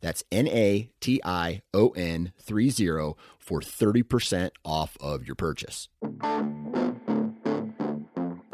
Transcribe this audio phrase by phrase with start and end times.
[0.00, 5.88] That's N A T I O N 30 for 30% off of your purchase.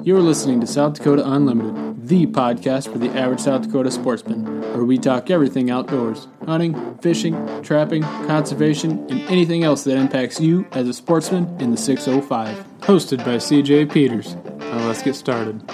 [0.07, 4.85] You're listening to South Dakota Unlimited, the podcast for the average South Dakota sportsman, where
[4.85, 10.89] we talk everything outdoors hunting, fishing, trapping, conservation, and anything else that impacts you as
[10.89, 12.65] a sportsman in the 605.
[12.83, 14.37] Hosted by CJ Peters.
[14.37, 15.69] Now let's get started.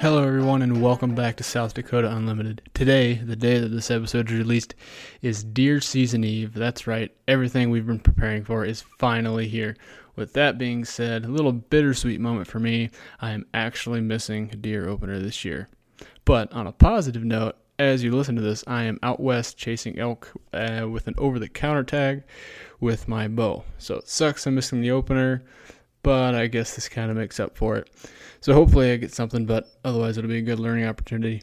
[0.00, 2.62] Hello, everyone, and welcome back to South Dakota Unlimited.
[2.72, 4.76] Today, the day that this episode is released,
[5.22, 6.54] is Deer Season Eve.
[6.54, 9.76] That's right, everything we've been preparing for is finally here.
[10.14, 12.90] With that being said, a little bittersweet moment for me.
[13.20, 15.68] I am actually missing a deer opener this year.
[16.24, 19.98] But on a positive note, as you listen to this, I am out west chasing
[19.98, 22.22] elk uh, with an over the counter tag
[22.78, 23.64] with my bow.
[23.78, 25.42] So it sucks I'm missing the opener,
[26.04, 27.90] but I guess this kind of makes up for it.
[28.40, 31.42] So hopefully I get something, but otherwise it'll be a good learning opportunity.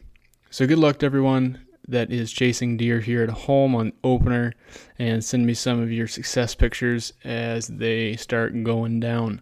[0.50, 4.54] So good luck to everyone that is chasing deer here at home on opener
[4.98, 9.40] and send me some of your success pictures as they start going down.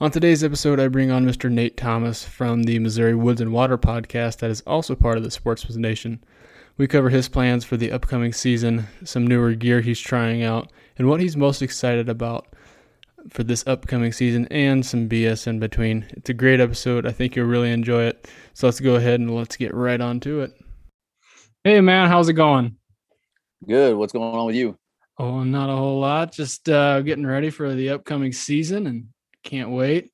[0.00, 1.50] On today's episode, I bring on Mr.
[1.50, 5.30] Nate Thomas from the Missouri Woods and Water podcast that is also part of the
[5.30, 6.22] Sportsman's Nation.
[6.76, 11.08] We cover his plans for the upcoming season, some newer gear he's trying out, and
[11.08, 12.46] what he's most excited about
[13.30, 16.06] for this upcoming season, and some BS in between.
[16.10, 17.06] It's a great episode.
[17.06, 18.28] I think you'll really enjoy it.
[18.54, 20.52] So let's go ahead and let's get right on to it.
[21.64, 22.76] Hey man, how's it going?
[23.66, 23.96] Good.
[23.96, 24.78] What's going on with you?
[25.18, 26.32] Oh, not a whole lot.
[26.32, 29.08] Just uh, getting ready for the upcoming season and
[29.42, 30.12] can't wait.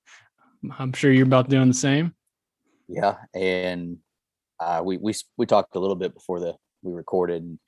[0.78, 2.14] I'm sure you're about doing the same.
[2.88, 3.98] Yeah, and
[4.60, 7.58] uh, we we we talked a little bit before the we recorded.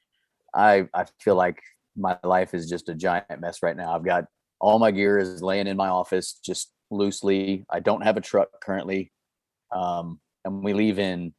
[0.54, 1.60] I I feel like
[1.96, 3.94] my life is just a giant mess right now.
[3.94, 4.24] I've got
[4.60, 7.64] all my gear is laying in my office just loosely.
[7.70, 9.12] I don't have a truck currently,
[9.74, 11.34] um, and we leave in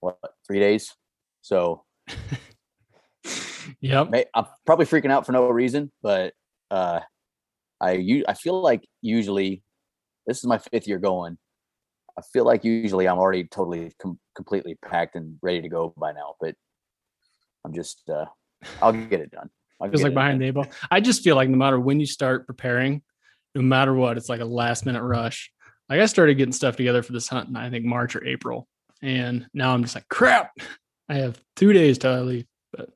[0.00, 0.94] what three days.
[1.42, 1.84] So,
[3.80, 4.10] yep.
[4.34, 6.34] I'm probably freaking out for no reason, but
[6.70, 7.00] uh,
[7.80, 9.62] I I feel like usually
[10.26, 11.38] this is my fifth year going.
[12.18, 16.12] I feel like usually I'm already totally com- completely packed and ready to go by
[16.12, 16.54] now, but
[17.64, 18.26] I'm just uh,
[18.82, 19.50] I'll get it done.
[19.80, 20.66] I'll Feels like behind the eight ball.
[20.90, 23.02] I just feel like no matter when you start preparing,
[23.54, 25.50] no matter what, it's like a last minute rush.
[25.88, 28.66] Like I started getting stuff together for this hunt in I think March or April,
[29.02, 30.50] and now I'm just like crap.
[31.08, 32.46] I have two days till I leave.
[32.72, 32.90] But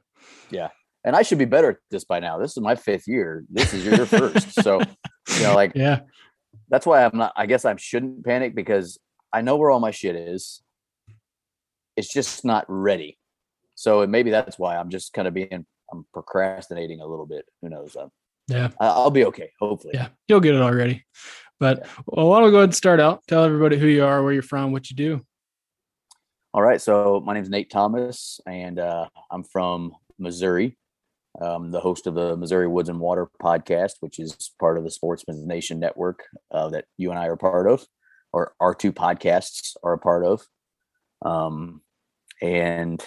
[0.51, 0.69] yeah,
[1.05, 2.39] and I should be better at this by now.
[2.39, 3.45] This is my fifth year.
[3.49, 4.81] This is your first, so
[5.37, 6.01] you know, like yeah,
[6.69, 7.33] that's why I'm not.
[7.37, 8.99] I guess I shouldn't panic because
[9.33, 10.63] I know where all my shit is.
[11.97, 13.19] It's just not ready.
[13.75, 17.45] So maybe that's why I'm just kind of being I'm procrastinating a little bit.
[17.61, 17.97] Who knows?
[17.97, 18.11] I'm,
[18.49, 19.51] yeah, I'll be okay.
[19.61, 19.93] Hopefully.
[19.95, 21.05] Yeah, you'll get it already.
[21.61, 21.89] But yeah.
[22.07, 23.23] well, why don't we go ahead and start out?
[23.29, 25.25] Tell everybody who you are, where you're from, what you do.
[26.55, 26.81] All right.
[26.81, 30.77] So my name is Nate Thomas, and uh, I'm from Missouri.
[31.41, 34.91] I'm the host of the Missouri Woods and Water podcast, which is part of the
[34.91, 37.87] Sportsman's Nation network uh, that you and I are part of,
[38.33, 40.47] or our two podcasts are a part of.
[41.25, 41.81] Um,
[42.43, 43.03] and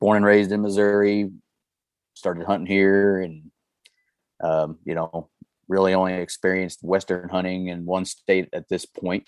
[0.00, 1.30] born and raised in Missouri,
[2.18, 3.50] started hunting here, and
[4.42, 5.30] um, you know,
[5.68, 9.26] really only experienced Western hunting in one state at this point.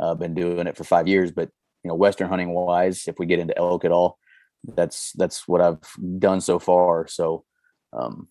[0.00, 1.50] I've uh, been doing it for five years, but
[1.82, 4.18] you know, Western hunting wise, if we get into elk at all,
[4.64, 5.78] that's that's what I've
[6.18, 7.06] done so far.
[7.08, 7.44] So
[7.92, 8.28] um,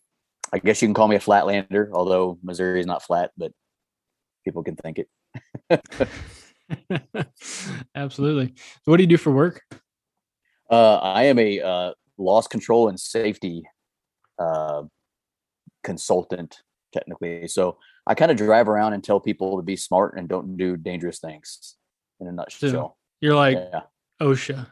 [0.53, 3.51] I guess you can call me a flatlander, although Missouri is not flat, but
[4.45, 6.09] people can think it.
[7.95, 8.53] Absolutely.
[8.57, 9.61] So what do you do for work?
[10.69, 13.63] Uh, I am a uh, loss control and safety
[14.39, 14.83] uh,
[15.83, 16.61] consultant,
[16.93, 17.47] technically.
[17.47, 20.77] So I kind of drive around and tell people to be smart and don't do
[20.77, 21.75] dangerous things.
[22.19, 23.81] In a nutshell, So you're like yeah.
[24.21, 24.65] OSHA, Uh,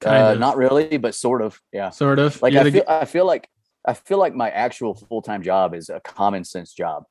[0.00, 0.38] kind of.
[0.38, 1.60] not really, but sort of.
[1.72, 1.90] Yeah.
[1.90, 2.40] sort of.
[2.40, 3.48] Like You're I the feel, I feel like
[3.84, 7.04] I feel like my actual full time job is a common sense job.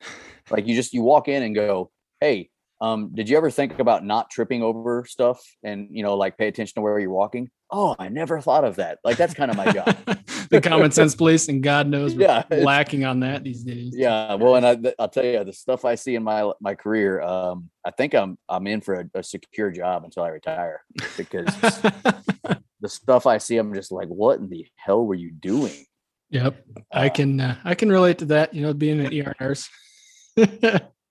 [0.50, 1.90] Like you just you walk in and go,
[2.20, 2.50] hey,
[2.82, 6.48] um, did you ever think about not tripping over stuff and you know like pay
[6.48, 7.48] attention to where you're walking?
[7.70, 8.98] Oh, I never thought of that.
[9.04, 9.86] Like that's kind of my job.
[10.50, 13.94] the common sense police, and God knows we're Yeah, lacking on that these days.
[13.96, 14.34] yeah.
[14.34, 17.22] Well, and I, i'll tell you the stuff I see in my my career.
[17.22, 20.82] Um, I think I'm I'm in for a, a secure job until I retire
[21.16, 21.46] because
[22.80, 25.86] the stuff I see, I'm just like, what in the hell were you doing?
[26.30, 28.52] Yep, I Uh, can uh, I can relate to that.
[28.54, 29.68] You know, being an ER nurse.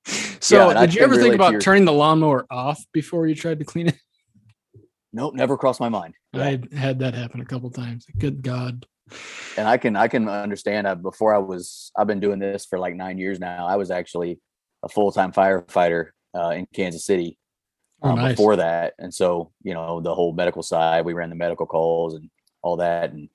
[0.05, 3.59] So, I did you ever think about your- turning the lawnmower off before you tried
[3.59, 3.95] to clean it?
[5.13, 6.13] Nope, never crossed my mind.
[6.33, 6.43] Yeah.
[6.43, 8.05] I had that happen a couple times.
[8.17, 8.85] Good God.
[9.57, 12.79] and I can I can understand that before I was I've been doing this for
[12.79, 13.67] like nine years now.
[13.67, 14.39] I was actually
[14.83, 17.37] a full time firefighter uh, in Kansas City
[18.03, 18.31] Oh, um, nice.
[18.35, 21.03] before that, and so you know the whole medical side.
[21.05, 22.29] We ran the medical calls and
[22.63, 23.27] all that, and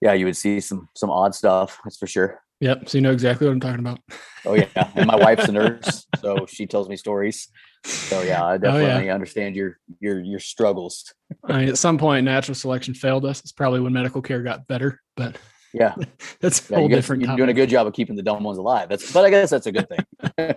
[0.00, 1.78] yeah, you would see some some odd stuff.
[1.84, 2.40] That's for sure.
[2.60, 2.88] Yep.
[2.88, 4.00] So you know exactly what I'm talking about.
[4.46, 7.48] Oh yeah, and my wife's a nurse, so she tells me stories.
[7.84, 8.58] So yeah, I Oh, yeah.
[8.58, 11.12] definitely understand your your your struggles.
[11.44, 13.40] I mean, at some point, natural selection failed us.
[13.40, 15.36] It's probably when medical care got better, but
[15.74, 15.94] Yeah,
[16.40, 18.22] that's a yeah whole you guys, different you're doing a good job of keeping the
[18.22, 18.88] dumb ones alive.
[18.88, 20.06] That's but I guess that's a good thing.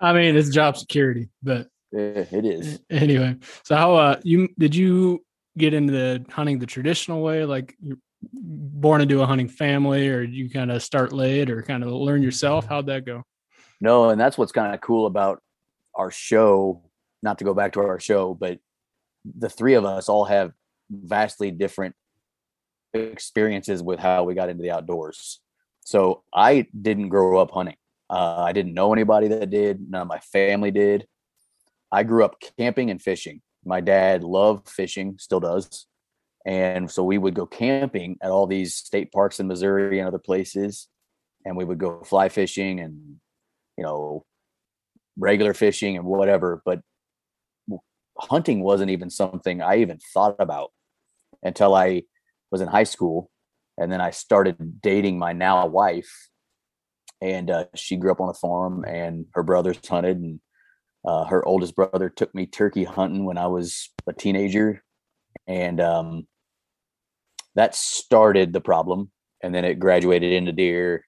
[0.00, 2.80] I mean, it's job security, but it is.
[2.90, 3.36] anyway.
[3.64, 5.24] So how uh you did you
[5.56, 7.76] get into the hunting the traditional way, like
[8.22, 12.22] born into a hunting family, or you kind of start late, or kind of learn
[12.22, 12.66] yourself?
[12.66, 13.22] How'd that go?
[13.80, 15.42] No, and that's what's kind of cool about
[15.94, 16.82] our show.
[17.22, 18.58] Not to go back to our show, but
[19.24, 20.52] the three of us all have
[20.90, 21.94] vastly different
[22.94, 25.40] experiences with how we got into the outdoors.
[25.84, 27.76] So I didn't grow up hunting.
[28.10, 29.90] Uh, I didn't know anybody that did.
[29.90, 31.06] None of my family did.
[31.90, 33.42] I grew up camping and fishing.
[33.64, 35.86] My dad loved fishing, still does.
[36.48, 40.18] And so we would go camping at all these state parks in Missouri and other
[40.18, 40.88] places.
[41.44, 43.20] And we would go fly fishing and
[43.78, 44.24] you know,
[45.16, 46.80] regular fishing and whatever, but
[48.18, 50.72] hunting wasn't even something I even thought about
[51.44, 52.02] until I
[52.50, 53.30] was in high school.
[53.78, 56.28] And then I started dating my now wife.
[57.20, 60.18] And uh, she grew up on a farm and her brothers hunted.
[60.18, 60.40] And
[61.04, 64.82] uh, her oldest brother took me turkey hunting when I was a teenager.
[65.46, 66.26] And um,
[67.58, 69.10] that started the problem.
[69.42, 71.04] And then it graduated into deer.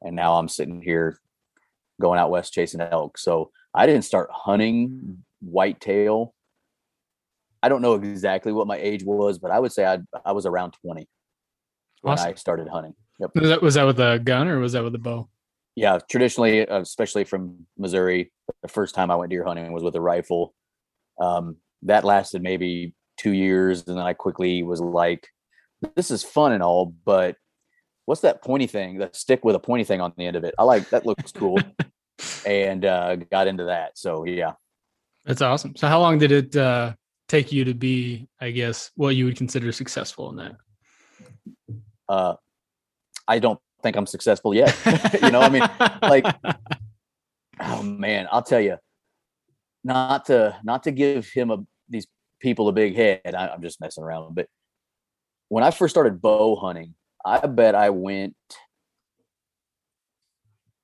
[0.00, 1.18] And now I'm sitting here
[2.00, 3.18] going out west chasing elk.
[3.18, 6.34] So I didn't start hunting whitetail.
[7.64, 10.46] I don't know exactly what my age was, but I would say I I was
[10.46, 11.08] around 20
[12.02, 12.28] when Awesome.
[12.28, 12.94] I started hunting.
[13.18, 13.30] Yep.
[13.34, 15.28] Was that was that with a gun or was that with a bow?
[15.74, 19.96] Yeah, traditionally, uh, especially from Missouri, the first time I went deer hunting was with
[19.96, 20.54] a rifle.
[21.20, 25.26] Um, that lasted maybe two years, and then I quickly was like,
[25.94, 27.36] "This is fun and all, but
[28.04, 28.98] what's that pointy thing?
[28.98, 30.54] That stick with a pointy thing on the end of it?
[30.58, 31.06] I like that.
[31.06, 31.58] Looks cool."
[32.46, 33.96] and uh, got into that.
[33.96, 34.52] So yeah,
[35.24, 35.76] That's awesome.
[35.76, 36.94] So how long did it uh,
[37.28, 40.56] take you to be, I guess, what you would consider successful in that?
[42.08, 42.34] uh,
[43.26, 44.76] I don't think I'm successful yet.
[45.22, 45.62] you know, I mean,
[46.02, 46.26] like,
[47.60, 48.78] oh man, I'll tell you,
[49.84, 51.58] not to not to give him a
[51.88, 52.06] these
[52.40, 53.34] people a big head.
[53.34, 54.48] I, I'm just messing around, but
[55.48, 58.36] when I first started bow hunting, I bet I went.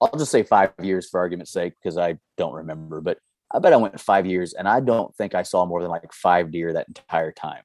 [0.01, 3.19] I'll just say five years for argument's sake because I don't remember, but
[3.53, 6.13] I bet I went five years, and I don't think I saw more than like
[6.13, 7.63] five deer that entire time.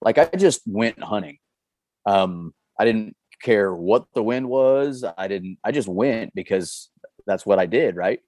[0.00, 1.38] Like I just went hunting.
[2.06, 5.04] Um, I didn't care what the wind was.
[5.16, 5.58] I didn't.
[5.64, 6.90] I just went because
[7.26, 8.20] that's what I did, right?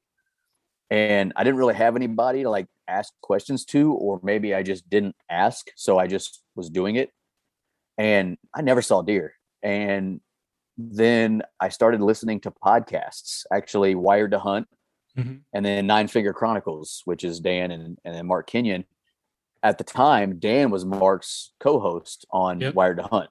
[0.90, 4.88] And I didn't really have anybody to like ask questions to, or maybe I just
[4.88, 7.10] didn't ask, so I just was doing it.
[7.98, 9.34] And I never saw deer.
[9.62, 10.20] And
[10.78, 14.68] then I started listening to podcasts, actually Wired to Hunt,
[15.16, 15.40] Mhm.
[15.54, 18.84] and then Nine Finger Chronicles, which is Dan and, and then Mark Kenyon.
[19.62, 22.74] At the time, Dan was Mark's co-host on Yep.
[22.74, 23.30] Wired to Hunt.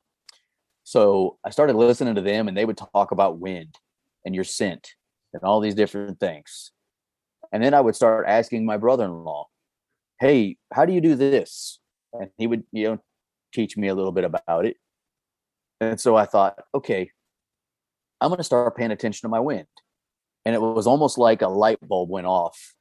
[0.84, 3.78] So I started listening to them and they would talk about wind
[4.26, 4.96] and your scent
[5.34, 6.72] and all these different things.
[7.52, 9.48] And then I would start asking my brother-in-law,
[10.20, 11.80] "Hey, how do you do this?"
[12.14, 13.00] And he would, you know,
[13.56, 14.78] teach me a little bit about it.
[15.82, 17.12] And so I thought, okay,
[18.22, 19.68] I'm going to start paying attention to my wind.
[20.46, 22.74] And it was almost like a light bulb went off.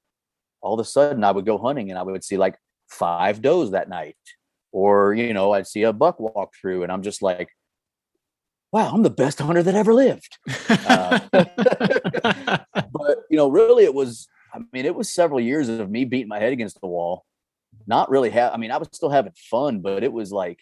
[0.60, 2.56] All of a sudden, I would go hunting and I would see like
[2.88, 4.16] five does that night.
[4.72, 7.48] Or, you know, I'd see a buck walk through and I'm just like,
[8.72, 10.36] wow, I'm the best hunter that ever lived.
[10.68, 16.04] Uh, but, you know, really it was, I mean, it was several years of me
[16.04, 17.24] beating my head against the wall.
[17.86, 20.58] Not really have, I mean, I was still having fun, but it was like,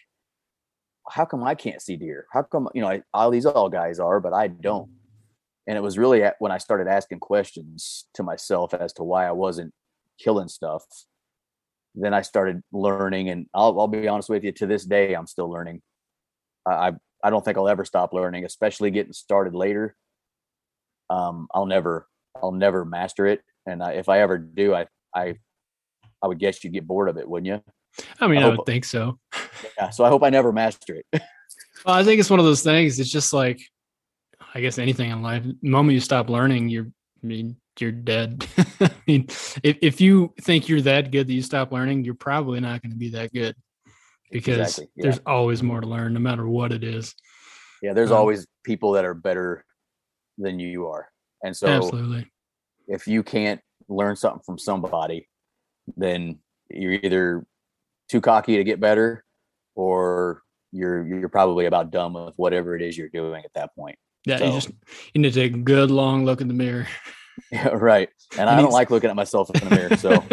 [1.09, 2.26] how come I can't see deer?
[2.33, 4.91] How come, you know, I, all these all guys are, but I don't.
[5.67, 9.33] And it was really when I started asking questions to myself as to why I
[9.33, 9.73] wasn't
[10.19, 10.85] killing stuff.
[11.95, 14.52] Then I started learning, and I'll, I'll be honest with you.
[14.52, 15.83] To this day, I'm still learning.
[16.67, 19.95] I I don't think I'll ever stop learning, especially getting started later.
[21.11, 22.09] Um, I'll never
[22.43, 25.37] I'll never master it, and I, if I ever do, I I
[26.23, 28.05] I would guess you'd get bored of it, wouldn't you?
[28.21, 29.19] I mean, I, I would think so.
[29.76, 31.07] Yeah, so I hope I never master it.
[31.85, 32.99] well, I think it's one of those things.
[32.99, 33.61] It's just like,
[34.55, 35.45] I guess anything in life.
[35.45, 36.87] The moment you stop learning, you're,
[37.23, 38.47] I mean, you're dead.
[38.81, 39.26] I mean,
[39.62, 42.93] if if you think you're that good that you stop learning, you're probably not going
[42.93, 43.57] to be that good
[44.31, 45.02] because exactly, yeah.
[45.05, 47.14] there's always more to learn, no matter what it is.
[47.81, 49.64] Yeah, there's um, always people that are better
[50.38, 51.09] than you are,
[51.43, 52.31] and so absolutely,
[52.88, 55.29] if you can't learn something from somebody,
[55.97, 56.39] then
[56.71, 57.47] you're either
[58.09, 59.25] too cocky to get better,
[59.75, 63.99] or you're you're probably about done with whatever it is you're doing at that point.
[64.25, 64.71] Yeah, so, you just
[65.15, 66.87] you need to take a good long look in the mirror.
[67.51, 68.09] Yeah, right.
[68.39, 69.97] And I don't like looking at myself in the mirror.
[69.97, 70.25] So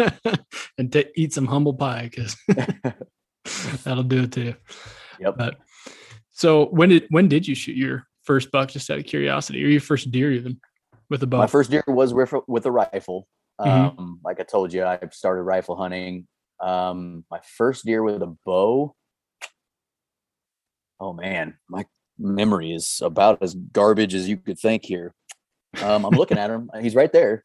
[0.78, 2.36] and to eat some humble pie because
[3.84, 4.56] that'll do it to you.
[5.20, 5.36] Yep.
[5.36, 5.56] But
[6.30, 8.70] so when did when did you shoot your first buck?
[8.70, 10.60] Just out of curiosity, or your first deer even
[11.08, 11.38] with a bow?
[11.38, 13.26] My first deer was with with a rifle.
[13.60, 13.98] Mm-hmm.
[14.00, 16.26] Um, like I told you, I started rifle hunting.
[16.60, 18.94] Um, my first deer with a bow.
[20.98, 21.86] Oh man, my
[22.18, 25.14] memory is about as garbage as you could think here.
[25.82, 26.70] Um, I'm looking at him.
[26.80, 27.44] He's right there.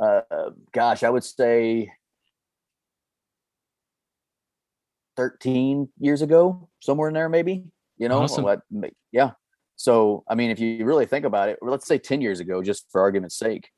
[0.00, 1.90] Uh, gosh, I would say
[5.16, 7.64] 13 years ago, somewhere in there, maybe.
[7.96, 8.44] You know, awesome.
[8.44, 8.60] what,
[9.12, 9.32] yeah.
[9.76, 12.86] So, I mean, if you really think about it, let's say 10 years ago, just
[12.90, 13.70] for argument's sake,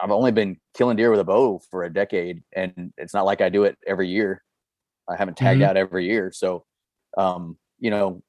[0.00, 3.40] I've only been killing deer with a bow for a decade, and it's not like
[3.40, 4.42] I do it every year.
[5.08, 5.70] I haven't tagged mm-hmm.
[5.70, 6.30] out every year.
[6.32, 6.64] So,
[7.16, 8.22] um, you know,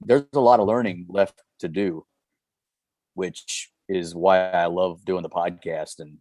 [0.00, 2.04] there's a lot of learning left to do,
[3.14, 6.18] which is why I love doing the podcast and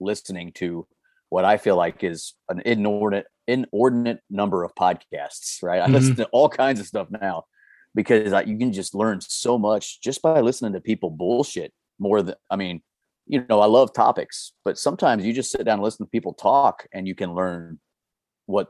[0.00, 0.86] listening to
[1.28, 5.62] what I feel like is an inordinate inordinate number of podcasts.
[5.62, 5.94] Right, I mm-hmm.
[5.94, 7.44] listen to all kinds of stuff now
[7.94, 12.22] because I, you can just learn so much just by listening to people bullshit more
[12.22, 12.82] than I mean,
[13.30, 16.34] you know, I love topics, but sometimes you just sit down and listen to people
[16.34, 17.78] talk and you can learn
[18.46, 18.66] what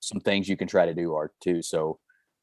[0.00, 1.62] some things you can try to do are too.
[1.62, 2.00] So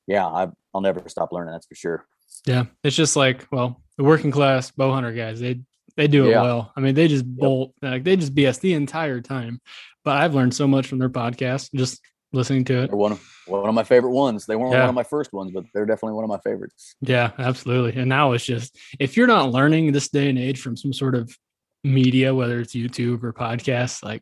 [0.07, 1.51] yeah, I, I'll never stop learning.
[1.51, 2.05] That's for sure.
[2.47, 2.67] Yeah.
[2.85, 5.59] It's just like, well, the working class bow hunter guys, they,
[5.97, 6.41] they do it yeah.
[6.41, 6.71] well.
[6.77, 7.91] I mean, they just bolt, yep.
[7.91, 9.59] like they just BS the entire time.
[10.05, 11.99] But I've learned so much from their podcast, just
[12.33, 12.87] listening to it.
[12.87, 14.45] They're one of one of my favorite ones.
[14.45, 14.81] They weren't yeah.
[14.81, 16.95] one of my first ones, but they're definitely one of my favorites.
[17.01, 17.99] Yeah, absolutely.
[17.99, 21.15] And now it's just if you're not learning this day and age from some sort
[21.15, 21.35] of
[21.83, 24.21] media, whether it's YouTube or podcasts, like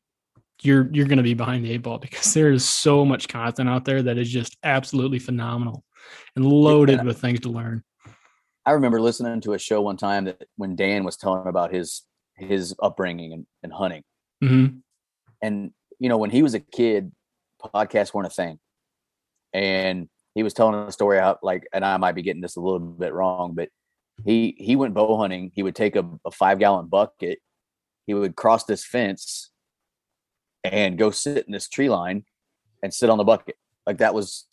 [0.62, 3.70] you're you're going to be behind the eight ball because there is so much content
[3.70, 5.84] out there that is just absolutely phenomenal
[6.36, 7.03] and loaded yeah.
[7.03, 7.84] with things to learn.
[8.65, 12.03] I remember listening to a show one time that when Dan was telling about his
[12.36, 14.03] his upbringing and, and hunting,
[14.44, 14.77] mm-hmm.
[15.41, 17.12] and you know when he was a kid,
[17.62, 18.60] podcasts weren't a thing,
[19.53, 22.62] and he was telling a story out like, and I might be getting this a
[22.62, 23.70] little bit wrong, but
[24.25, 25.51] he he went bow hunting.
[25.53, 27.39] He would take a, a five gallon bucket,
[28.08, 29.51] he would cross this fence
[30.63, 32.25] and go sit in this tree line
[32.84, 33.56] and sit on the bucket.
[33.86, 34.46] Like that was,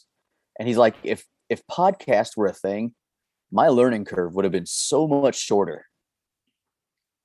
[0.59, 2.95] and he's like, if if podcasts were a thing,
[3.51, 5.87] my learning curve would have been so much shorter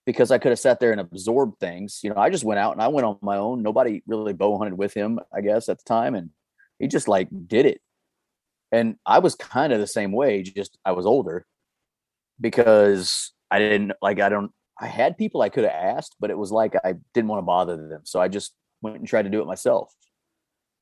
[0.06, 2.00] because I could have sat there and absorbed things.
[2.04, 3.64] You know, I just went out and I went on my own.
[3.64, 6.30] Nobody really bow hunted with him, I guess, at the time, and
[6.80, 7.82] he just like did it.
[8.72, 11.46] And I was kind of the same way, just I was older
[12.42, 16.38] because I didn't like I don't I had people I could have asked, but it
[16.38, 18.02] was like I didn't want to bother them.
[18.04, 19.94] So I just went and tried to do it myself.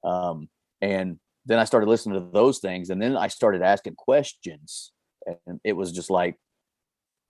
[0.04, 0.50] Um,
[0.82, 4.92] and then I started listening to those things, and then I started asking questions,
[5.26, 6.38] and it was just like,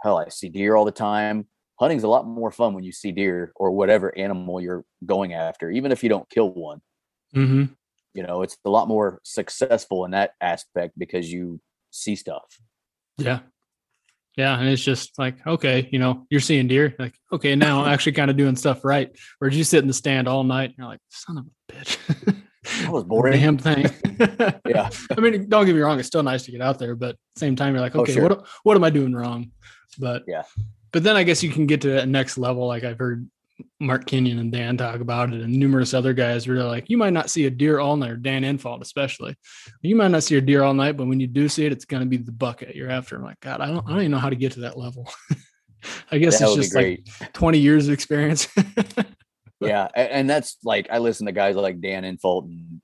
[0.01, 1.47] hell, I see deer all the time.
[1.81, 5.71] Hunting's a lot more fun when you see deer or whatever animal you're going after,
[5.71, 6.79] even if you don't kill one.
[7.35, 7.73] Mm-hmm.
[8.13, 11.59] You know, it's a lot more successful in that aspect because you
[11.89, 12.43] see stuff.
[13.17, 13.39] Yeah.
[14.37, 16.95] Yeah, and it's just like, okay, you know, you're seeing deer.
[16.99, 19.09] Like, okay, now I'm actually kind of doing stuff right.
[19.41, 20.69] Or did you sit in the stand all night?
[20.69, 21.97] And you're like, son of a bitch.
[22.83, 23.39] That was boring.
[23.39, 23.89] Damn thing.
[24.67, 24.89] Yeah.
[25.17, 27.55] I mean, don't get me wrong; it's still nice to get out there, but same
[27.55, 28.29] time, you're like, Oh, okay, sure.
[28.29, 29.51] what what am I doing wrong?
[29.97, 30.43] But Yeah.
[30.91, 32.67] But then I guess you can get to that next level.
[32.67, 33.29] Like I've heard
[33.79, 37.13] Mark Kenyon and Dan talk about it, and numerous other guys where like, you might
[37.13, 39.35] not see a deer all night, or Dan Infalt especially.
[39.81, 41.85] You might not see a deer all night, but when you do see it, it's
[41.85, 43.15] going to be the bucket you're after.
[43.15, 45.09] I'm like, God, I don't, I don't even know how to get to that level.
[46.11, 48.47] I guess that it's just like 20 years of experience.
[49.59, 49.87] yeah.
[49.95, 52.81] And that's like I listen to guys like Dan Infalt and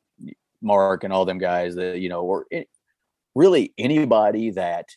[0.62, 2.48] Mark and all them guys that, you know, or
[3.36, 4.90] really anybody that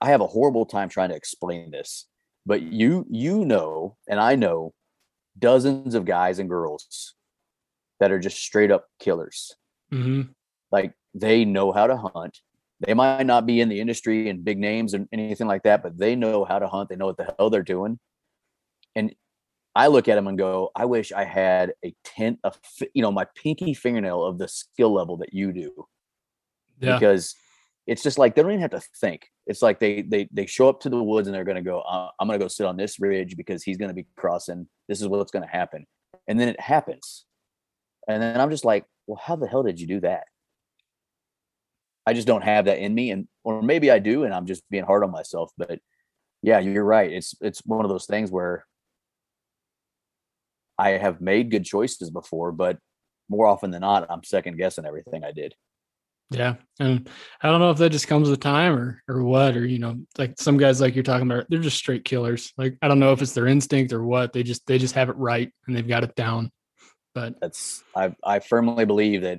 [0.00, 2.06] I have a horrible time trying to explain this,
[2.46, 4.72] but you you know, and I know
[5.38, 7.14] dozens of guys and girls
[8.00, 9.54] that are just straight up killers.
[9.90, 10.22] hmm
[10.72, 12.38] like they know how to hunt.
[12.80, 15.96] They might not be in the industry and big names and anything like that but
[15.96, 16.88] they know how to hunt.
[16.88, 17.98] They know what the hell they're doing.
[18.96, 19.14] And
[19.76, 22.56] i look at them and go i wish i had a tenth of
[22.94, 25.72] you know my pinky fingernail of the skill level that you do.
[26.80, 26.94] Yeah.
[26.94, 27.34] because
[27.86, 30.68] it's just like they don't even have to think it's like they they they show
[30.68, 32.66] up to the woods and they're going to go uh, i'm going to go sit
[32.66, 35.86] on this ridge because he's going to be crossing this is what's going to happen
[36.26, 37.26] and then it happens
[38.08, 40.24] and then i'm just like well how the hell did you do that
[42.06, 44.62] I just don't have that in me, and or maybe I do, and I'm just
[44.70, 45.50] being hard on myself.
[45.56, 45.80] But
[46.42, 47.10] yeah, you're right.
[47.10, 48.66] It's it's one of those things where
[50.78, 52.78] I have made good choices before, but
[53.28, 55.54] more often than not, I'm second guessing everything I did.
[56.36, 56.54] Yeah.
[56.80, 57.08] And
[57.40, 59.98] I don't know if that just comes with time or or what, or you know,
[60.18, 62.52] like some guys like you're talking about, they're just straight killers.
[62.56, 64.32] Like I don't know if it's their instinct or what.
[64.32, 66.50] They just they just have it right and they've got it down.
[67.14, 69.38] But That's I I firmly believe that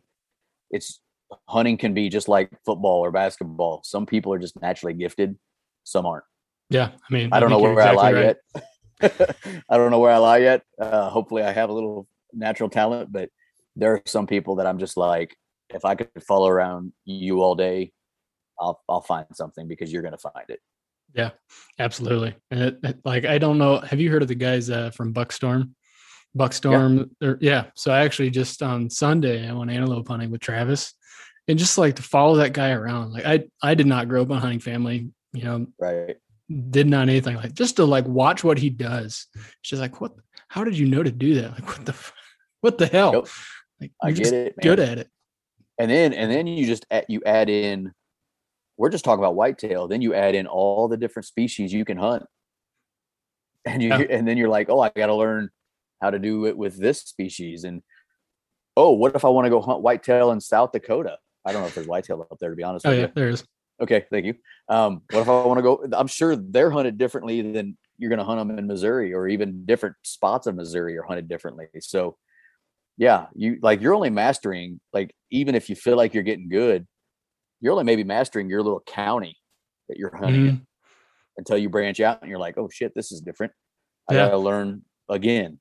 [0.72, 1.02] it's
[1.48, 3.82] hunting can be just like football or basketball.
[3.84, 5.38] Some people are just naturally gifted,
[5.84, 6.24] some aren't.
[6.70, 8.38] yeah, I mean I don't know where you're I lie right.
[8.56, 8.66] yet.
[9.70, 10.64] I don't know where I lie yet.
[10.80, 13.30] Uh, hopefully, I have a little natural talent, but
[13.75, 15.36] there are some people that I'm just like,
[15.74, 17.92] if I could follow around you all day,
[18.60, 20.60] I'll I'll find something because you're gonna find it.
[21.14, 21.32] Yeah,
[21.80, 22.36] absolutely.
[22.52, 23.80] And it, it- like I don't know.
[23.80, 25.72] Have you heard of the guys uh, from Buckstorm?
[26.36, 27.10] Buckstorm.
[27.24, 27.66] or- yeah.
[27.75, 30.94] So I actually just on Sunday I went antelope hunting with Travis,
[31.48, 33.12] and just like to follow that guy around.
[33.14, 35.10] Like I I did not grow up in a hunting family.
[35.34, 36.18] You know, Right?
[36.70, 39.28] did not anything like just to like watch what he does.
[39.62, 40.14] She's like, what?
[40.48, 41.51] How did you know to do that?
[41.54, 41.96] Like what the
[42.62, 43.28] what the hell?
[43.82, 44.56] Like I get just it.
[44.58, 44.64] Man.
[44.64, 45.10] good at it.
[45.77, 47.92] And then and then you just add, you add in.
[48.77, 49.88] We're just talking about whitetail.
[49.88, 52.24] Then you add in all the different species you can hunt,
[53.66, 54.05] and you Yeah.
[54.09, 55.50] and then you're like, oh, I got to learn
[56.01, 57.64] how to do it with this species.
[57.64, 57.81] And
[58.77, 61.18] oh, what if I want to go hunt whitetail in South Dakota?
[61.46, 63.11] I don't know if there's whitetail up there to be honest Oh with yeah, you.
[63.16, 63.44] there is.
[63.81, 64.35] Okay, thank you.
[64.70, 65.85] Um, what if I want to go?
[65.94, 69.66] I'm sure they're hunted differently than you're going to hunt them in Missouri, or even
[69.66, 71.68] different spots of Missouri are hunted differently.
[71.79, 72.18] So,
[72.98, 76.88] yeah, you like you're only mastering like even if you feel like you're getting good,
[77.62, 79.38] you're only maybe mastering your little county
[79.90, 80.50] that you're hunting Mhm.
[80.50, 80.68] in
[81.38, 83.51] until you branch out and you're like, oh shit, this is different.
[84.10, 84.25] I Yeah.
[84.27, 85.60] gotta learn again.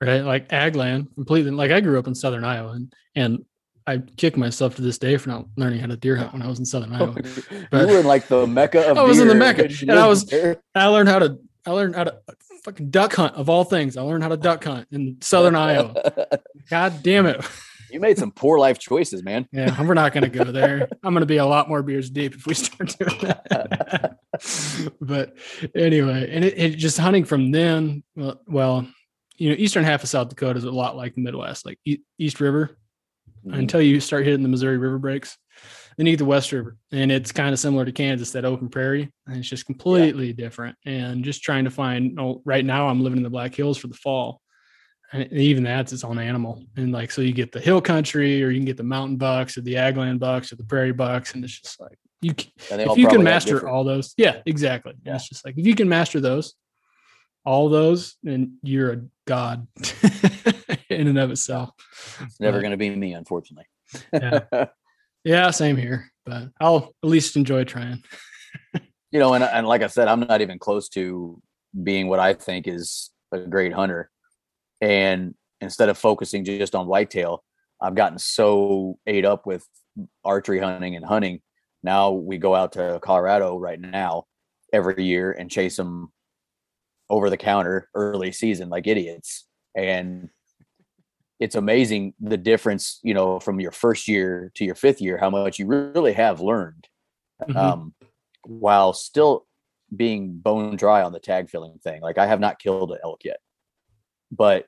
[0.00, 0.20] right?
[0.20, 1.50] Like ag land completely.
[1.50, 3.44] Like I grew up in Southern Iowa, and, and
[3.86, 6.46] I kick myself to this day for not learning how to deer hunt when I
[6.46, 7.14] was in Southern Iowa.
[7.72, 10.32] you were in like the mecca of I was in the Mecca, and I was-.
[10.74, 11.38] I learned how to.
[11.66, 12.18] I learned how to
[12.68, 13.96] fucking duck hunt of all things.
[13.96, 15.94] I learned how to duck hunt in Southern Iowa.
[16.70, 17.42] God damn it!
[17.90, 19.48] you made some poor life choices, man.
[19.52, 20.88] Yeah, we're not going to go there.
[21.02, 24.18] I'm going to be a lot more beers deep if we start doing that.
[25.00, 25.36] but
[25.74, 28.02] anyway, and it, it just hunting from then.
[28.14, 28.86] Well, well,
[29.38, 31.78] you know, eastern half of South Dakota is a lot like the Midwest, like
[32.18, 32.76] East River.
[33.46, 33.56] Mhm.
[33.56, 37.10] Until you start hitting the Missouri River breaks, then you get the West River, and
[37.10, 40.76] it's kind of similar to Kansas, that open prairie, and it's just completely different.
[40.86, 42.18] And just trying to find.
[42.20, 44.40] Oh, right now I'm living in the Black Hills for the fall,
[45.12, 46.62] and even that's its own animal.
[46.76, 49.58] And like, so you get the hill country, or you can get the mountain bucks,
[49.58, 52.32] or the agland bucks, or the prairie bucks, and it's just like you.
[52.38, 54.94] c- And they all If you can master different- all those, yeah, exactly.
[55.04, 55.16] Yeah.
[55.16, 56.54] It's just like if you can master those,
[57.44, 59.66] all those, then you're a god
[60.90, 61.70] in and of itself.
[62.20, 63.66] It's never going to be me, unfortunately.
[64.12, 64.40] Yeah.
[65.28, 66.10] Yeah, same here.
[66.24, 68.02] But I'll at least enjoy trying.
[69.10, 71.38] you know, and and like I said, I'm not even close to
[71.82, 74.10] being what I think is a great hunter.
[74.80, 77.44] And instead of focusing just on whitetail,
[77.78, 79.66] I've gotten so ate up with
[80.24, 81.42] archery hunting and hunting.
[81.82, 84.24] Now we go out to Colorado right now
[84.72, 86.10] every year and chase them
[87.10, 89.46] over the counter early season like idiots.
[89.74, 90.30] And
[91.40, 95.30] it's amazing the difference, you know, from your first year to your fifth year, how
[95.30, 96.88] much you really have learned
[97.42, 97.56] Mhm.
[97.56, 97.94] um,
[98.44, 99.46] while still
[99.94, 102.02] being bone dry on the tag filling thing.
[102.02, 103.38] Like I have not killed an elk yet,
[104.32, 104.66] but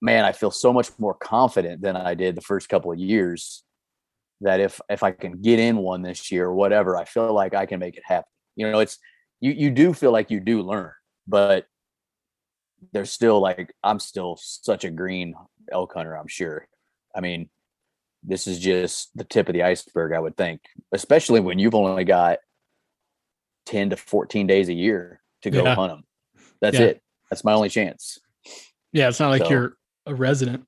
[0.00, 3.64] man, I feel so much more confident than I did the first couple of years
[4.40, 7.54] that if if I can get in one this year or whatever, I feel like
[7.54, 8.28] I can make it happen.
[8.56, 8.98] You know, it's
[9.40, 10.92] you you do feel like you do learn,
[11.26, 11.66] but
[12.92, 15.34] there's still like I'm still such a green
[15.70, 16.66] elk hunter, I'm sure.
[17.14, 17.48] I mean,
[18.22, 20.60] this is just the tip of the iceberg, I would think,
[20.92, 22.38] especially when you've only got
[23.66, 25.74] 10 to 14 days a year to go Yeah.
[25.74, 26.04] hunt them.
[26.60, 26.86] That's Yeah.
[26.86, 27.02] it.
[27.30, 28.18] That's my only chance.
[28.92, 30.64] Yeah, it's not like So- you're a resident.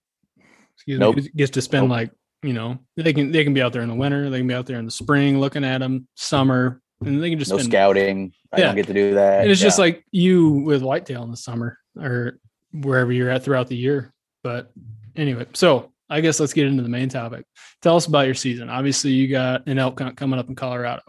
[0.74, 1.16] Excuse Nope.
[1.16, 1.28] me.
[1.34, 1.90] Gets to spend Nope.
[1.90, 2.10] like
[2.42, 4.54] you know they can they can be out there in the winter, they can be
[4.54, 7.70] out there in the spring looking at them, summer, and they can just No spend.
[7.72, 8.32] scouting.
[8.52, 8.66] I Yeah.
[8.66, 9.42] don't get to do that.
[9.42, 12.38] And it's just like you with whitetail in the summer or
[12.72, 14.12] wherever you're at throughout the year.
[14.42, 14.72] But
[15.16, 17.46] anyway, so I guess let's get into the main topic.
[17.82, 18.68] Tell us about your season.
[18.68, 21.02] Obviously, you got an elk hunt coming up in Colorado.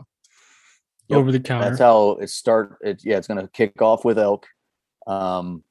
[1.07, 1.17] Yep.
[1.17, 1.69] Over the counter.
[1.69, 2.77] That's how it start.
[2.81, 4.47] It, yeah, it's going to kick off with elk.
[5.07, 5.63] Um,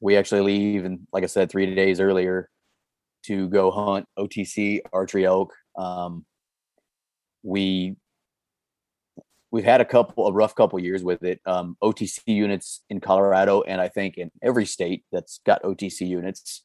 [0.00, 2.48] we actually leave, and like I said, three days earlier
[3.24, 5.52] to go hunt OTC archery elk.
[5.76, 6.24] Um,
[7.42, 7.96] we
[9.54, 11.40] we've had a couple a rough couple years with it.
[11.46, 16.64] Um, OTC units in Colorado, and I think in every state that's got OTC units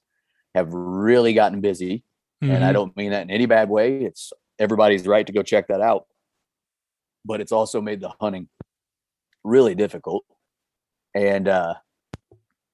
[0.56, 2.04] have really gotten busy
[2.41, 2.73] and I Mhm.
[2.73, 3.99] don't mean that in any bad way.
[4.04, 6.08] It's everybody's right to go check that out,
[7.23, 8.49] but it's also made the hunting
[9.43, 10.25] really difficult.
[11.13, 11.75] And uh,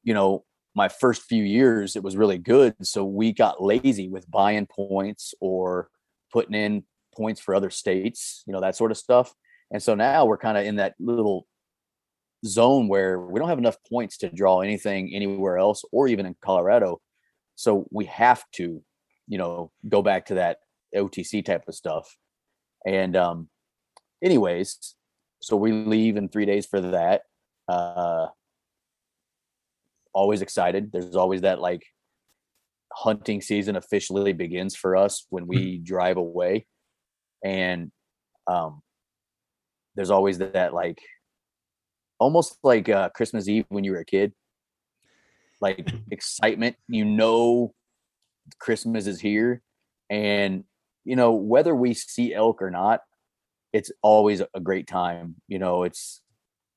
[0.04, 4.32] you know, my first few years it was really good, so we got lazy with
[4.32, 5.89] buying points or
[6.32, 6.84] putting in
[7.17, 9.36] points for other states, you know, that sort of stuff.
[9.75, 11.47] And so now we're kind of in that little
[12.45, 16.33] zone where we don't have enough points to draw anything anywhere else or even in
[16.39, 17.01] Colorado.
[17.55, 18.81] So we have to
[19.27, 20.59] you know go back to that
[20.95, 22.15] otc type of stuff.
[22.85, 23.49] And um
[24.23, 24.95] anyways
[25.41, 27.23] so we leave in three days for that
[27.67, 28.27] uh
[30.13, 30.93] always excited.
[30.93, 31.83] There's always that like
[32.93, 36.65] hunting season officially begins for us when we drive away.
[37.43, 37.91] And
[38.47, 38.81] um
[39.95, 40.99] there's always that like
[42.19, 44.34] almost like uh christmas eve when you were a kid
[45.62, 47.73] like excitement you know
[48.60, 49.62] Christmas is here.
[50.10, 50.63] And,
[51.03, 53.01] you know, whether we see elk or not,
[53.73, 55.36] it's always a great time.
[55.47, 56.21] You know, it's,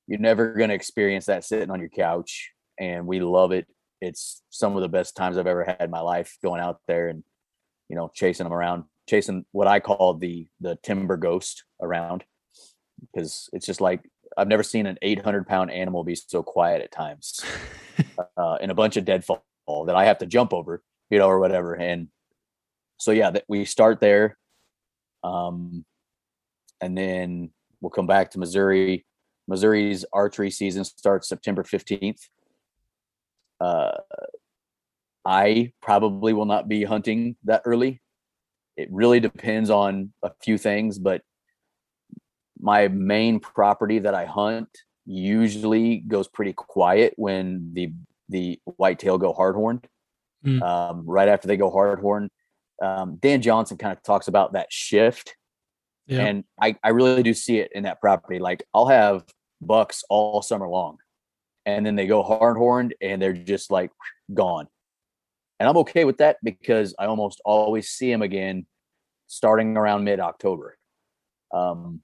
[0.07, 2.51] you're never going to experience that sitting on your couch.
[2.81, 3.67] And we love it.
[4.01, 7.09] It's some of the best times I've ever had in my life going out there
[7.09, 7.23] and,
[7.89, 12.25] you know, chasing them around, chasing what I call the, the timber ghost around
[13.01, 16.93] because it's just like, I've never seen an 800 pound animal be so quiet at
[16.93, 17.45] times
[18.37, 19.43] uh, in a bunch of deadfall
[19.87, 21.75] that I have to jump over you know, or whatever.
[21.75, 22.09] And
[22.99, 24.37] so yeah, that we start there.
[25.23, 25.85] Um
[26.81, 29.05] and then we'll come back to Missouri.
[29.49, 32.21] Missouri's archery season starts September 15th.
[33.61, 33.93] Uh
[35.25, 38.01] I probably will not be hunting that early.
[38.77, 41.23] It really depends on a few things, but
[42.61, 44.69] my main property that I hunt
[45.07, 47.93] usually goes pretty quiet when the
[48.29, 49.83] the whitetail go hardhorn
[50.45, 50.63] Mm.
[50.63, 52.29] um, right after they go hardhorn.
[52.81, 55.35] Um, Dan Johnson kind of talks about that shift,
[56.07, 56.27] Yeah.
[56.27, 58.39] and I, I really do see it in that property.
[58.39, 59.25] Like I'll have
[59.61, 60.99] bucks all summer long,
[61.67, 63.91] and then they go hardhorned and they're just like
[64.33, 64.69] gone.
[65.59, 68.65] And I'm okay with that because I almost always see them again
[69.27, 70.79] starting around mid October.
[71.53, 72.01] Um,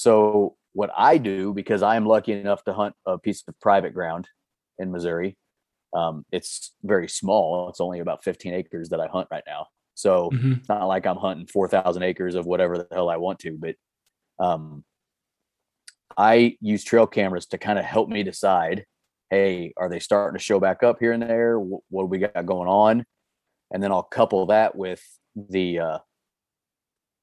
[0.00, 3.92] so what I do because I am lucky enough to hunt a piece of private
[3.92, 4.28] ground
[4.78, 5.36] in Missouri.
[5.94, 7.68] Um, it's very small.
[7.68, 9.66] It's only about 15 acres that I hunt right now.
[9.94, 10.58] So Mhm.
[10.58, 13.74] it's not like I'm hunting 4,000 acres of whatever the hell I want to, but
[14.38, 14.84] um,
[16.16, 18.86] I use trail cameras to kind of help me decide,
[19.28, 21.58] hey, are they starting to show back up here and there?
[21.58, 23.04] Wh- What do we got going on?
[23.70, 25.02] And then I'll couple that with
[25.36, 25.98] the uh,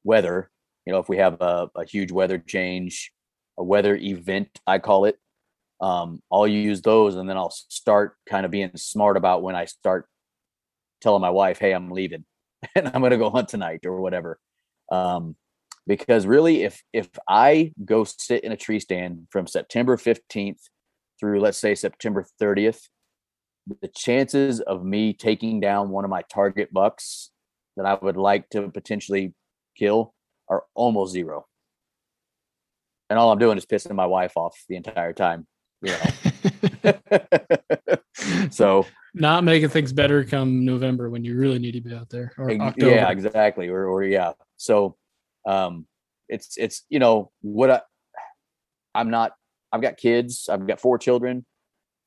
[0.03, 0.51] weather.
[0.87, 3.11] You know, if we have a, a huge weather change,
[3.57, 5.19] a weather event, I call it,
[5.81, 9.65] um, I'll use those and then I'll start kind of being smart about when I
[9.65, 10.07] start
[11.01, 12.23] telling my wife, hey, I'm leaving
[12.75, 14.39] and I'm going to go hunt tonight or whatever.
[14.89, 15.35] Um,
[15.85, 20.61] because really, if if I go sit in a tree stand from September 15th
[21.19, 22.79] through let's say September 30th,
[23.81, 27.31] the chances of me taking down one of my target bucks
[27.75, 29.33] that I would like to potentially
[29.77, 30.13] kill
[30.49, 31.45] are almost zero.
[33.09, 35.47] And all I'm doing is pissing my wife off the entire time.
[35.81, 35.93] You
[36.83, 36.93] know.
[38.49, 42.33] so Not making things better come November when you really need to be out there
[42.37, 42.91] or October.
[42.91, 43.69] Yeah, exactly.
[43.69, 44.33] Or, or yeah.
[44.57, 44.95] So,
[45.45, 45.87] um,
[46.29, 47.81] it's it's you know what I,
[48.93, 49.31] I'm not.
[49.71, 50.49] I've got kids.
[50.51, 51.45] I've got four children.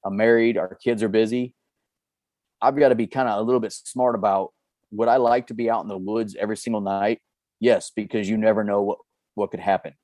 [0.04, 0.58] I'm married.
[0.58, 1.54] Our kids are busy.
[2.60, 4.52] I've got to be kind of a little bit smart about
[4.90, 7.20] would I like to be out in the woods every single night?
[7.60, 8.98] Yes, because you never know what
[9.34, 9.94] what could happen.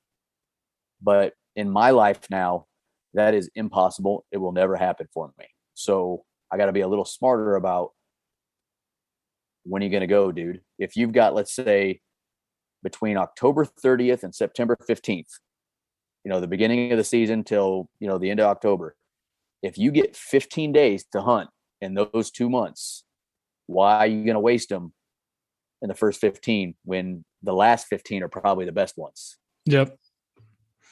[1.01, 2.67] But in my life now,
[3.13, 4.25] that is impossible.
[4.31, 5.45] It will never happen for me.
[5.73, 7.91] So I got to be a little smarter about
[9.63, 10.61] when are you going to go, dude?
[10.79, 11.99] If you've got, let's say,
[12.83, 15.39] between October 30th and September 15th,
[16.23, 18.95] you know, the beginning of the season till, you know, the end of October,
[19.61, 21.49] if you get 15 days to hunt
[21.81, 23.03] in those two months,
[23.65, 24.93] why are you going to waste them
[25.81, 29.37] in the first 15 when the last 15 are probably the best ones?
[29.65, 29.95] Yep.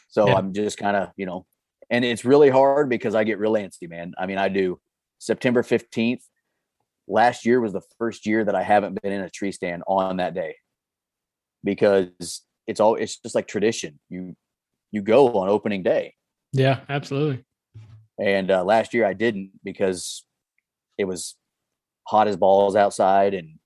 [0.10, 0.36] So Yeah.
[0.36, 1.46] I'm just kind of, you know,
[1.90, 4.14] and it's really hard because I get real antsy, man.
[4.18, 4.80] I mean, I do.
[5.20, 6.22] September 15th,
[7.08, 10.18] last year was the first year that I haven't been in a tree stand on
[10.18, 10.56] that day
[11.64, 14.00] because it's all, it's just like tradition.
[14.10, 14.36] You,
[14.92, 16.16] you go on opening day.
[16.54, 17.44] Yeah, absolutely.
[18.20, 20.26] And uh, last year I didn't because
[20.98, 21.36] it was
[22.08, 23.60] hot as balls outside and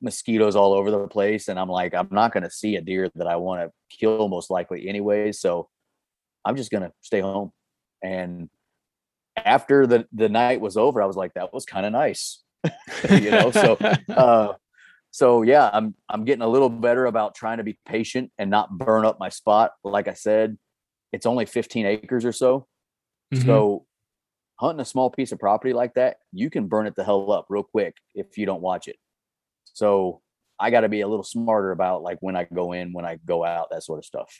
[0.00, 1.48] mosquitoes all over the place.
[1.48, 4.28] And I'm like, I'm not going to see a deer that I want to kill
[4.28, 5.40] most likely anyways.
[5.40, 5.68] So
[6.44, 7.52] I'm just going to stay home.
[8.02, 8.48] And
[9.36, 12.42] after the, the night was over, I was like, that was kind of nice,
[13.10, 13.50] you know?
[13.50, 13.72] So,
[14.08, 14.54] uh,
[15.10, 18.76] so yeah, I'm, I'm getting a little better about trying to be patient and not
[18.76, 19.72] burn up my spot.
[19.82, 20.58] Like I said,
[21.12, 22.66] it's only 15 acres or so.
[23.32, 23.44] Mhm.
[23.44, 23.86] So
[24.58, 27.46] hunting a small piece of property like that, you can burn it the hell up
[27.48, 28.96] real quick if you don't watch it.
[29.78, 30.20] So
[30.58, 33.18] I got to be a little smarter about like when I go in, when I
[33.24, 34.30] go out, that sort of stuff.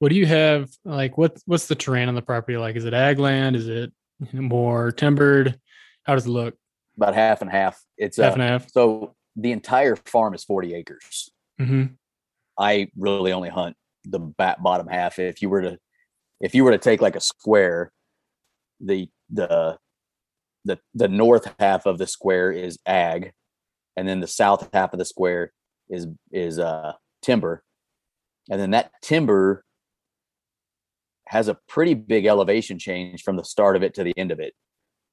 [0.00, 0.68] what do you have?
[0.84, 2.74] Like, what what's the terrain on the property like?
[2.74, 3.54] Is it ag land?
[3.54, 3.92] Is it
[4.32, 5.60] more timbered?
[6.02, 6.54] How does it look?
[6.96, 7.80] About half and half.
[7.96, 8.70] It's Half uh, and half.
[8.70, 11.30] so the entire farm is 40 acres.
[11.58, 11.84] hmm
[12.58, 15.18] I really only hunt the back bottom half.
[15.20, 15.78] If you were to,
[16.40, 17.92] if you were to take like a square,
[18.80, 19.78] the the
[20.64, 23.32] the the north half of the square is ag,
[23.96, 25.52] and then the south half of the square
[25.88, 27.64] is is uh timber,
[28.50, 29.64] and then that timber
[31.28, 34.40] has a pretty big elevation change from the start of it to the end of
[34.40, 34.54] it.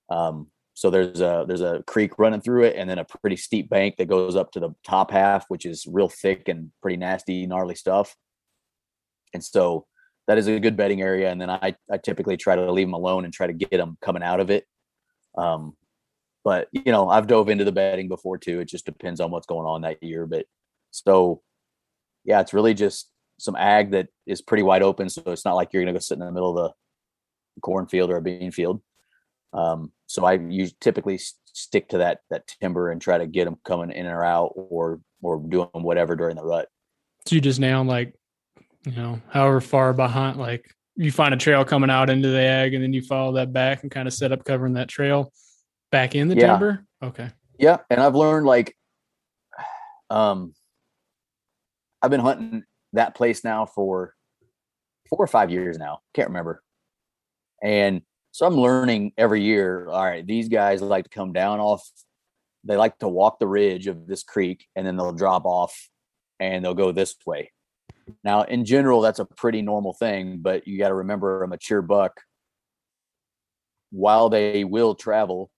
[0.09, 3.69] Um, so there's a there's a creek running through it, and then a pretty steep
[3.69, 7.45] bank that goes up to the top half, which is real thick and pretty nasty,
[7.45, 8.15] gnarly stuff.
[9.33, 9.85] And so
[10.27, 11.29] that is a good bedding area.
[11.29, 13.97] And then I I typically try to leave them alone and try to get them
[14.01, 14.65] coming out of it.
[15.37, 15.75] Um,
[16.43, 18.59] but you know I've dove into the bedding before too.
[18.59, 20.25] It just depends on what's going on that year.
[20.25, 20.45] But
[20.91, 21.41] so
[22.23, 25.09] yeah, it's really just some ag that is pretty wide open.
[25.09, 26.73] So it's not like you're gonna go sit in the middle of
[27.55, 28.81] the cornfield or a bean field.
[29.53, 31.19] Um, so I use typically
[31.53, 35.01] stick to that that timber and try to get them coming in or out or
[35.21, 36.69] or doing whatever during the rut.
[37.27, 38.15] So you just nail like,
[38.85, 42.73] you know, however far behind, like you find a trail coming out into the ag,
[42.73, 45.31] and then you follow that back and kind of set up covering that trail
[45.91, 46.47] back in the Yeah.
[46.47, 46.85] timber.
[47.01, 47.29] Okay.
[47.59, 48.75] Yeah, and I've learned like
[50.09, 50.53] um
[52.01, 54.15] I've been hunting that place now for
[55.09, 55.99] four or five years now.
[56.13, 56.63] Can't remember.
[57.61, 58.01] And
[58.31, 61.87] so I'm learning every year, all right, these guys like to come down off
[62.63, 65.89] they like to walk the ridge of this creek and then they'll drop off
[66.39, 67.51] and they'll go this way.
[68.23, 71.81] Now, in general, that's a pretty normal thing, but you got to remember a mature
[71.81, 72.21] buck,
[73.91, 75.50] while they will travel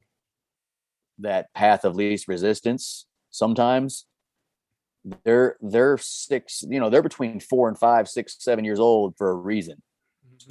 [1.20, 4.06] that path of least resistance, sometimes
[5.26, 9.30] they're they're six, you know, they're between four and five, six, seven years old for
[9.30, 9.82] a reason.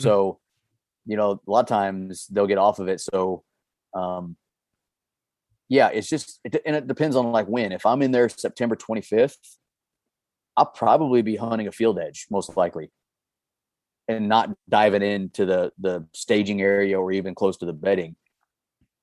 [0.00, 0.38] So,
[1.06, 3.00] you know, a lot of times they'll get off of it.
[3.00, 3.44] So,
[3.94, 4.36] um,
[5.68, 7.72] yeah, it's just, it, and it depends on like when.
[7.72, 9.36] If I'm in there September 25th,
[10.56, 12.90] I'll probably be hunting a field edge, most likely,
[14.06, 18.16] and not diving into the the staging area or even close to the bedding,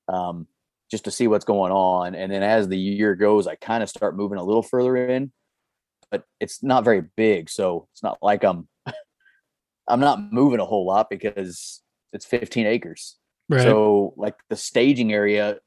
[0.07, 0.47] um,
[0.89, 2.15] just to see what's going on.
[2.15, 5.31] And then as the year goes, I kind of start moving a little further in,
[6.11, 8.67] but it's not very big, so it's not like I'm
[9.87, 11.81] I'm not moving a whole lot because
[12.13, 13.17] it's 15 acres.
[13.47, 13.61] Right.
[13.61, 15.57] So like the staging area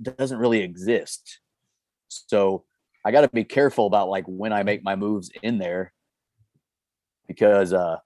[0.00, 1.40] doesn't really exist.
[2.08, 2.64] So
[3.04, 5.92] I got to be careful about like when I make my moves in there
[7.26, 7.98] because uh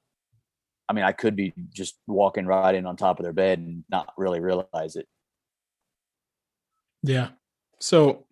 [0.88, 3.84] I mean I could be just walking right in on top of their bed and
[3.90, 5.08] not really realize it.
[7.02, 7.28] Yeah.
[7.80, 8.26] So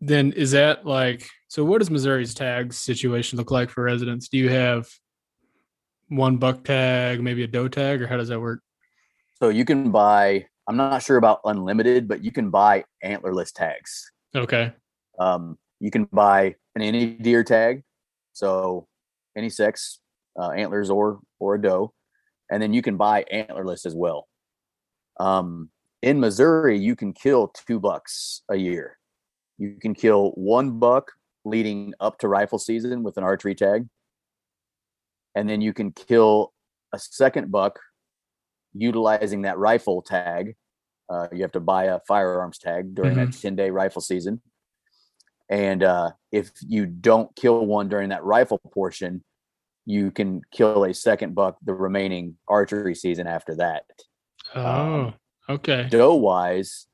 [0.00, 4.28] then is that like so what does Missouri's tag situation look like for residents?
[4.28, 4.88] Do you have
[6.08, 8.60] one buck tag, maybe a doe tag, or how does that work?
[9.38, 14.10] So you can buy I'm not sure about unlimited, but you can buy antlerless tags.
[14.34, 14.72] Okay.
[15.18, 17.82] Um, you can buy an any deer tag,
[18.32, 18.86] so
[19.36, 20.00] any sex,
[20.38, 21.92] uh, antlers or or a doe,
[22.50, 24.28] and then you can buy antlerless as well.
[25.18, 25.70] Um,
[26.02, 28.98] in Missouri, you can kill two bucks a year.
[29.58, 31.12] You can kill one buck
[31.44, 33.86] leading up to rifle season with an archery tag.
[35.34, 36.52] And then you can kill
[36.92, 37.78] a second buck
[38.74, 40.56] utilizing that rifle tag.
[41.08, 44.40] Uh, you have to buy a firearms tag during that 10 day rifle season.
[45.48, 49.22] And uh, if you don't kill one during that rifle portion,
[49.84, 53.84] you can kill a second buck the remaining archery season after that.
[54.54, 55.14] Oh, um,
[55.52, 55.88] okay.
[55.90, 56.86] Doe wise,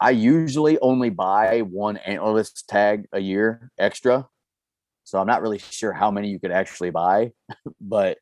[0.00, 4.26] I usually only buy one antlerless tag a year extra.
[5.04, 7.32] So I'm not really sure how many you could actually buy,
[7.80, 8.18] but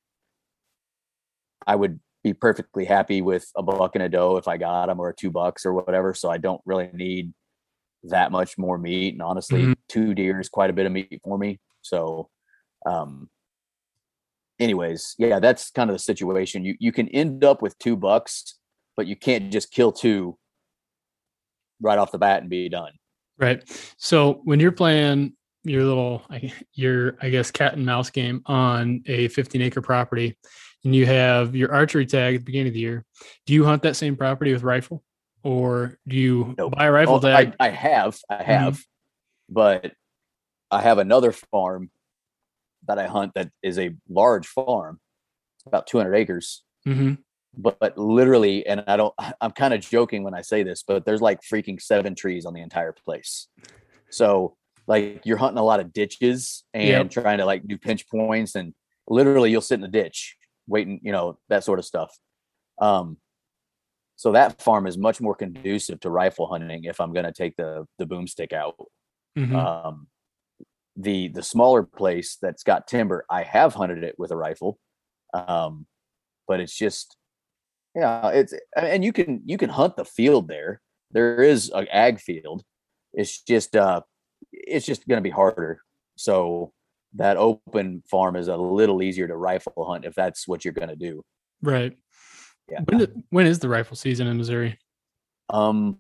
[1.67, 5.01] I would be perfectly happy with a buck and a doe if I got them
[5.01, 6.15] or two bucks or whatever.
[6.15, 7.33] So I don't really need
[8.05, 9.15] that much more meat.
[9.15, 9.73] And honestly, mm-hmm.
[9.89, 11.61] two deer is quite a bit of meat for me.
[11.83, 12.29] So,
[12.87, 13.29] um,
[14.59, 16.65] anyways, yeah, that's kind of the situation.
[16.65, 18.58] You you can end up with two bucks,
[18.99, 20.37] but you can't just kill two
[21.81, 22.93] right off the bat and be done.
[23.39, 23.63] Right.
[23.97, 26.23] So when you're playing your little
[26.75, 30.37] your I guess cat and mouse game on a 15 acre property
[30.85, 33.05] and you have your archery tag at the beginning of the year,
[33.47, 35.03] do you hunt that same property with rifle?
[35.45, 36.75] or do you nope.
[36.77, 37.55] buy a rifle oh, tag?
[37.61, 38.45] I, I, have, I mm-hmm.
[38.45, 39.55] have, mm-hmm.
[39.55, 39.93] but
[40.71, 41.91] I have another farm
[42.87, 45.01] that I hunt that is a large farm,
[45.65, 46.65] about 200 acres.
[46.87, 47.15] Mm-hmm.
[47.57, 51.05] But, but literally, and I don't, I'm kind of joking when I say this, but
[51.05, 53.49] there's like freaking seven trees on the entire place.
[54.11, 54.57] So,
[54.87, 57.11] like, you're hunting a lot of ditches and yep.
[57.11, 58.75] trying to like do pinch points, and
[59.07, 62.17] literally, you'll sit in the ditch waiting, you know, that sort of stuff.
[62.81, 63.17] Um,
[64.17, 67.57] so that farm is much more conducive to rifle hunting if I'm going to take
[67.57, 68.75] the the boomstick out.
[69.39, 69.55] Mm-hmm.
[69.55, 70.09] Um,
[70.97, 74.79] the the smaller place that's got timber, I have hunted it with a rifle,
[75.33, 75.87] um,
[76.49, 77.17] but it's just
[77.95, 80.81] yeah, it's and you can you can hunt the field there.
[81.11, 82.63] There is an ag field.
[83.13, 84.03] It's just uh,
[84.53, 85.81] it's just going to be harder.
[86.17, 86.73] So
[87.15, 90.89] that open farm is a little easier to rifle hunt if that's what you're going
[90.89, 91.25] to do.
[91.63, 91.97] Right.
[92.71, 92.81] Yeah.
[92.85, 94.79] When, when is the rifle season in Missouri?
[95.49, 95.99] Um,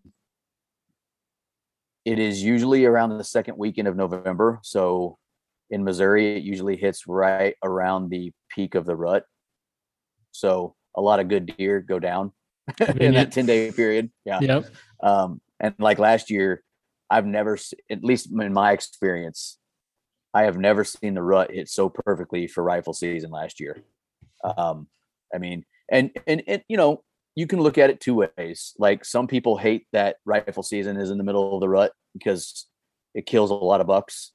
[2.04, 4.60] it is usually around the second weekend of November.
[4.62, 5.18] So
[5.70, 9.24] in Missouri, it usually hits right around the peak of the rut.
[10.32, 12.32] So a lot of good deer go down
[12.96, 14.10] in that 10 day period.
[14.24, 14.40] Yeah.
[14.40, 14.66] Yep.
[15.02, 16.62] Um, and like last year,
[17.10, 17.58] I've never,
[17.90, 19.58] at least in my experience,
[20.34, 23.82] I have never seen the rut hit so perfectly for rifle season last year.
[24.44, 24.88] Um,
[25.34, 27.02] I mean, and and and you know
[27.34, 31.10] you can look at it two ways like some people hate that rifle season is
[31.10, 32.66] in the middle of the rut because
[33.14, 34.32] it kills a lot of bucks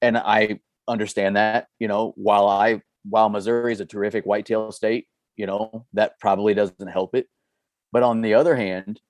[0.00, 0.58] and i
[0.88, 5.86] understand that you know while i while missouri is a terrific whitetail state you know
[5.92, 7.26] that probably doesn't help it
[7.92, 9.00] but on the other hand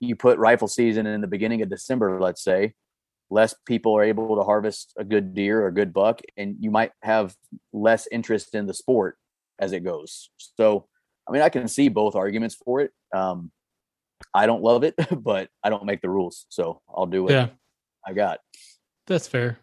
[0.00, 2.74] you put rifle season in the beginning of december let's say
[3.30, 6.70] less people are able to harvest a good deer or a good buck and you
[6.70, 7.34] might have
[7.72, 9.18] less interest in the sport
[9.58, 10.30] as it goes.
[10.56, 10.86] So,
[11.28, 12.90] I mean, I can see both arguments for it.
[13.14, 13.50] Um,
[14.34, 17.48] I don't love it, but I don't make the rules, so I'll do what yeah.
[18.06, 18.40] I got.
[19.06, 19.58] That's fair.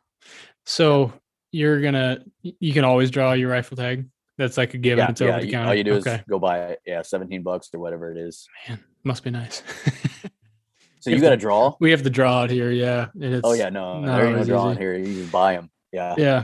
[0.66, 1.14] So
[1.52, 4.08] you're gonna you can always draw your rifle tag.
[4.38, 5.04] That's like a given.
[5.06, 5.70] Yeah, it's yeah, over the counter.
[5.70, 6.16] All you do okay.
[6.16, 6.82] is go buy it.
[6.86, 8.48] Yeah, seventeen bucks or whatever it is.
[8.68, 9.64] Man, must be nice.
[11.00, 11.76] so you got to draw.
[11.80, 12.72] We have to draw it here.
[12.72, 13.08] Yeah.
[13.44, 14.98] oh yeah, no, there ain't no drawing here.
[14.98, 15.70] You just buy them.
[15.92, 16.16] Yeah.
[16.18, 16.44] Yeah.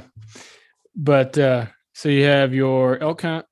[0.95, 3.45] But uh so you have your elk hunt,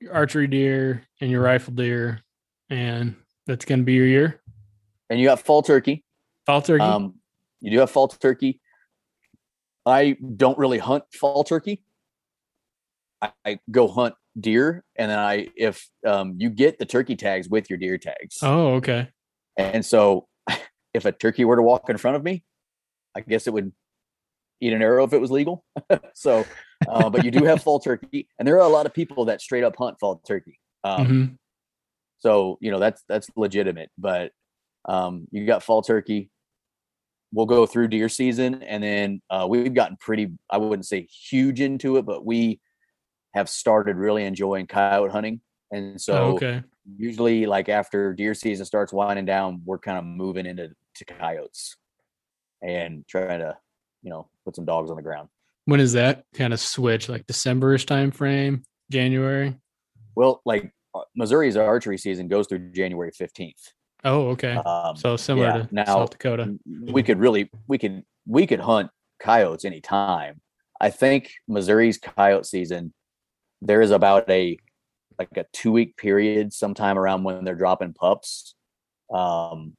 [0.00, 2.22] your archery deer, and your rifle deer,
[2.68, 3.14] and
[3.46, 4.40] that's going to be your year.
[5.08, 6.04] And you got fall turkey.
[6.44, 6.82] Fall turkey.
[6.82, 7.14] Um,
[7.60, 8.60] you do have fall turkey.
[9.86, 11.82] I don't really hunt fall turkey.
[13.22, 17.48] I, I go hunt deer, and then I if um, you get the turkey tags
[17.48, 18.38] with your deer tags.
[18.42, 19.08] Oh, okay.
[19.56, 20.26] And so,
[20.94, 22.44] if a turkey were to walk in front of me,
[23.14, 23.72] I guess it would
[24.60, 25.64] eat an arrow if it was legal.
[26.14, 26.44] so
[26.88, 29.40] uh, but you do have fall turkey, and there are a lot of people that
[29.40, 30.58] straight up hunt fall turkey.
[30.84, 31.34] Um, mm-hmm.
[32.18, 33.90] So you know that's that's legitimate.
[33.96, 34.32] But
[34.84, 36.30] um, you got fall turkey.
[37.32, 40.32] We'll go through deer season, and then uh, we've gotten pretty.
[40.50, 42.60] I wouldn't say huge into it, but we
[43.34, 45.40] have started really enjoying coyote hunting.
[45.70, 46.62] And so, oh, okay.
[46.96, 51.76] usually, like after deer season starts winding down, we're kind of moving into to coyotes
[52.62, 53.56] and trying to,
[54.02, 55.28] you know, put some dogs on the ground.
[55.66, 57.08] When is that kind of switch?
[57.08, 59.56] Like Decemberish time frame, January?
[60.14, 63.72] Well, like uh, Missouri's archery season goes through January 15th.
[64.06, 64.54] Oh, okay.
[64.54, 66.56] Um, so similar yeah, to now, South Dakota.
[66.64, 68.90] We could really we could we could hunt
[69.20, 70.40] coyotes anytime.
[70.80, 72.94] I think Missouri's coyote season,
[73.60, 74.58] there is about a
[75.18, 78.54] like a two week period sometime around when they're dropping pups
[79.12, 79.74] um,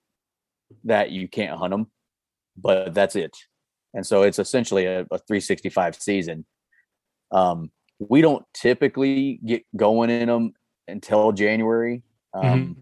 [0.84, 1.88] that you can't hunt them,
[2.58, 3.36] but that's it.
[3.94, 6.46] And so it's essentially a, a 365 season.
[7.32, 10.54] Um, we don't typically get going in them
[10.88, 12.04] until January.
[12.34, 12.82] Um, mm-hmm.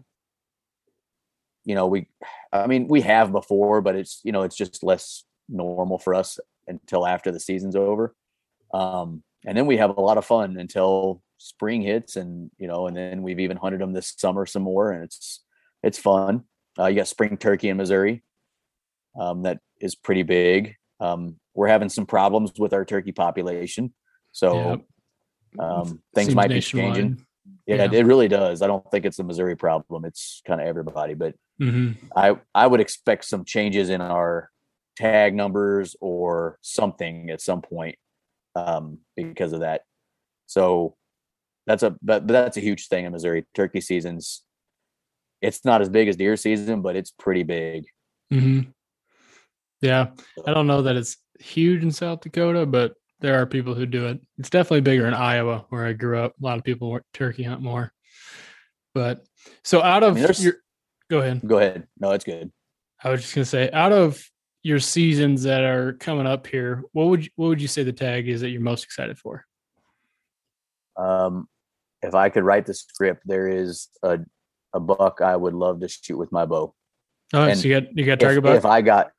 [1.66, 2.08] You know, we,
[2.52, 6.38] I mean, we have before, but it's, you know, it's just less normal for us
[6.66, 8.14] until after the season's over.
[8.72, 12.86] Um, and then we have a lot of fun until spring hits and, you know,
[12.86, 15.44] and then we've even hunted them this summer some more and it's,
[15.82, 16.44] it's fun.
[16.78, 18.22] Uh, you got spring turkey in Missouri.
[19.20, 20.76] Um, that is pretty big.
[21.00, 23.92] Um, we're having some problems with our turkey population.
[24.32, 24.82] So,
[25.58, 25.64] yeah.
[25.64, 27.24] um, things Seems might be changing.
[27.66, 28.62] Yeah, yeah, it really does.
[28.62, 30.04] I don't think it's a Missouri problem.
[30.04, 32.06] It's kind of everybody, but mm-hmm.
[32.16, 34.50] I I would expect some changes in our
[34.96, 37.96] tag numbers or something at some point
[38.54, 39.82] um, because of that.
[40.46, 40.96] So
[41.66, 43.44] that's a but, but that's a huge thing in Missouri.
[43.54, 44.42] Turkey seasons.
[45.42, 47.84] It's not as big as deer season, but it's pretty big.
[48.32, 48.70] Mm-hmm.
[49.82, 50.08] Yeah,
[50.46, 54.06] I don't know that it's huge in South Dakota, but there are people who do
[54.06, 54.20] it.
[54.38, 56.34] It's definitely bigger in Iowa, where I grew up.
[56.40, 57.92] A lot of people turkey hunt more.
[58.94, 59.24] But
[59.62, 60.54] so out of I mean, your,
[61.10, 61.40] go ahead.
[61.46, 61.86] Go ahead.
[61.98, 62.50] No, it's good.
[63.02, 64.22] I was just gonna say, out of
[64.62, 67.92] your seasons that are coming up here, what would you, what would you say the
[67.92, 69.44] tag is that you're most excited for?
[70.96, 71.48] Um,
[72.02, 74.20] if I could write the script, there is a
[74.72, 76.74] a buck I would love to shoot with my bow.
[77.32, 78.56] Oh, and so you got you got target if, buck.
[78.56, 79.10] If I got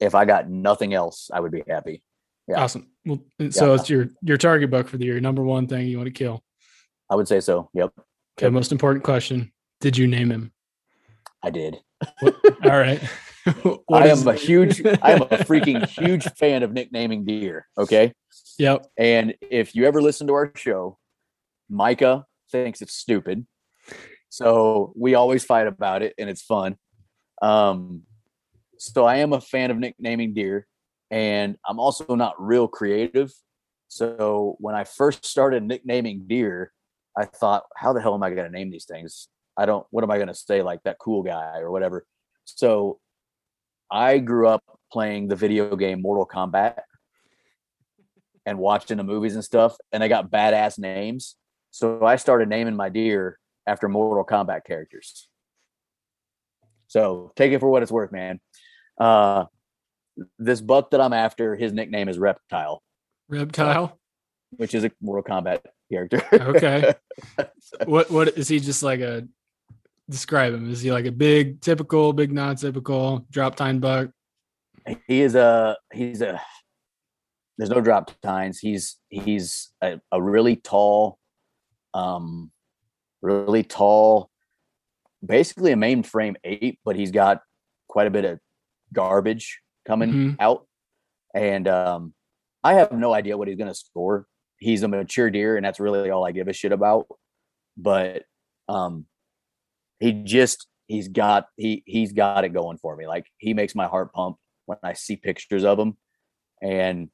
[0.00, 2.02] if I got nothing else, I would be happy.
[2.48, 2.62] Yeah.
[2.62, 2.88] Awesome.
[3.04, 3.20] Well,
[3.50, 3.74] so yeah.
[3.74, 6.42] it's your your target buck for the year, number one thing you want to kill.
[7.10, 7.70] I would say so.
[7.74, 7.92] Yep.
[7.96, 8.46] Okay.
[8.46, 8.52] Yep.
[8.52, 10.52] Most important question: Did you name him?
[11.42, 11.76] I did.
[12.22, 12.30] All
[12.62, 13.00] right.
[13.92, 17.66] I am a huge, I am a freaking huge fan of nicknaming deer.
[17.78, 18.12] Okay.
[18.58, 18.86] Yep.
[18.98, 20.98] And if you ever listen to our show,
[21.68, 23.46] Micah thinks it's stupid.
[24.28, 26.76] So we always fight about it and it's fun.
[27.40, 28.02] Um,
[28.78, 30.66] so I am a fan of nicknaming deer
[31.10, 33.32] and I'm also not real creative.
[33.88, 36.72] So when I first started nicknaming deer,
[37.16, 39.28] I thought, how the hell am I going to name these things?
[39.56, 40.62] I don't, what am I going to say?
[40.62, 42.04] Like that cool guy or whatever.
[42.44, 42.98] So
[43.90, 46.80] I grew up playing the video game Mortal Kombat
[48.44, 51.36] and watching the movies and stuff, and they got badass names.
[51.70, 55.28] So I started naming my deer after Mortal Kombat characters.
[56.86, 58.40] So take it for what it's worth, man.
[58.98, 59.46] Uh,
[60.38, 62.82] this buck that I'm after, his nickname is Reptile.
[63.28, 63.98] Reptile,
[64.50, 66.22] which is a Mortal Kombat character.
[66.32, 66.94] okay.
[67.84, 69.26] what what is he just like a
[70.08, 70.70] describe him?
[70.70, 74.10] Is he like a big typical, big non-typical drop tine buck?
[75.08, 76.40] He is a he's a
[77.58, 78.58] there's no drop tines.
[78.58, 81.18] He's he's a, a really tall,
[81.94, 82.50] um,
[83.22, 84.30] really tall,
[85.24, 87.40] basically a mainframe ape, but he's got
[87.88, 88.38] quite a bit of
[88.92, 90.34] garbage coming mm-hmm.
[90.40, 90.66] out.
[91.34, 92.14] And um,
[92.62, 94.26] I have no idea what he's going to score.
[94.58, 97.06] He's a mature deer, and that's really all I give a shit about.
[97.76, 98.24] But
[98.68, 99.06] um,
[100.00, 103.06] he just he's got he he's got it going for me.
[103.06, 104.36] Like he makes my heart pump
[104.66, 105.96] when I see pictures of him,
[106.62, 107.08] and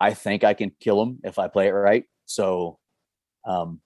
[0.00, 2.04] I think I can kill him if I play it right.
[2.26, 2.78] So,
[3.46, 3.80] um,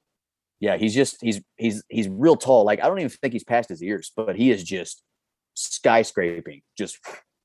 [0.61, 2.65] yeah, he's just he's he's he's real tall.
[2.65, 5.03] Like I don't even think he's past his ears, but he is just
[5.57, 6.99] skyscraping, just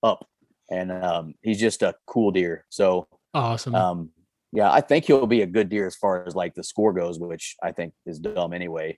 [0.04, 0.28] up,
[0.70, 2.66] and um, he's just a cool deer.
[2.70, 3.76] So awesome.
[3.76, 4.10] Um,
[4.54, 7.20] yeah, I think he'll be a good deer as far as like the score goes,
[7.20, 8.98] which I think is dumb anyway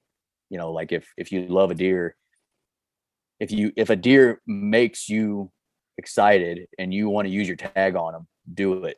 [0.54, 2.16] you know like if if you love a deer
[3.39, 5.51] if you if a deer makes you
[5.97, 8.97] excited and you want to use your tag on them do it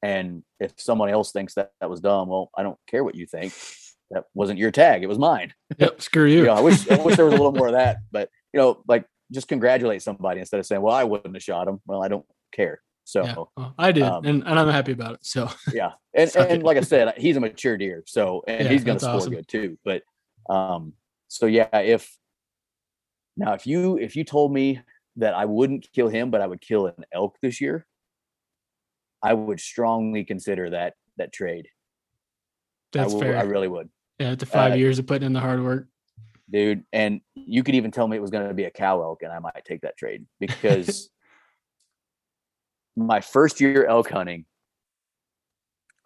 [0.00, 3.26] and if someone else thinks that that was dumb well i don't care what you
[3.26, 3.52] think
[4.12, 7.02] that wasn't your tag it was mine yep screw you, you know, i wish i
[7.02, 10.38] wish there was a little more of that but you know like just congratulate somebody
[10.38, 13.34] instead of saying well i wouldn't have shot him well i don't care so yeah,
[13.56, 15.24] well, I did, um, and, and I'm happy about it.
[15.24, 18.84] So yeah, and and like I said, he's a mature deer, so and yeah, he's
[18.84, 19.32] going to score awesome.
[19.32, 19.78] good too.
[19.82, 20.02] But
[20.48, 20.94] um,
[21.28, 22.16] so yeah, if
[23.36, 24.80] now if you if you told me
[25.16, 27.86] that I wouldn't kill him, but I would kill an elk this year,
[29.22, 31.68] I would strongly consider that that trade.
[32.92, 33.36] That's I, fair.
[33.36, 33.90] I really would.
[34.18, 35.88] Yeah, after five uh, years of putting in the hard work,
[36.50, 36.84] dude.
[36.92, 39.32] And you could even tell me it was going to be a cow elk, and
[39.32, 41.10] I might take that trade because
[42.96, 44.46] my first year elk hunting.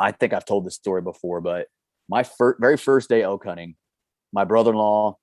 [0.01, 1.69] I think I've told this story before, but
[2.09, 3.77] my fir- very first day elk hunting,
[4.33, 5.17] my brother-in-law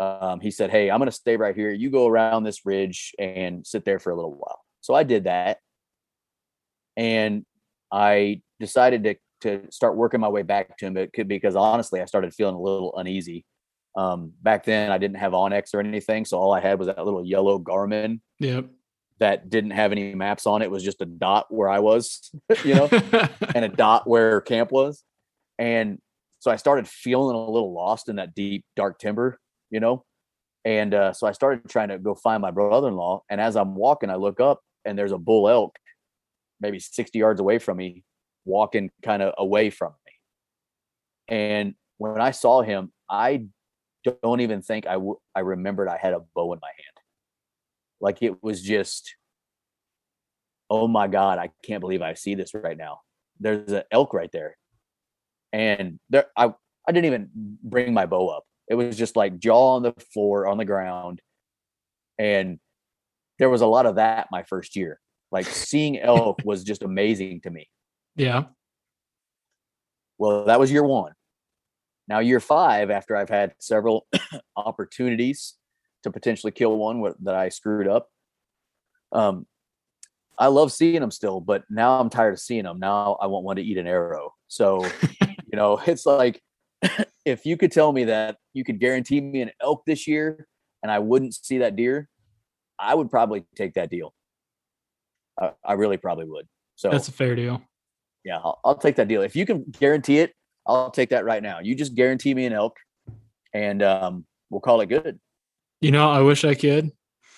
[0.00, 3.12] um, he said hey i'm going to stay right here you go around this ridge
[3.18, 5.58] and sit there for a little while so i did that
[6.96, 7.44] and
[7.92, 9.14] i decided to
[9.44, 10.96] to start working my way back to him.
[10.96, 13.44] It could because honestly, I started feeling a little uneasy.
[13.96, 17.04] Um, back then, I didn't have onX or anything, so all I had was that
[17.04, 18.66] little yellow Garmin Yep.
[19.20, 20.66] that didn't have any maps on it.
[20.66, 22.32] It was just a dot where I was,
[22.64, 22.88] you know,
[23.54, 25.04] and a dot where camp was.
[25.58, 25.98] And
[26.44, 29.40] so I started feeling a little lost in that deep, dark timber,
[29.70, 30.04] you know.
[30.66, 33.22] And uh, so I started trying to go find my brother-in-law.
[33.30, 35.74] And as I'm walking, I look up and there's a bull elk,
[36.60, 38.04] maybe 60 yards away from me,
[38.44, 41.34] walking kind of away from me.
[41.34, 43.46] And when I saw him, I
[44.22, 47.06] don't even think I w- I remembered I had a bow in my hand.
[48.02, 49.14] Like it was just,
[50.68, 53.00] oh my god, I can't believe I see this right now.
[53.40, 54.58] There's an elk right there,
[55.54, 56.52] and there I
[56.86, 57.30] I didn't even
[57.62, 58.44] bring my bow up.
[58.68, 61.22] It was just like jaw on the floor on the ground,
[62.18, 62.58] and
[63.38, 65.00] there was a lot of that my first year.
[65.30, 67.68] Like seeing elk was just amazing to me.
[68.16, 68.44] yeah.
[70.18, 71.12] Well, that was year one.
[72.06, 74.06] Now, year five, after I've had several
[74.56, 75.54] opportunities
[76.04, 78.08] to potentially kill one that I screwed up,
[79.10, 79.46] um,
[80.38, 82.78] I love seeing them still, but now I'm tired of seeing them.
[82.78, 84.34] Now I want one to eat an arrow.
[84.46, 84.86] So,
[85.54, 86.42] you know, it's like
[87.24, 90.48] if you could tell me that you could guarantee me an elk this year
[90.82, 92.08] and I wouldn't see that deer,
[92.78, 94.12] I would probably take that deal.
[95.40, 96.46] I, I really probably would.
[96.74, 97.62] So That's a fair deal.
[98.24, 99.22] yeah, I'll, I'll take that deal.
[99.22, 100.32] If you can guarantee it,
[100.66, 101.60] I'll take that right now.
[101.60, 102.76] You just guarantee me an elk,
[103.52, 105.20] and um, we'll call it good.
[105.80, 106.90] You know, I wish I could,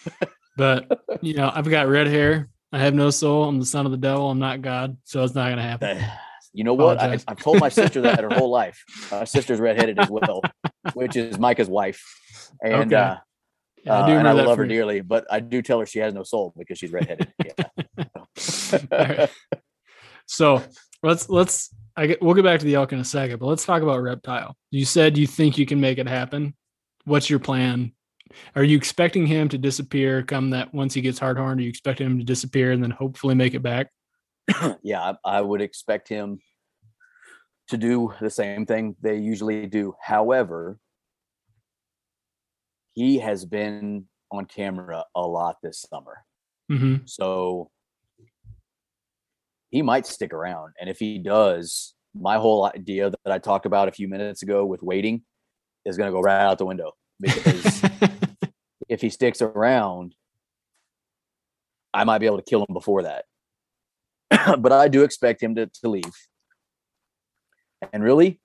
[0.56, 2.48] but you know, I've got red hair.
[2.72, 3.44] I have no soul.
[3.44, 4.30] I'm the son of the devil.
[4.30, 5.98] I'm not God, so it's not gonna happen.
[6.56, 6.98] You know what?
[6.98, 8.82] I, I've told my sister that her whole life.
[9.10, 10.42] My sister's redheaded as well,
[10.94, 12.02] which is Micah's wife,
[12.62, 12.96] and Okay.
[12.96, 13.16] uh,
[13.84, 15.02] Yeah, I uh, do and I love her dearly.
[15.02, 17.28] But I do tell her she has no soul because she's redheaded.
[20.28, 20.60] So
[21.04, 23.64] let's let's I get, we'll get back to the elk in a second, but let's
[23.64, 24.56] talk about reptile.
[24.72, 26.54] You said you think you can make it happen.
[27.04, 27.92] What's your plan?
[28.56, 31.60] Are you expecting him to disappear come that once he gets hard horned?
[31.60, 33.88] Are you expecting him to disappear and then hopefully make it back?
[34.82, 36.40] yeah, I, I would expect him
[37.68, 39.94] to do the same thing they usually do.
[40.00, 40.78] However,
[42.94, 46.24] he has been on camera a lot this summer.
[46.68, 47.70] hmm So
[49.70, 50.74] he might stick around.
[50.80, 54.64] And if he does, my whole idea that I talked about a few minutes ago
[54.64, 55.22] with waiting
[55.84, 57.82] is going to go right out the window because
[58.88, 60.14] if he sticks around,
[61.92, 63.24] I might be able to kill him before that.
[64.58, 66.12] but I do expect him to, to leave.
[67.92, 68.40] And really,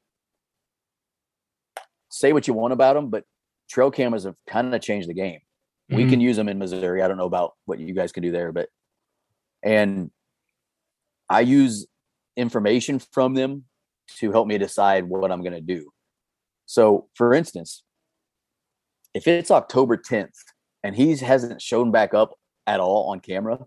[2.10, 3.24] say what you want about him, but
[3.70, 5.40] trail cameras have kind of changed the game.
[5.90, 6.10] We Mhm.
[6.10, 7.02] can use them in Missouri.
[7.02, 8.70] I don't know about what you guys can do there, but
[9.64, 10.12] and
[11.30, 11.88] I use
[12.36, 13.66] information from them
[14.18, 15.92] to help me decide what I'm going to do.
[16.66, 17.84] So, for instance,
[19.14, 20.34] if it's October 10th
[20.84, 22.38] and he hasn't shown back up
[22.68, 23.60] at all on camera,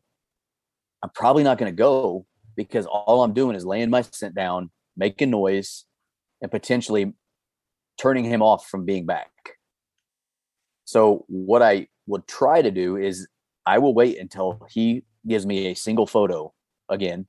[1.05, 2.25] I'm probably not going to go
[2.57, 5.85] because all I'm doing is laying my scent down, making noise,
[6.41, 7.13] and potentially
[8.01, 9.31] turning him off from being back.
[10.87, 13.29] So, what I would try to do is
[13.67, 16.55] I will wait until he gives me a single photo
[16.89, 17.27] again.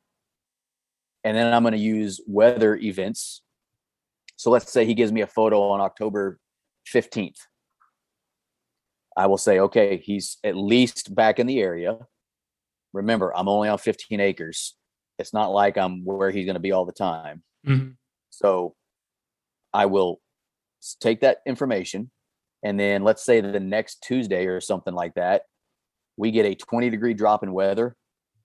[1.25, 3.41] And then I'm going to use weather events.
[4.37, 6.39] So let's say he gives me a photo on October
[6.93, 7.39] 15th.
[9.17, 11.97] I will say, okay, he's at least back in the area.
[12.95, 14.75] Remember, I'm only on 15 acres.
[15.19, 17.43] It's not like I'm where he's going to be all the time.
[17.67, 17.97] Mhm.
[18.29, 18.75] So
[19.73, 20.21] I will
[21.01, 22.09] take that information.
[22.63, 25.43] And then let's say the next Tuesday or something like that,
[26.17, 27.97] we get a 20 degree drop in weather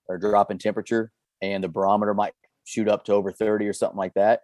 [0.09, 2.35] or drop in temperature, and the barometer might
[2.65, 4.41] shoot up to over 30 or something like that.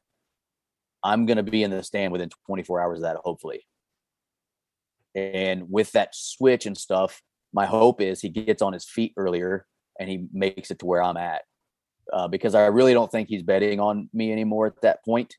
[1.03, 3.67] I'm going to be in the stand within 24 hours of that, hopefully.
[5.17, 9.67] And with that switch and stuff, my hope is he gets on his feet earlier
[9.99, 11.43] and he makes it to where I'm at.
[12.13, 15.37] Uh, because I really don't think he's betting on me anymore at that point.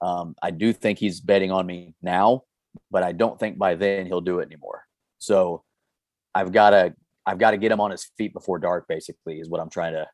[0.00, 2.42] Um, I do think he's betting on me now,
[2.90, 4.84] but I don't think by then he'll do it anymore.
[5.18, 5.62] So
[6.34, 8.86] I've got to I've got to get him on his feet before dark.
[8.88, 10.08] Basically, is what I'm trying to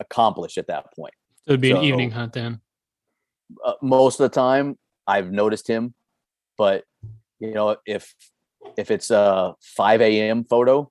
[0.00, 1.14] accomplish at that point.
[1.46, 2.60] So it'd be an evening hunt then.
[3.64, 5.94] Uh, most of the time, I've noticed him,
[6.58, 6.84] but
[7.40, 8.14] you know, if
[8.76, 10.44] if it's a 5 a.m.
[10.44, 10.90] photo,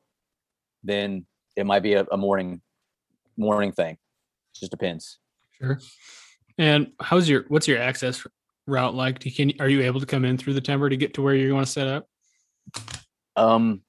[0.84, 1.26] then
[1.62, 2.60] it might be a, a morning
[3.38, 3.94] morning thing.
[3.94, 5.20] It just depends.
[5.52, 5.80] Sure.
[6.58, 8.26] And how's your what's your access
[8.68, 9.20] route like?
[9.20, 11.22] Do you- Can are you able to come in through the timber to get to
[11.22, 12.08] where you want to set up?
[13.36, 13.82] Um,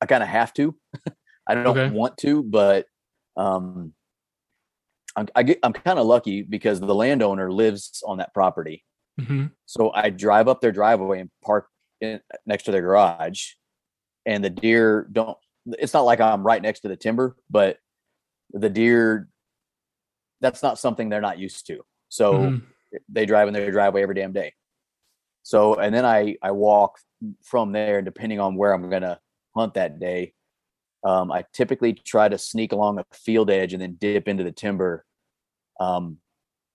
[0.00, 0.74] I kind of have to.
[1.46, 1.90] I don't Okay.
[1.90, 2.86] want to, but
[3.36, 3.92] um,
[5.16, 8.84] I'm I get, I'm kind of lucky because the landowner lives on that property.
[9.20, 9.46] Mm-hmm.
[9.66, 11.66] So I drive up their driveway and park
[12.00, 13.50] in, next to their garage,
[14.24, 15.36] and the deer don't.
[15.66, 17.78] It's not like I'm right next to the timber, but
[18.52, 19.28] the deer.
[20.40, 21.84] That's not something they're not used to.
[22.08, 22.66] So Mhm.
[23.08, 24.54] they drive in their driveway every damn day.
[25.42, 26.98] So and then I I walk
[27.42, 29.20] from there, and depending on where I'm gonna
[29.54, 30.34] hunt that day.
[31.02, 34.52] Um, I typically try to sneak along a field edge and then dip into the
[34.52, 35.06] timber,
[35.80, 36.20] um,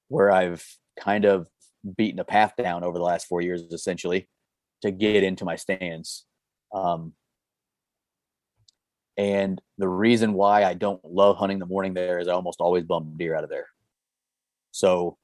[0.07, 0.65] where I've
[0.99, 1.47] kind of
[1.95, 4.27] beaten a path down over the last four years, essentially,
[4.81, 6.25] to get into my stands.
[6.73, 7.15] Um,
[9.18, 12.84] and the reason why I don't love hunting the morning there is I almost always
[12.84, 13.68] bum deer out of there.
[14.72, 15.18] So,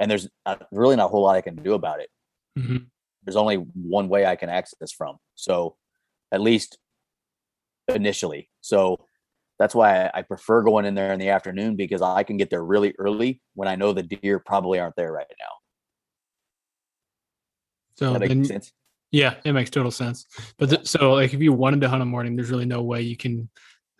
[0.00, 0.28] and there's
[0.70, 2.10] really not a whole lot I can do about it.
[2.58, 2.86] Mhm.
[3.24, 5.18] There's only one way I can access from.
[5.34, 5.76] So,
[6.32, 6.78] at least
[7.88, 8.50] initially.
[8.60, 8.98] So,
[9.58, 12.62] that's why I, prefer going in there in the afternoon because I can get there
[12.62, 15.46] really early when I know the deer probably aren't there right now.
[17.96, 18.72] So that make then, sense?
[19.10, 20.26] Yeah, it makes total sense.
[20.58, 23.00] But th- so like if you wanted to hunt a morning, there's really no way
[23.02, 23.48] you can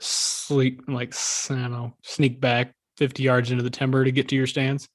[0.01, 1.15] sleep like
[1.51, 4.89] I don't know, sneak back 50 yards into the timber to get to your stands,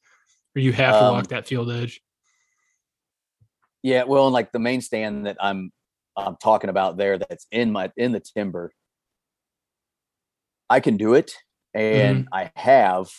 [0.55, 2.01] or you have to Um, walk that field edge.
[3.81, 5.71] Yeah, well, and like the main stand that I'm
[6.15, 8.71] I'm talking about there that's in my in the timber.
[10.69, 11.33] I can do it
[11.73, 13.09] and I have,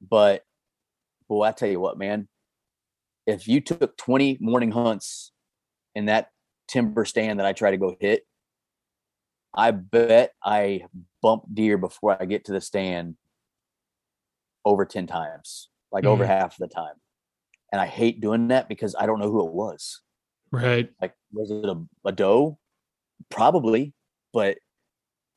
[0.00, 0.42] but
[1.28, 2.28] boy, I tell you what, man,
[3.26, 5.32] if you took 20 morning hunts
[5.94, 6.30] in that
[6.68, 8.26] timber stand that I try to go hit,
[9.54, 10.86] I bet I
[11.22, 13.16] bump deer before I get to the stand
[14.64, 16.28] over 10 times, like over Mhm.
[16.28, 16.94] half the time.
[17.70, 20.00] And I hate doing that because I don't know who it was.
[20.50, 20.90] Right.
[21.00, 22.58] Like, was it a, a doe?
[23.28, 23.92] Probably,
[24.32, 24.58] but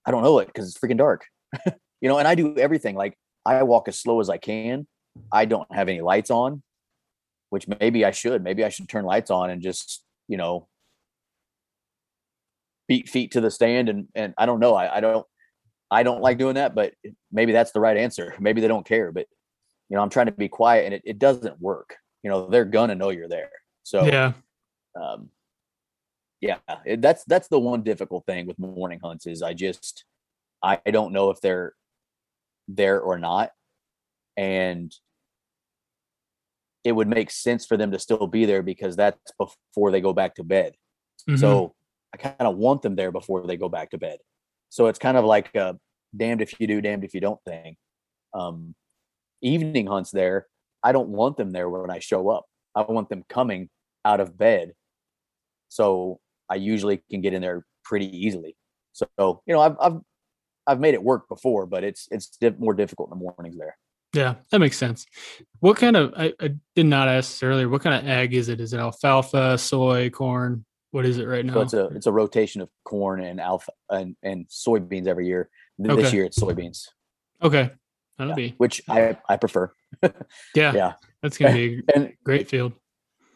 [0.06, 1.26] I don't know it because it's freaking dark.
[2.02, 2.96] you know, and I do everything.
[2.96, 4.88] Like, I walk as slow as I can.
[5.32, 6.64] I don't have any lights on,
[7.50, 8.44] which maybe I should.
[8.44, 10.68] Maybe I should turn lights on and just, you know,
[12.88, 13.90] beat feet to the stand.
[13.90, 14.76] And and I don't know.
[14.76, 15.26] I, I don't
[15.90, 16.94] I don't like doing that, but
[17.32, 18.36] maybe that's the right answer.
[18.40, 19.28] Maybe they don't care, but
[19.90, 21.96] you know, I'm trying to be quiet and it, it doesn't work.
[22.24, 23.52] You know, they're gonna know you're there.
[23.84, 24.34] So Yeah.
[25.00, 25.30] um
[26.42, 30.06] yeah it, that's that's the one difficult thing with morning hunts is i just
[30.62, 31.74] i don't know if they're
[32.68, 33.52] there or not
[34.36, 34.94] and
[36.88, 40.14] it would make sense for them to still be there because that's before they go
[40.14, 40.74] back to bed
[41.28, 41.40] Mhm.
[41.40, 41.76] so
[42.14, 44.18] i kind of want them there before they go back to bed
[44.70, 45.78] so it's kind of like a
[46.16, 47.76] damned if you do damned if you don't thing
[48.34, 48.74] um
[49.42, 50.48] evening hunts there
[50.84, 53.70] i don't want them there when i show up i want them coming
[54.06, 54.74] out of bed
[55.70, 56.20] so
[56.50, 58.56] I usually can get in there pretty easily.
[58.94, 59.08] So
[59.46, 60.00] you know, I've I've
[60.66, 63.76] I've made it work before, but it's it's more difficult in the mornings there.
[64.14, 65.06] Yeah, that makes sense.
[65.60, 68.60] What kind of I, I did not ask earlier, what kind of ag is it?
[68.62, 70.66] Is it alfalfa, soy, corn?
[70.92, 71.54] What is it right now?
[71.54, 75.50] So it's a it's a rotation of corn and alpha and, and soybeans every year.
[75.78, 76.16] This Okay.
[76.16, 76.88] year it's soybeans,
[77.44, 77.72] okay.
[78.18, 79.72] That'll yeah, be which I I prefer.
[80.56, 82.74] yeah, Yeah, that's gonna be a and great field.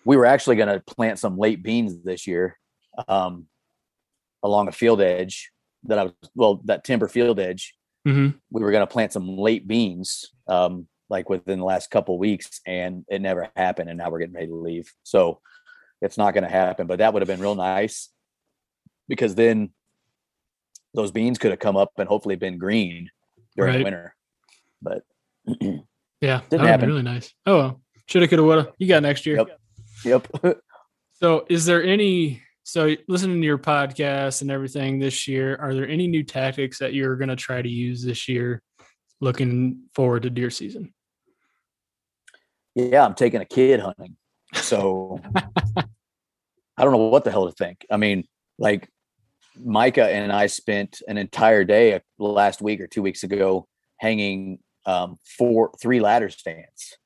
[0.05, 2.57] we were actually going to plant some late beans this year,
[3.07, 3.45] um,
[4.41, 5.51] along a field edge
[5.83, 7.75] that I was well that timber field edge.
[8.05, 12.17] Hmm we were going to plant some late beans um like within the last couple
[12.17, 15.39] weeks and it never happened and now we're getting ready to leave so
[16.01, 18.09] it's not going to happen but that would have been real nice
[19.07, 19.69] because then
[20.93, 23.09] those beans could have come up and hopefully been green
[23.55, 23.77] during Right.
[23.79, 24.15] the winter
[24.81, 25.03] but
[26.21, 26.87] Yeah, that would be happen.
[26.89, 27.33] really nice.
[27.45, 27.81] Oh, well.
[28.07, 28.73] shoulda, coulda, woulda.
[28.79, 29.37] You got next year.
[30.03, 30.27] Yep.
[30.43, 30.57] yep
[31.13, 32.41] So, is there any?
[32.63, 36.93] So, listening to your podcast and everything this year, are there any new tactics that
[36.93, 38.61] you're going to try to use this year?
[39.19, 40.93] Looking forward to deer season.
[42.75, 44.15] yeah i'm taking a kid hunting
[44.53, 45.19] so
[46.77, 48.23] i don't know what the hell to think i mean
[48.57, 48.89] like
[49.57, 54.57] micah and i spent an entire day uh, last week or two weeks ago hanging
[54.85, 56.97] um, four three ladder stands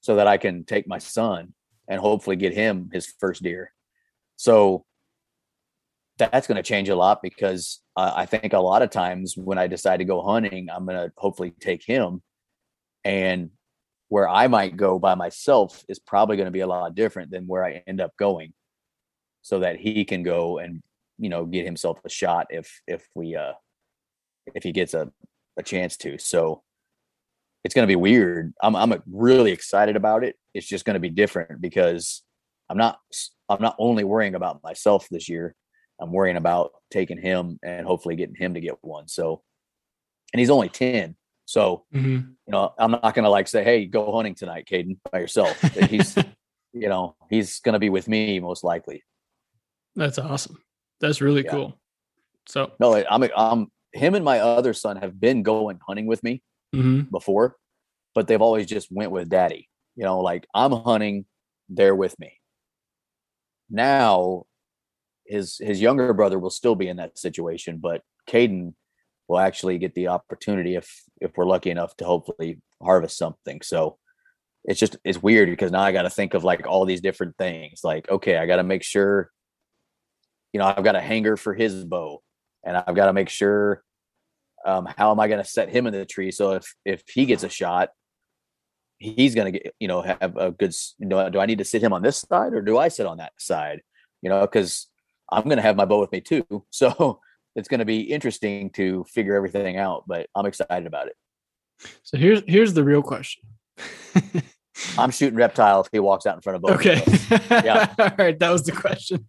[0.00, 1.54] so that i can take my son
[1.88, 3.70] and hopefully get him his first deer
[4.36, 4.84] so
[6.16, 9.58] that's going to change a lot because uh, i think a lot of times when
[9.58, 12.22] i decide to go hunting i'm going to hopefully take him.
[13.04, 13.50] And
[14.08, 17.46] where I might go by myself is probably going to be a lot different than
[17.46, 18.52] where I end up going
[19.42, 20.82] so that he can go and
[21.18, 23.52] you know get himself a shot if if we uh
[24.54, 25.10] if he gets a
[25.56, 26.18] a chance to.
[26.18, 26.62] So
[27.62, 28.52] it's going to be weird.
[28.62, 30.36] I'm i'm really excited about it.
[30.54, 32.22] It's just going to be different because
[32.70, 32.98] i'm not
[33.48, 35.54] i'm not only worrying about myself this year
[36.00, 39.42] i'm worrying about taking him and hopefully getting him to get one so
[40.32, 41.16] and he's only 10
[41.46, 44.98] So, hmm you know, I'm not going to like say, Hey, go hunting tonight, Caden
[45.10, 45.56] by yourself.
[45.88, 46.14] He's,
[46.74, 49.02] you know, he's going to be with me most likely.
[49.96, 50.58] That's awesome.
[51.00, 51.52] That's really Yeah.
[51.52, 51.80] cool.
[52.46, 56.42] So, No, I'm, I'm, him and my other son have been going hunting with me
[56.74, 57.10] mhm.
[57.10, 57.56] before,
[58.14, 59.68] but they've always just went with daddy.
[59.96, 61.24] You know, like I'm hunting,
[61.70, 62.40] they're with me.
[63.70, 64.44] Now,
[65.26, 68.74] his his younger brother will still be in that situation, but Caden
[69.28, 73.60] will actually get the opportunity if if we're lucky enough to hopefully harvest something.
[73.62, 73.98] So
[74.64, 77.36] it's just it's weird because now I got to think of like all these different
[77.36, 77.80] things.
[77.84, 79.30] Like, okay, I got to make sure,
[80.52, 82.22] you know, I've got a hanger for his bow,
[82.64, 83.82] and I've got to make sure
[84.64, 87.26] um, how am I going to set him in the tree so if if he
[87.26, 87.90] gets a shot,
[88.98, 90.72] he's going to get you know have a good.
[90.98, 93.06] You know, do I need to sit him on this side or do I sit
[93.06, 93.82] on that side?
[94.22, 94.88] You know, because
[95.30, 97.20] I'm going to have my bow with me too, so
[97.56, 100.04] it's going to be interesting to figure everything out.
[100.06, 101.16] But I'm excited about it.
[102.02, 103.42] so here's here's the real question.
[104.98, 106.72] I'm shooting reptile if he walks out in front of both.
[106.72, 107.02] okay.
[107.64, 107.94] Yeah.
[107.98, 108.36] All right.
[108.38, 109.24] That was the question.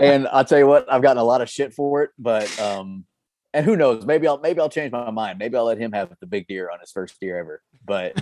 [0.00, 3.04] and I'll tell you what, I've gotten a lot of shit for it, but um,
[3.54, 4.04] and who knows?
[4.04, 5.38] Maybe I'll maybe I'll change my mind.
[5.38, 7.62] Maybe I'll let him have the big deer on his first deer ever.
[7.84, 8.20] But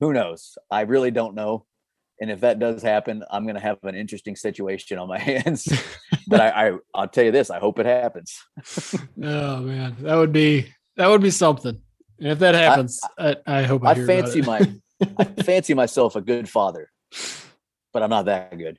[0.00, 0.56] who knows?
[0.70, 1.66] I really don't know.
[2.20, 5.68] And if that does happen, I'm gonna have an interesting situation on my hands.
[6.28, 8.38] but I, I I'll tell you this, I hope it happens.
[9.22, 11.80] oh man, that would be that would be something.
[12.18, 14.46] And if that happens, I, I, hope I, I fancy it.
[14.46, 14.70] my
[15.18, 16.90] I fancy myself a good father,
[17.94, 18.78] but I'm not that good.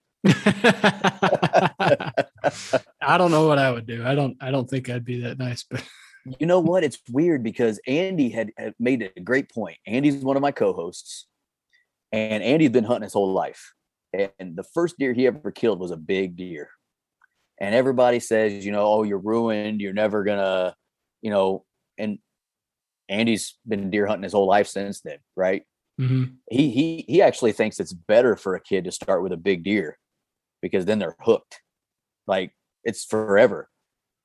[3.01, 4.05] I don't know what I would do.
[4.05, 4.37] I don't.
[4.39, 5.63] I don't think I'd be that nice.
[5.63, 5.83] But
[6.39, 6.83] You know what?
[6.83, 9.77] It's weird because Andy had, had made a great point.
[9.87, 11.25] Andy's one of my co-hosts,
[12.11, 13.73] and Andy's been hunting his whole life.
[14.13, 16.69] And the first deer he ever killed was a big deer.
[17.59, 19.79] And everybody says, you know, oh, you're ruined.
[19.81, 20.75] You're never gonna,
[21.21, 21.65] you know.
[21.97, 22.19] And
[23.07, 25.63] Andy's been deer hunting his whole life since then, right?
[25.99, 26.35] Mhm.
[26.49, 29.63] He he he actually thinks it's better for a kid to start with a big
[29.63, 29.97] deer
[30.61, 31.61] because then they're hooked.
[32.27, 32.53] Like
[32.83, 33.69] it's forever.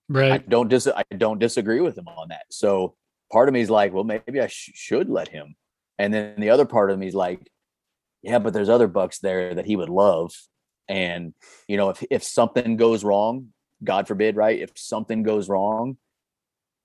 [0.09, 0.33] Right.
[0.33, 2.47] I don't dis I don't disagree with him on that.
[2.51, 2.97] So
[3.33, 5.57] part of me is like, well, maybe I sh- should let him,
[5.99, 7.51] and then the other part of me is like,
[8.27, 10.33] yeah, but there's other bucks there that he would love,
[10.89, 11.33] and
[11.69, 13.53] you know, if if something goes wrong,
[13.85, 14.59] God forbid, right?
[14.59, 15.97] If something goes wrong,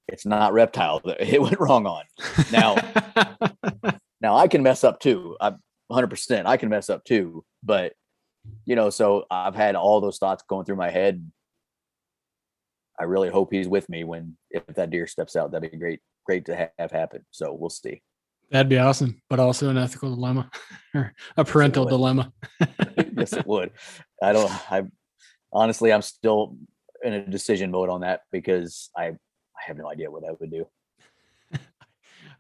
[0.07, 2.03] it's not reptile that it went wrong on.
[2.51, 2.75] Now,
[4.21, 5.35] now I can mess up too.
[5.41, 6.07] I'm 100.
[6.11, 7.93] percent I can mess up too, but
[8.65, 11.31] you know, so I've had all those thoughts going through my head.
[12.99, 15.51] I really hope he's with me when if that deer steps out.
[15.51, 17.25] That'd be great, great to have happen.
[17.31, 18.03] So we'll see.
[18.51, 20.49] That'd be awesome, but also an ethical dilemma
[20.93, 21.89] or a parental would.
[21.89, 22.31] dilemma.
[23.17, 23.71] yes, it would.
[24.21, 24.51] I don't.
[24.71, 24.83] I
[25.51, 26.55] honestly, I'm still
[27.03, 30.51] in a decision mode on that because I I have no idea what I would
[30.51, 30.67] do.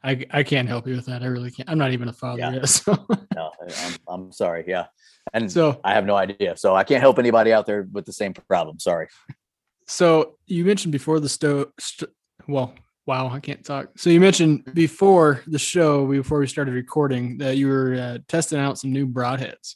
[0.03, 1.23] I I can't help you with that.
[1.23, 1.69] I really can't.
[1.69, 2.53] I'm not even a father Yeah.
[2.53, 2.69] yet.
[2.69, 2.95] So
[3.35, 4.63] No, I'm I'm sorry.
[4.67, 4.87] Yeah,
[5.33, 6.57] and so I have no idea.
[6.57, 8.79] So I can't help anybody out there with the same problem.
[8.79, 9.07] Sorry.
[9.87, 12.11] So you mentioned before the sto- st-
[12.47, 12.73] well,
[13.05, 13.89] wow, I can't talk.
[13.97, 18.59] So you mentioned before the show, before we started recording, that you were uh, testing
[18.59, 19.75] out some new broadheads.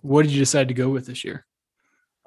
[0.00, 1.46] What did you decide to go with this year?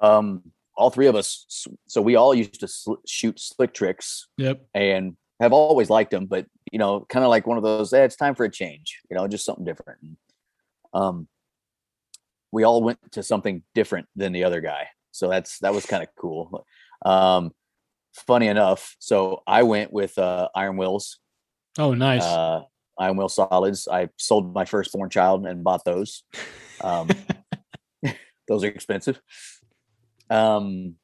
[0.00, 0.42] Um,
[0.76, 1.66] all three of us.
[1.86, 4.64] So we all used to sl- shoot slick tricks Yep.
[4.74, 8.04] and have always liked them, but you know, kind of like one of those, eh,
[8.04, 10.00] it's time for a change, you know, just something different.
[10.02, 10.16] And,
[10.92, 11.28] um,
[12.52, 14.88] we all went to something different than the other guy.
[15.12, 16.66] So that's, that was kind of cool.
[17.04, 17.52] Um,
[18.14, 18.96] funny enough.
[18.98, 21.18] So I went with, uh, Iron Wills,
[21.78, 22.22] Oh, nice.
[22.22, 22.62] uh,
[22.98, 23.86] Iron Will solids.
[23.86, 26.24] I sold my firstborn child and bought those.
[26.82, 27.08] Um,
[28.48, 29.20] those are expensive.
[30.30, 30.96] Um,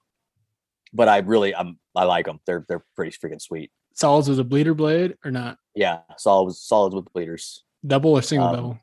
[0.92, 2.40] but I really, I'm, I like them.
[2.46, 3.70] They're, they're pretty freaking sweet.
[3.94, 5.58] Solids with a bleeder blade or not?
[5.74, 8.78] Yeah, solids solids with bleeders, Double or single Um, double?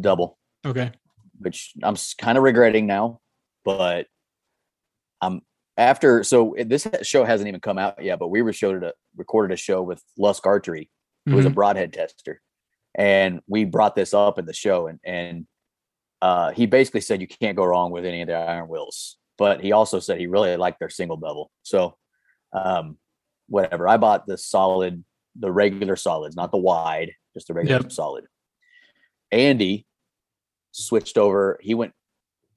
[0.00, 0.92] double, Okay.
[1.38, 3.20] which I'm kind of regretting now,
[3.64, 4.06] but
[5.22, 5.40] I'm
[5.78, 6.22] after.
[6.24, 9.56] So this show hasn't even come out yet, but we were showed a recorded a
[9.56, 10.90] show with Lusk Archery,
[11.24, 11.54] who was a Mhm.
[11.54, 12.42] broadhead tester,
[12.94, 15.46] and we brought this up in the show, and and
[16.20, 19.60] uh, he basically said you can't go wrong with any of their Iron Wills, but
[19.60, 21.52] he also said he really liked their single bevel.
[21.62, 21.96] So,
[22.52, 22.98] um,
[23.48, 23.86] whatever.
[23.86, 25.04] I bought the solid,
[25.36, 27.92] the regular solids, not the wide, just the regular Yep.
[27.92, 28.24] solid.
[29.30, 29.86] Andy
[30.72, 31.58] switched over.
[31.62, 31.94] He went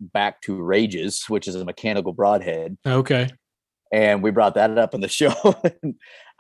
[0.02, 3.30] back to Rages, which is a mechanical broadhead, Okay.
[3.92, 5.34] and we brought that up in the show.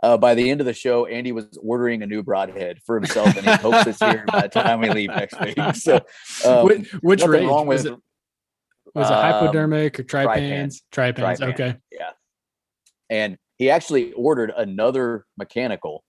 [0.03, 3.35] uh, by the end of the show, Andy was ordering a new broadhead for himself,
[3.37, 5.57] and he hopes it's here by the time we leave next week.
[5.75, 5.99] So,
[6.45, 7.93] um, which which range wrong was it?
[8.93, 10.25] Was it um, hypodermic or Trypan.
[10.25, 10.81] Trypans?
[10.91, 11.39] Trypans.
[11.39, 11.53] Trypan.
[11.53, 11.75] Okay.
[11.91, 12.09] yeah.
[13.09, 16.03] And he actually ordered another mechanical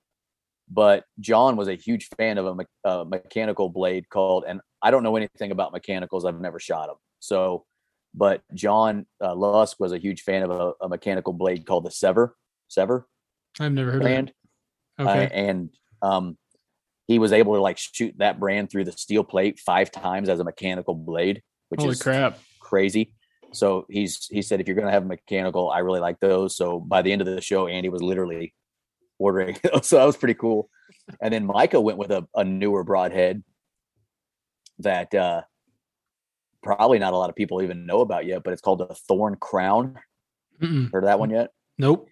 [0.70, 4.90] but John was a huge fan of a, me- a mechanical blade called, and I
[4.90, 6.24] don't know anything about mechanicals.
[6.24, 6.96] I've never shot them.
[7.22, 7.64] So,
[8.14, 11.90] but John uh, Lusk was a huge fan of a, a mechanical blade called the
[11.90, 12.30] Sevr,
[12.68, 13.04] Sevr
[13.60, 14.32] I've never heard brand.
[14.98, 15.14] of Uh, it.
[15.26, 15.34] Okay.
[15.34, 15.70] and
[16.02, 16.36] um,
[17.06, 20.40] he was able to like shoot that brand through the steel plate five times as
[20.40, 22.38] a mechanical blade, which Holy is crap.
[22.60, 23.14] crazy.
[23.52, 26.56] So he's he said if you're gonna have a mechanical, I really like those.
[26.56, 28.52] So by the end of the show, Andy was literally
[29.18, 29.56] ordering.
[29.82, 30.68] so that was pretty cool.
[31.20, 33.44] And then Micah went with a, a newer broadhead
[34.80, 35.42] that uh
[36.62, 39.36] probably not a lot of people even know about yet, but it's called the Thorn
[39.36, 39.98] Crown.
[40.60, 40.92] Mm-mm.
[40.92, 41.50] Heard of that one yet?
[41.78, 42.08] Nope.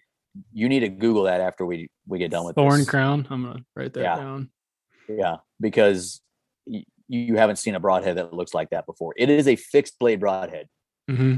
[0.53, 2.89] You need to Google that after we we get done with Thorn this.
[2.89, 3.27] crown.
[3.29, 4.15] I'm gonna write that Yeah.
[4.15, 4.49] down.
[5.09, 6.21] Yeah, because
[6.65, 9.13] y- you haven't seen a broadhead that looks like that before.
[9.17, 10.67] It is a fixed blade broadhead,
[11.09, 11.35] hmm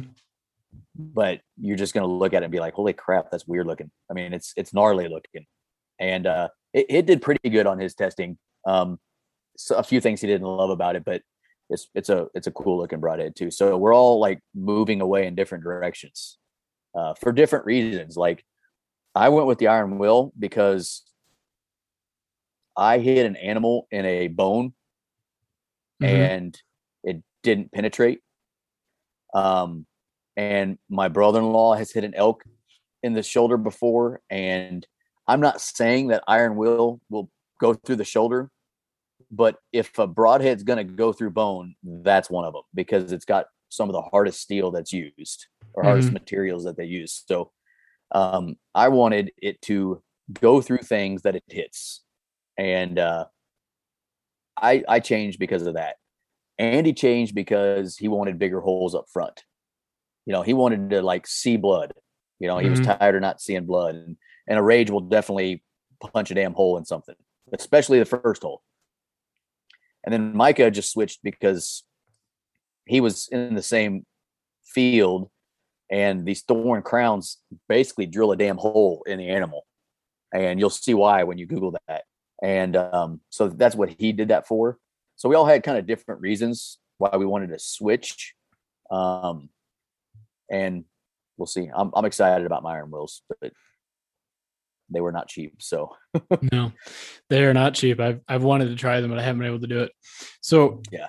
[0.95, 3.89] but you're just gonna look at it and be like, "Holy crap, that's weird looking."
[4.09, 5.45] I mean, it's it's gnarly looking,
[5.99, 8.37] and uh, it, it did pretty good on his testing.
[8.65, 8.99] Um,
[9.57, 11.21] so a few things he didn't love about it, but
[11.73, 13.51] it's it's a it's a cool looking broadhead too.
[13.51, 16.37] So we're all like moving away in different directions
[16.95, 18.15] uh, for different reasons.
[18.15, 18.45] Like
[19.15, 21.03] I went with the Iron Will because
[22.77, 24.73] I hit an animal in a bone
[26.01, 26.07] Mhm.
[26.07, 26.61] and
[27.03, 28.21] it didn't penetrate.
[29.33, 29.85] Um,
[30.35, 32.43] and my brother-in-law has hit an elk
[33.03, 34.85] in the shoulder before, and
[35.27, 38.49] I'm not saying that iron will will go through the shoulder,
[39.33, 43.25] but if a broadhead's going to go through bone, that's one of them because it's
[43.25, 47.23] got some of the hardest steel that's used or hardest materials that they use.
[47.27, 47.51] So
[48.11, 50.03] um, I wanted it to
[50.41, 52.03] go through things that it hits,
[52.57, 53.25] and uh,
[54.57, 55.95] I I changed because of that.
[56.59, 59.43] Andy changed because he wanted bigger holes up front.
[60.25, 61.93] You know, he wanted to like see blood.
[62.39, 62.99] You know, he was Mhm.
[62.99, 64.17] tired of not seeing blood, and,
[64.47, 65.63] and a rage will definitely
[65.99, 67.15] punch a damn hole in something,
[67.53, 68.61] especially the first hole.
[70.05, 71.83] And then Micah just switched because
[72.85, 74.05] he was in the same
[74.65, 75.29] field,
[75.89, 77.37] and these thorn crowns
[77.69, 79.65] basically drill a damn hole in the animal,
[80.33, 82.03] and you'll see why when you Google that.
[82.41, 84.77] And um, so that's what he did that for.
[85.15, 88.33] So we all had kind of different reasons why we wanted to switch.
[88.91, 89.49] Um,
[90.51, 90.83] and
[91.37, 91.69] we'll see.
[91.73, 93.53] I'm, I'm excited about my iron wills, but
[94.93, 95.55] they were not cheap.
[95.59, 95.95] So
[96.51, 96.71] no,
[97.29, 97.99] they are not cheap.
[97.99, 99.91] I've I've wanted to try them, but I haven't been able to do it.
[100.41, 101.07] So Yeah.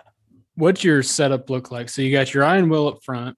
[0.56, 1.88] what's your setup look like?
[1.88, 3.36] So you got your iron will up front.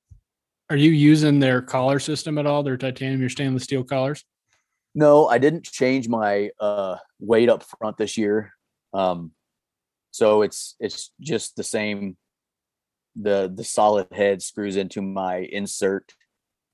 [0.70, 2.62] Are you using their collar system at all?
[2.62, 4.24] Their titanium, your stainless steel collars?
[4.94, 8.53] no, I didn't change my uh, weight up front this year.
[8.94, 9.32] Um,
[10.11, 12.16] so it's it's just the same.
[13.14, 16.14] The the solid head screws into my insert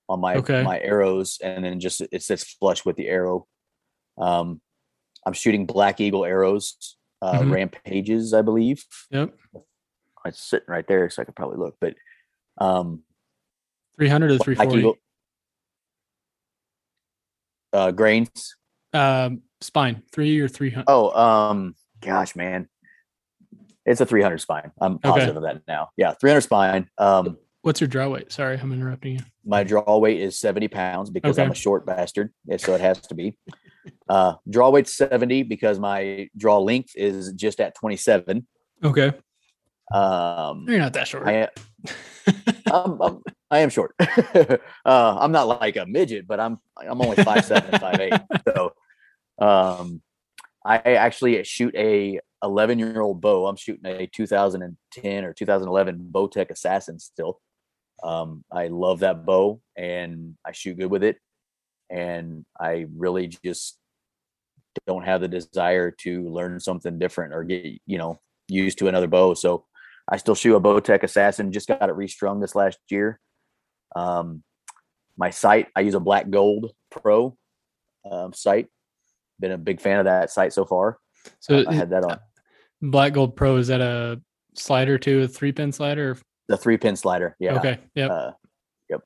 [0.08, 0.62] on my Okay.
[0.62, 3.46] my arrows, and then just it sits flush with the arrow.
[4.18, 4.60] Um,
[5.26, 7.52] I'm shooting Black Eagle arrows, uh, Mhm.
[7.52, 8.84] rampages, I believe.
[9.10, 9.34] Yep.
[10.24, 11.76] It's sitting right there, so I could probably look.
[11.80, 11.94] But
[12.58, 13.02] um,
[13.96, 14.78] 300 to Black 340.
[14.80, 14.96] Eagle
[17.72, 18.56] uh, grains.
[18.92, 20.84] Um, spine, three or 300.
[20.86, 22.68] Oh, um, gosh, man,
[23.86, 24.70] it's a 300 spine.
[24.80, 25.08] I'm Okay.
[25.10, 25.88] positive of that now.
[25.96, 26.90] Yeah, 300 spine.
[26.98, 28.30] Um, What's your draw weight?
[28.32, 29.24] Sorry, I'm interrupting you.
[29.44, 33.14] my draw weight is 70 pounds because I'm a short bastard, so it has to
[33.14, 33.38] be.
[34.08, 38.46] Uh, draw weight's 70 because my draw length is just at 27.
[38.84, 39.12] Okay.
[39.92, 41.26] Um, You're not that short.
[41.26, 41.48] I,
[42.72, 43.94] I'm, I'm, I am short.
[44.00, 48.14] uh, I'm not like a midget, but I'm I'm only five seven, five eight.
[48.48, 48.72] So,
[49.38, 50.00] um,
[50.64, 53.46] I actually shoot a 11 year old bow.
[53.46, 57.40] I'm shooting a 2010 or 2011 Bowtech Assassin still.
[58.02, 61.18] Um, I love that bow and I shoot good with it.
[61.92, 63.78] And I really just
[64.86, 68.18] don't have the desire to learn something different or get you know
[68.48, 69.34] used to another bow.
[69.34, 69.66] So
[70.10, 71.52] I still shoot a Bowtech Assassin.
[71.52, 73.20] Just got it restrung this last year.
[73.94, 74.42] Um,
[75.16, 77.36] my sight, I use a Black Gold Pro
[78.10, 78.68] um, sight.
[79.38, 80.98] Been a big fan of that sight so far.
[81.40, 82.18] so I had that on
[82.80, 84.20] Black Gold Pro, is that a
[84.54, 86.16] slider too, a three pin slider?
[86.48, 87.36] the three pin slider.
[87.38, 87.56] Yeah.
[87.58, 87.78] Okay.
[87.94, 88.10] Yep.
[88.10, 88.30] Uh,
[88.90, 89.02] got-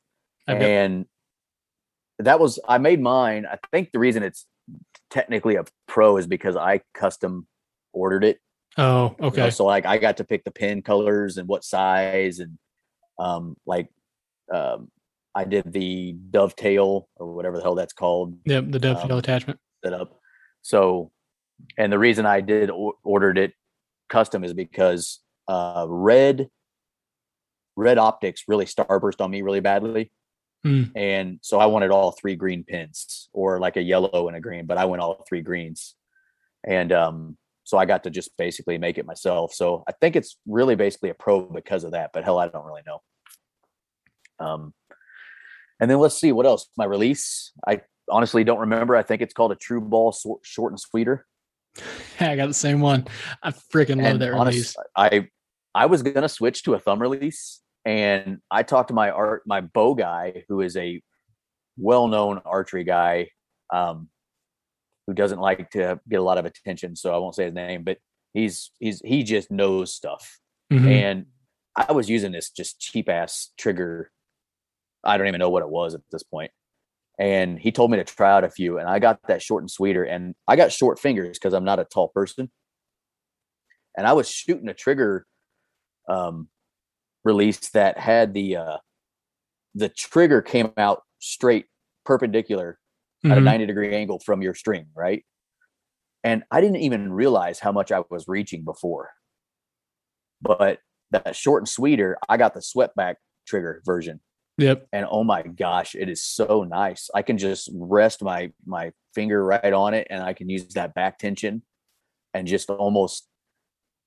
[0.49, 1.07] and
[2.19, 3.47] that was I made mine.
[3.51, 4.47] I think the reason it's
[5.11, 7.47] technically a pro is because I custom
[7.93, 8.39] ordered it.
[8.79, 9.51] oh, you know, okay.
[9.51, 12.59] so like I got to pick the pin colors and what size and
[13.19, 13.89] um like
[14.53, 14.91] um
[15.35, 18.65] I did the dovetail or whatever the hell that's called Yep.
[18.71, 19.61] The dovetail um, attachment.
[19.85, 20.19] set up.
[20.63, 21.11] So
[21.79, 23.53] and the reason I did or- ordered it
[24.09, 26.49] custom is because uh red
[27.77, 30.11] red optics really starburst on me really badly.
[30.65, 30.85] Hmm.
[30.95, 34.67] And so I wanted all three green pins or like a yellow and a green,
[34.67, 35.95] but I went all three greens.
[36.65, 39.53] and um, so I got to just basically make it myself.
[39.53, 42.11] So I think it's really basically a pro because of that.
[42.13, 43.03] But hell, I don't really know.
[44.39, 44.73] Um,
[45.81, 46.69] and then let's see what else.
[46.77, 48.95] My release, I honestly don't remember.
[48.95, 51.27] I think it's called a True Ball Short and Sweeter.
[52.21, 53.07] Yeah, I got the same one.
[53.43, 54.77] I freaking love and that release.
[54.97, 55.29] I
[55.75, 59.61] I was gonna switch to a thumb release, and I talked to my art my
[59.61, 61.01] bow guy, who is a
[61.79, 63.29] well-known archery guy,
[63.73, 64.09] um,
[65.07, 66.97] who doesn't like to get a lot of attention.
[66.97, 67.99] So I won't say his name, but
[68.35, 70.41] he's he's he just knows stuff.
[70.73, 70.89] Mm-hmm.
[70.89, 71.27] And
[71.77, 74.11] I was using this just cheap ass trigger.
[75.05, 76.51] I don't even know what it was at this point.
[77.21, 79.71] And he told me to try out a few, and I got that short and
[79.71, 80.03] sweeter.
[80.03, 82.51] And I got short fingers because I'm not a tall person.
[83.97, 85.25] And I was shooting a trigger
[86.09, 86.49] um,
[87.27, 88.77] release that had the uh,
[89.75, 91.67] the trigger came out straight
[92.05, 92.79] perpendicular
[93.25, 93.33] mm-hmm.
[93.33, 93.47] at a mm-hmm.
[93.47, 95.25] 90 degree angle from your string, right?
[96.25, 99.11] And I didn't even realize how much I was reaching before.
[100.41, 100.79] But
[101.11, 103.17] that short and sweeter, I got the swept-back
[103.47, 104.21] trigger version.
[104.59, 104.87] Yep.
[104.93, 107.11] And oh my gosh, it is so nice.
[107.15, 110.95] I can just rest my my finger right on it and I can use that
[110.95, 111.63] back tension
[112.33, 113.29] and just almost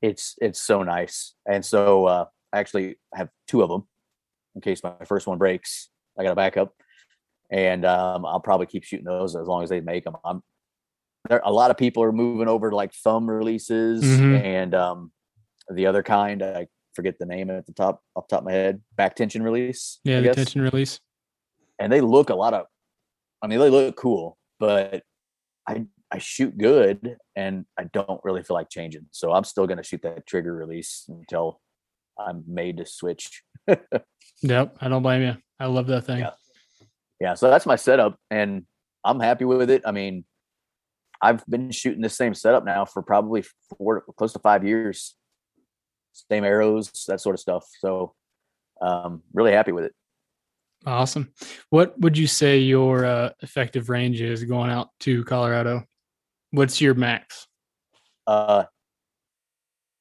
[0.02, 1.36] it's it's so nice.
[1.46, 3.88] And so uh I actually have two of them
[4.56, 5.90] in case my first one breaks.
[6.18, 6.74] I got a backup
[7.52, 10.16] and um, I'll probably keep shooting those as long as they make them.
[10.24, 10.44] I'm
[11.28, 11.42] there.
[11.44, 14.36] A lot of people are moving over to like thumb releases mm-hmm.
[14.36, 15.12] and um,
[15.74, 16.44] the other kind.
[16.44, 18.82] I forget the name at the top off the top of my head.
[18.96, 20.00] Back tension release.
[20.04, 21.00] Yeah, the tension release.
[21.80, 22.66] And they look a lot of.
[23.42, 25.04] I mean, they look cool, but
[25.68, 29.08] I I shoot good, and I don't really feel like changing.
[29.12, 31.62] So I'm still going to shoot that trigger release until
[32.20, 33.44] I'm made to switch.
[34.42, 35.38] yep, I don't blame you.
[35.60, 36.20] I love that thing.
[36.20, 36.32] Yeah
[37.20, 38.66] yeah, so that's my setup, and
[39.04, 39.82] I'm happy with it.
[39.86, 40.24] I mean,
[41.22, 43.44] I've been shooting the same setup now for probably
[43.78, 45.16] four, close to five years.
[46.14, 47.66] Same arrows, that sort of stuff.
[47.80, 48.14] So,
[48.82, 49.94] um, really happy with it.
[50.86, 51.34] Awesome.
[51.72, 55.84] What would you say your uh, effective range is going out to Colorado?
[56.52, 57.48] What's your max?
[58.26, 58.64] Uh,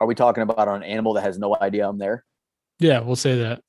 [0.01, 2.25] are we talking about an animal that has no idea I'm there?
[2.79, 3.63] Yeah, we'll say that.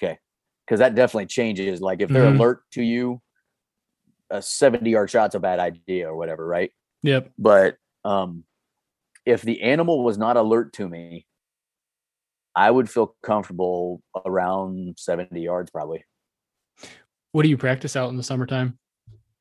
[0.00, 0.18] Okay
[0.66, 1.80] because that definitely changes.
[1.80, 2.40] Like if they're mm-hmm.
[2.40, 3.20] alert to you,
[4.30, 6.70] a 70 yard shot's a bad idea or whatever, right?
[7.02, 7.32] Yep.
[7.38, 8.44] But um,
[9.26, 11.26] if the animal was not alert to me,
[12.56, 16.04] I would feel comfortable around 70 yards probably.
[17.32, 18.78] What do you practice out in the summertime?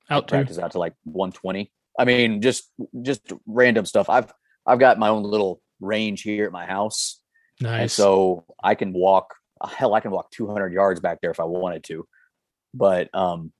[0.09, 1.71] Out to practice out to like 120.
[1.97, 2.71] I mean, just
[3.03, 4.09] just random stuff.
[4.09, 4.33] I've
[4.65, 7.21] I've got my own little range here at my house.
[7.61, 7.81] Nice.
[7.81, 9.35] And so I can walk
[9.77, 12.07] hell, I can walk 200 yards back there if I wanted to.
[12.73, 13.51] But um,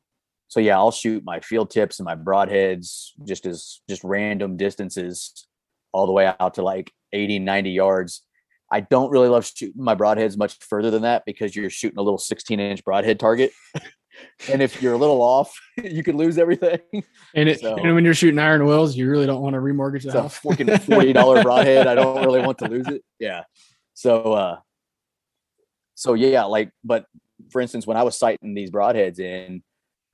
[0.48, 5.48] so yeah, I'll shoot my field tips and my broadheads just as just random distances
[5.92, 8.24] all the way out to like 80, 90 yards.
[8.72, 12.02] I don't really love shooting my broadheads much further than that because you're shooting a
[12.02, 13.52] little 16 inch broadhead target.
[14.52, 15.54] and if you're a little off,
[15.84, 16.80] you could lose everything.
[17.36, 20.04] And, it, so, and when you're shooting Iron Wills, you really don't want to remortgage
[20.04, 20.38] the house.
[20.38, 21.88] Fucking forty dollar broadhead.
[21.88, 23.04] I don't really want to lose it.
[23.20, 23.44] Yeah.
[23.94, 24.58] So uh,
[25.96, 27.06] so yeah, like, but
[27.52, 29.64] for instance, when I was sighting these broadheads in,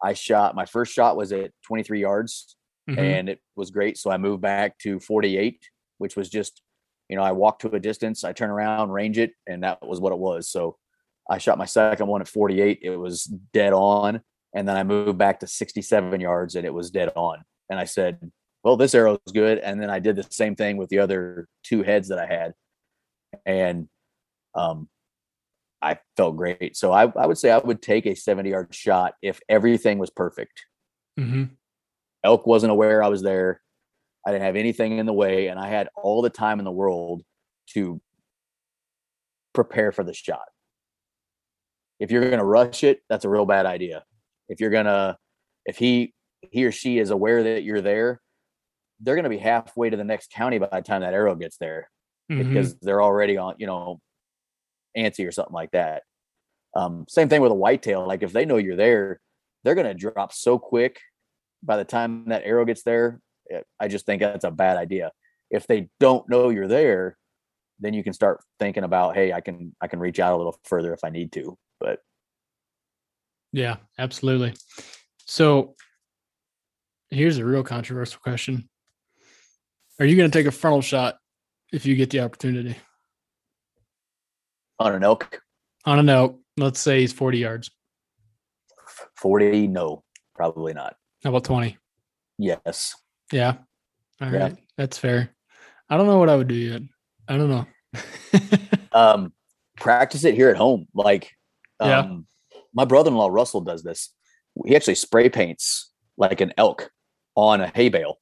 [0.02, 2.56] I shot my first shot was at 23 yards
[2.90, 3.00] mm-hmm.
[3.00, 3.98] and it was great.
[3.98, 5.62] So I moved back to 48,
[5.98, 6.62] which was just,
[7.10, 10.00] you know, I walked to a distance, I turn around, range it, and that was
[10.00, 10.50] what it was.
[10.50, 10.78] So
[11.30, 12.80] I shot my second one at 48.
[12.82, 14.22] It was dead on.
[14.54, 17.44] And then I moved back to 67 yards and it was dead on.
[17.70, 18.32] And I said,
[18.64, 19.60] well, this arrow is good.
[19.60, 22.54] And then I did the same thing with the other two heads that I had.
[23.46, 23.88] And
[24.56, 24.90] um,
[25.82, 26.76] I felt great.
[26.76, 30.10] So I, I would say I would take a 70 yard shot if everything was
[30.10, 30.66] perfect.
[31.20, 31.44] Mm-hmm.
[32.24, 33.62] Elk wasn't aware I was there.
[34.26, 36.72] I didn't have anything in the way, and I had all the time in the
[36.72, 37.24] world
[37.68, 38.02] to
[39.54, 40.44] prepare for the shot.
[42.00, 44.04] If you're going to rush it, that's a real bad idea.
[44.48, 45.18] If you're going to,
[45.66, 48.22] if he he or she is aware that you're there,
[49.02, 51.58] they're going to be halfway to the next county by the time that arrow gets
[51.58, 51.90] there
[52.32, 52.48] mm-hmm.
[52.48, 54.00] because they're already on, you know,
[54.98, 56.04] antsy or something like that.
[56.76, 58.06] Um, same thing with a whitetail.
[58.08, 59.20] Like if they know you're there,
[59.64, 61.00] they're going to drop so quick
[61.64, 63.20] by the time that arrow gets there.
[63.52, 65.12] Eh, I just think that's a bad idea.
[65.50, 67.18] If they don't know you're there,
[67.80, 70.60] then you can start thinking about, hey, I can I can reach out a little
[70.64, 71.58] further if I need to.
[71.80, 72.00] But
[73.52, 74.54] yeah, absolutely.
[75.26, 75.76] So
[77.10, 78.70] here's a real controversial question.
[80.00, 81.18] Are you going to take a frontal shot
[81.72, 82.76] if you get the opportunity?
[84.80, 85.42] on an elk.
[85.86, 87.70] On an elk, let's say he's 40 yards.
[89.18, 90.04] 40, no,
[90.36, 90.96] probably not.
[91.22, 91.78] How about 20?
[92.38, 92.96] Yes.
[93.32, 93.56] Yeah.
[94.22, 94.40] All Yeah.
[94.44, 95.32] right, that's fair.
[95.90, 96.82] I don't know what I would do yet.
[97.28, 97.66] I don't know.
[98.94, 99.34] um,
[99.78, 100.88] practice it here at home.
[100.94, 101.30] Like,
[101.80, 102.60] um, Yeah.
[102.74, 104.14] my brother-in-law Russell does this.
[104.66, 106.92] He actually spray paints like an elk
[107.36, 108.20] on a hay bale.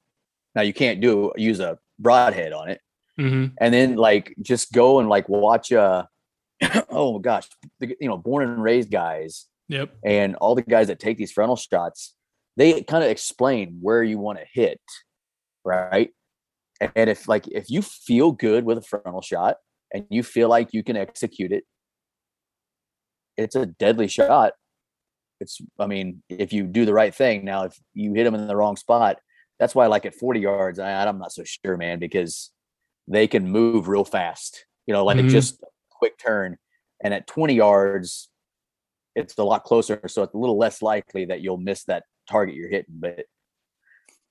[0.54, 2.80] Now you can't do use a broadhead on it,
[3.18, 5.72] hmm and then like just go and like watch.
[5.72, 6.04] Uh,
[6.90, 7.48] oh gosh,
[7.80, 9.90] the, you know, born and raised guys Yep.
[10.04, 12.14] and all the guys that take these frontal shots,
[12.56, 14.80] they kind of explain where you want to hit,
[15.64, 16.10] right?
[16.80, 19.56] And if like if you feel good with a frontal shot
[19.92, 21.64] and you feel like you can execute it,
[23.38, 24.52] it's a deadly shot.
[25.40, 27.44] It's I mean, if you do the right thing.
[27.44, 29.18] Now, if you hit them in the wrong spot,
[29.58, 32.50] that's why like at 40 yards, I, I'm not so sure, man, because
[33.06, 34.66] they can move real fast.
[34.86, 35.30] You know, like Mhm.
[35.30, 36.58] just a quick turn.
[37.02, 38.28] And at 20 yards,
[39.14, 42.54] it's a lot closer, so it's a little less likely that you'll miss that target
[42.56, 42.94] you're hitting.
[42.98, 43.26] But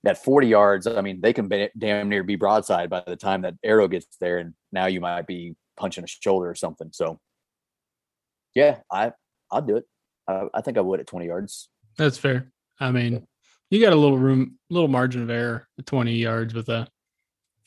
[0.06, 3.42] at 40 yards, I mean, they can be, damn near be broadside by the time
[3.42, 6.90] that arrow gets there, and now you might be punching a shoulder or something.
[6.92, 7.20] So,
[8.58, 9.12] yeah, I
[9.52, 9.84] I'll do it.
[10.26, 11.68] I, I think I would at 20 yards.
[11.96, 12.50] That's fair.
[12.80, 13.26] I mean,
[13.70, 16.88] you got a little room, little margin of error at 20 yards with a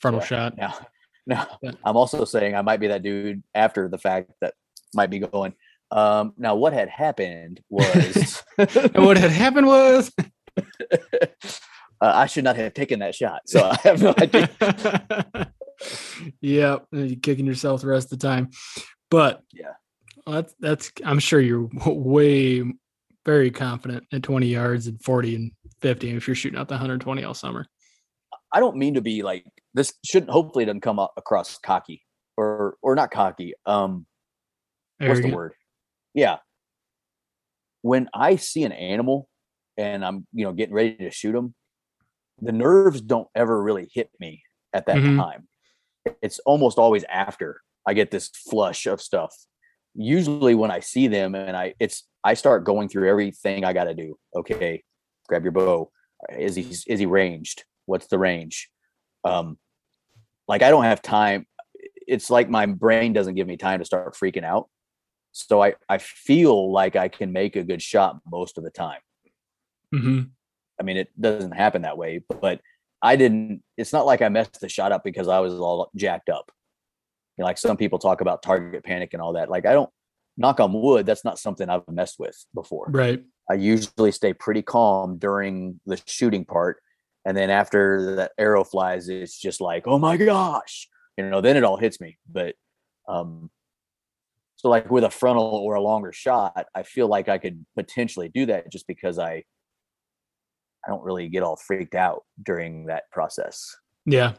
[0.00, 0.26] frontal Yeah.
[0.26, 0.56] shot.
[0.58, 0.74] Now,
[1.26, 1.72] now Yeah.
[1.84, 4.54] I'm also saying I might be that dude after the fact that
[4.94, 5.54] might be going.
[5.90, 10.10] Um, now, what had happened was and what had happened was
[10.60, 10.62] uh,
[12.00, 13.42] I should not have taken that shot.
[13.46, 14.50] So I have no idea.
[16.40, 18.50] yeah, you're kicking yourself the rest of the time.
[19.10, 19.72] But Yeah.
[20.26, 22.62] Well, that's that's I'm sure you're way
[23.24, 27.22] very confident at 20 yards and 40 and 50 if you're shooting out the 120
[27.24, 27.66] all summer.
[28.52, 29.44] I don't mean to be like
[29.74, 29.94] this.
[30.04, 32.02] Shouldn't hopefully it doesn't come across cocky
[32.36, 33.54] or or not cocky.
[33.66, 34.06] Um,
[34.98, 35.54] what's the word?
[36.14, 36.38] Yeah.
[37.82, 39.28] When I see an animal
[39.76, 41.54] and I'm you know getting ready to shoot them,
[42.40, 44.42] the nerves don't ever really hit me
[44.72, 45.16] at that Mhm.
[45.16, 45.48] time.
[46.20, 49.34] It's almost always after I get this flush of stuff.
[49.94, 53.84] Usually when I see them and I it's I start going through everything I got
[53.84, 54.18] to do.
[54.34, 54.82] Okay,
[55.28, 55.90] grab your bow.
[56.30, 57.64] Is he is he ranged?
[57.86, 58.70] What's the range?
[59.24, 59.58] Um,
[60.48, 61.46] like I don't have time.
[62.06, 64.68] It's like my brain doesn't give me time to start freaking out.
[65.32, 69.00] So I I feel like I can make a good shot most of the time.
[69.94, 70.30] Mhm.
[70.80, 72.60] I mean, it doesn't happen that way, but
[73.02, 73.62] I didn't.
[73.76, 76.50] It's not like I messed the shot up because I was all jacked up.
[77.42, 79.50] Know, like some people talk about target panic and all that.
[79.50, 79.90] Like I don't.
[80.38, 81.04] Knock on wood.
[81.04, 82.86] That's not something I've messed with before.
[82.88, 83.22] Right.
[83.50, 86.78] I usually stay pretty calm during the shooting part.
[87.26, 90.88] And then after that arrow flies, it's just like, oh my gosh,
[91.18, 92.16] you know, then it all hits me.
[92.26, 92.54] But
[93.06, 93.50] um
[94.56, 98.30] so like with a frontal or a longer shot, I feel like I could potentially
[98.30, 99.44] do that just because I
[100.84, 103.76] I don't really get all freaked out during that process.
[104.06, 104.32] Yeah.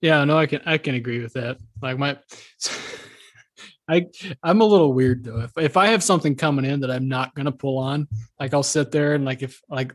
[0.00, 1.58] Yeah, no, I can I can agree with that.
[1.82, 2.18] Like my
[3.88, 4.06] I
[4.42, 5.40] I'm a little weird though.
[5.40, 8.62] If if I have something coming in that I'm not gonna pull on, like I'll
[8.62, 9.94] sit there and like if like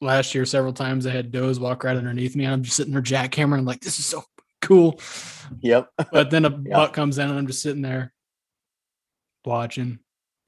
[0.00, 2.92] last year several times I had does walk right underneath me and I'm just sitting
[2.92, 3.58] there jackhammering.
[3.58, 4.22] I'm like, this is so
[4.62, 5.00] cool.
[5.60, 5.88] Yep.
[6.12, 6.76] But then a Yeah.
[6.76, 8.12] buck comes in and I'm just sitting there
[9.44, 9.98] watching,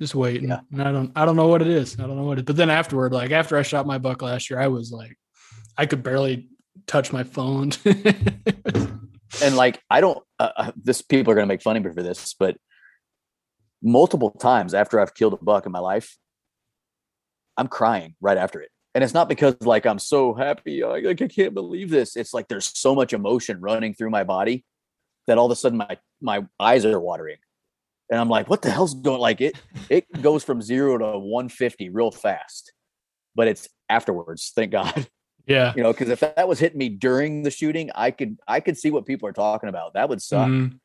[0.01, 0.49] just waiting.
[0.49, 0.61] Yeah.
[0.73, 1.99] And I don't I don't know what it is.
[1.99, 4.51] I don't know what it but then afterward, like after I shot my buck last
[4.51, 5.17] year, I was like
[5.77, 6.49] I could barely
[6.87, 7.73] touch my phone.
[9.43, 10.23] and like I don't.
[10.39, 12.57] Uh, uh, this people are gonna make fun of me for this, but
[13.83, 16.17] multiple times after I've killed a buck in my life,
[17.57, 20.85] I'm crying right after it, and it's not because like I'm so happy.
[20.85, 22.17] Like I can't believe this.
[22.17, 24.65] It's like there's so much emotion running through my body
[25.27, 27.39] that all of a sudden my my eyes are watering,
[28.11, 29.21] and I'm like, what the hell's going?
[29.21, 29.57] Like it
[29.89, 32.73] it goes from zero to 150 real fast,
[33.35, 34.53] but it's afterwards.
[34.55, 35.09] Thank God
[35.49, 35.73] yeah.
[35.77, 38.77] you know because if that was hitting me during the shooting i could i could
[38.77, 40.79] see what people are talking about that would suck Mhm.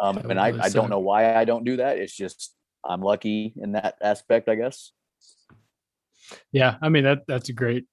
[0.00, 2.54] um and would i really i don't know why i don't do that it's just
[2.84, 4.92] i'm lucky in that aspect i guess
[6.52, 7.86] Yeah, I mean that that's a great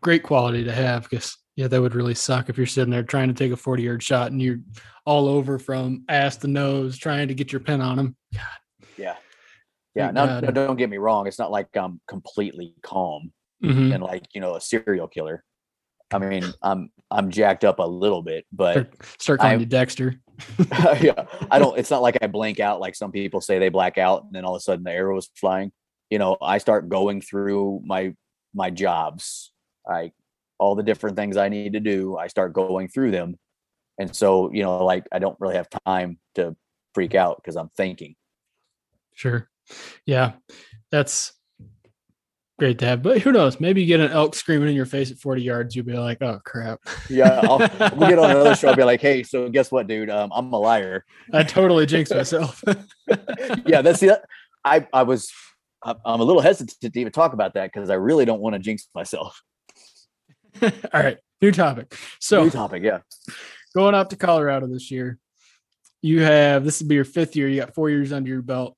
[0.00, 3.28] great quality to have because yeah, that would really suck if you're sitting there trying
[3.28, 4.60] to take a 40 yard shot and you're
[5.04, 8.16] all over from ass to nose trying to get your pin on them.
[8.32, 9.16] yeah
[9.94, 10.44] yeah Thank now God.
[10.44, 13.32] no, don't get me wrong it's not like i'm completely calm
[13.64, 13.94] Mhm.
[13.94, 15.42] and like you know a serial killer
[16.12, 18.88] i mean i'm i'm jacked up a little bit but
[19.18, 20.14] Start, calling I- you Dexter.
[21.00, 23.96] yeah i don't it's not like i blank out like some people say they black
[23.98, 25.72] out and then all of a sudden the arrow is flying
[26.10, 28.14] you know i start going through my
[28.54, 29.52] my jobs
[29.88, 30.12] like
[30.58, 33.36] all the different things i need to do i start going through them
[33.98, 36.54] and so you know like i don't really have time to
[36.94, 38.14] freak out because i'm thinking
[39.16, 39.48] Sure.
[40.04, 40.32] Yeah.
[40.92, 41.32] That's
[42.58, 43.02] great to have.
[43.02, 43.60] But who knows?
[43.60, 45.76] Maybe you get an elk screaming in your face at 40 yards.
[45.76, 46.80] You'll be like, oh, crap.
[47.08, 47.40] Yeah.
[47.42, 47.58] I'll,
[47.96, 48.68] we'll get on another show.
[48.68, 50.10] I'll be like, hey, so guess what, dude?
[50.10, 51.04] Um, I'm a liar.
[51.32, 52.62] I totally jinxed myself.
[53.66, 53.82] yeah.
[53.82, 54.22] That's the,
[54.64, 55.30] I, I was,
[55.82, 58.58] I'm a little hesitant to even talk about that because I really don't want to
[58.58, 59.42] jinx myself.
[60.62, 61.18] All right.
[61.42, 61.94] New topic.
[62.18, 62.82] So, New topic.
[62.82, 63.00] Yeah.
[63.74, 65.18] Going out to Colorado this year,
[66.00, 67.48] you have this will be your fifth year.
[67.48, 68.76] You got four years under your belt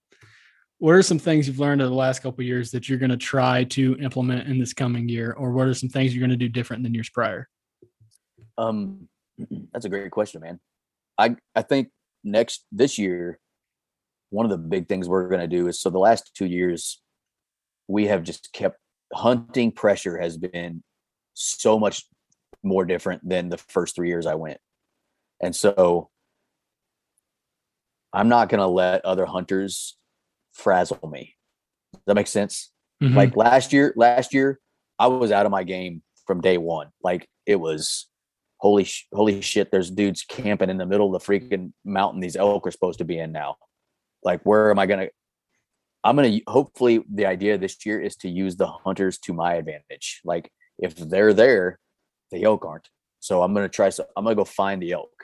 [0.78, 3.16] what are some things you've learned in the last couple years that you're going to
[3.16, 5.32] try to implement in this coming year?
[5.32, 7.48] Or what are some things you're going to do different than years prior?
[8.56, 9.08] Um
[9.72, 10.60] that's a great question man.
[11.16, 11.88] I i think
[12.24, 13.38] next this year
[14.30, 17.00] one of the big things we're going to do is so the last two years
[17.86, 18.78] we have just kept
[19.12, 20.82] hunting pressure has been
[21.34, 22.04] so much
[22.62, 24.58] more different than the first three years i went.
[25.40, 26.10] And so
[28.12, 29.96] i'm not going to let other hunters
[30.58, 31.34] frazzle me.
[31.92, 32.70] Does that make sense?
[33.02, 33.16] Mm-hmm.
[33.16, 34.58] Like last year, last year
[34.98, 36.88] I was out of my game from day one.
[37.02, 38.08] Like it was
[38.58, 39.70] holy sh- holy shit.
[39.70, 42.20] There's dudes camping in the middle of the freaking mountain.
[42.20, 43.56] These elk are supposed to be in now.
[44.22, 45.08] Like where am I gonna?
[46.04, 50.20] I'm gonna hopefully the idea this year is to use the hunters to my advantage.
[50.24, 51.78] Like if they're there,
[52.30, 52.88] the elk aren't.
[53.20, 53.90] So I'm gonna try.
[53.90, 55.17] So I'm gonna go find the elk.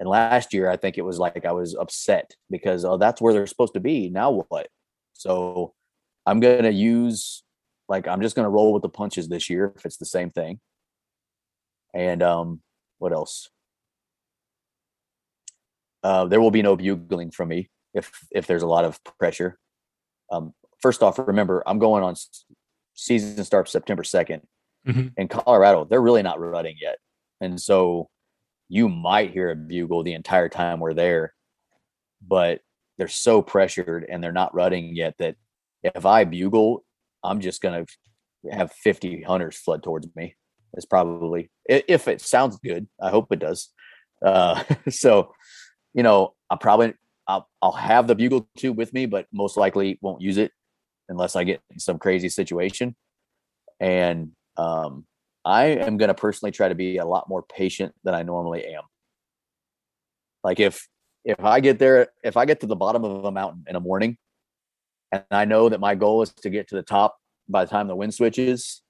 [0.00, 3.34] And last year, I think it was like I was upset because oh, that's where
[3.34, 4.08] they're supposed to be.
[4.08, 4.68] Now what?
[5.12, 5.74] So
[6.24, 7.42] I'm gonna use
[7.86, 10.58] like I'm just gonna roll with the punches this year if it's the same thing.
[11.94, 12.62] And um,
[12.98, 13.50] what else?
[16.02, 19.58] Uh, there will be no bugling from me if if there's a lot of pressure.
[20.32, 22.14] Um, first off, remember I'm going on
[22.94, 24.40] season starts September 2nd
[24.88, 25.08] mm-hmm.
[25.18, 25.84] in Colorado.
[25.84, 26.96] They're really not rutting yet,
[27.42, 28.08] and so
[28.70, 31.34] you might hear a bugle the entire time we're there,
[32.26, 32.60] but
[32.96, 35.34] they're so pressured and they're not rutting yet that
[35.82, 36.84] if I bugle,
[37.24, 37.84] I'm just gonna
[38.50, 40.36] have 50 hunters flood towards me.
[40.74, 42.86] It's probably if it sounds good.
[43.02, 43.70] I hope it does.
[44.24, 45.32] Uh, so,
[45.92, 46.94] you know, I probably
[47.26, 50.52] I'll, I'll have the bugle tube with me, but most likely won't use it
[51.08, 52.94] unless I get in some crazy situation.
[53.80, 55.06] And um,
[55.44, 58.66] I am going to personally try to be a lot more patient than I normally
[58.66, 58.82] am.
[60.44, 60.86] Like if
[61.24, 63.80] if I get there, if I get to the bottom of a mountain in a
[63.80, 64.16] morning,
[65.12, 67.16] and I know that my goal is to get to the top
[67.48, 68.82] by the time the wind switches,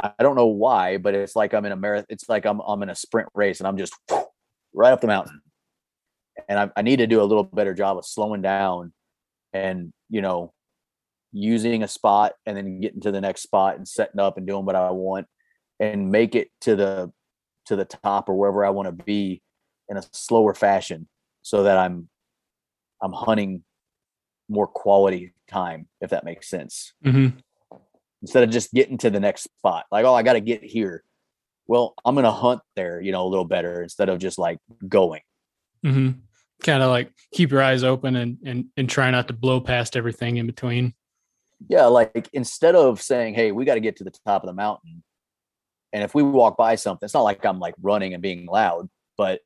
[0.00, 2.06] I don't know why, but it's like I'm in a marathon.
[2.08, 3.94] It's like I'm I'm in a sprint race, and I'm just
[4.74, 5.40] right up the mountain.
[6.48, 8.92] And I, I need to do a little better job of slowing down,
[9.52, 10.52] and you know,
[11.34, 14.64] using a spot and then getting to the next spot and setting up and doing
[14.64, 15.26] what I want
[15.80, 17.12] and make it to the
[17.66, 19.42] to the top or wherever I want to be
[19.88, 21.08] in a slower fashion
[21.42, 22.08] so that I'm
[23.02, 23.64] I'm hunting
[24.48, 26.92] more quality time if that makes sense.
[27.04, 27.36] Mm-hmm.
[28.22, 29.84] Instead of just getting to the next spot.
[29.90, 31.02] Like, oh, I got to get here.
[31.66, 34.58] Well, I'm going to hunt there, you know, a little better instead of just like
[34.88, 35.20] going.
[35.84, 36.20] Mm-hmm.
[36.62, 39.94] Kind of like keep your eyes open and, and, and try not to blow past
[39.94, 40.94] everything in between
[41.68, 44.54] yeah like instead of saying hey we got to get to the top of the
[44.54, 45.02] mountain
[45.92, 48.88] and if we walk by something it's not like i'm like running and being loud
[49.16, 49.40] but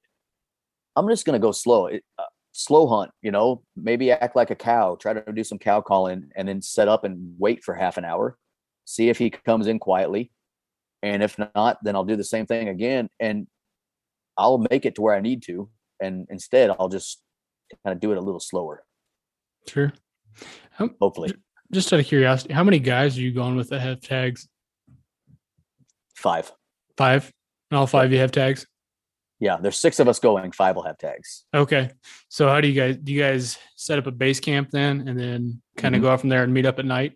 [0.96, 3.62] i'm just going to go slow it, uh, slow hunt you know?
[3.76, 7.04] Maybe act like a cow try to do some cow calling and then set up
[7.04, 8.36] and wait for half an hour
[8.84, 10.32] see if he comes in quietly
[11.02, 13.46] and if not then i'll do the same thing again and
[14.36, 15.68] i'll make it to where i need to
[16.00, 17.22] and instead i'll just
[17.84, 18.84] kind of do it a little slower.
[19.66, 19.92] Sure.
[21.00, 21.34] Hopefully
[21.72, 24.48] just out of curiosity, how many guys are you going with that have tags?
[26.16, 26.52] Five.
[26.96, 27.32] Five.
[27.70, 28.66] And all five you have tags?
[29.40, 30.50] Yeah, there's six of us going.
[30.52, 31.44] Five will have tags.
[31.54, 31.90] Okay.
[32.28, 35.18] So how do you guys do you guys set up a base camp then and
[35.18, 36.08] then kind of mm-hmm.
[36.08, 37.12] go off from there and meet up at night?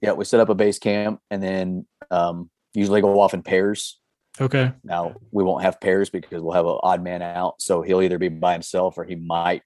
[0.00, 4.00] Yeah, we set up a base camp and then um, usually go off in pairs.
[4.40, 4.72] Okay.
[4.82, 7.62] Now we won't have pairs because we'll have an odd man out.
[7.62, 9.62] So he'll either be by himself or he might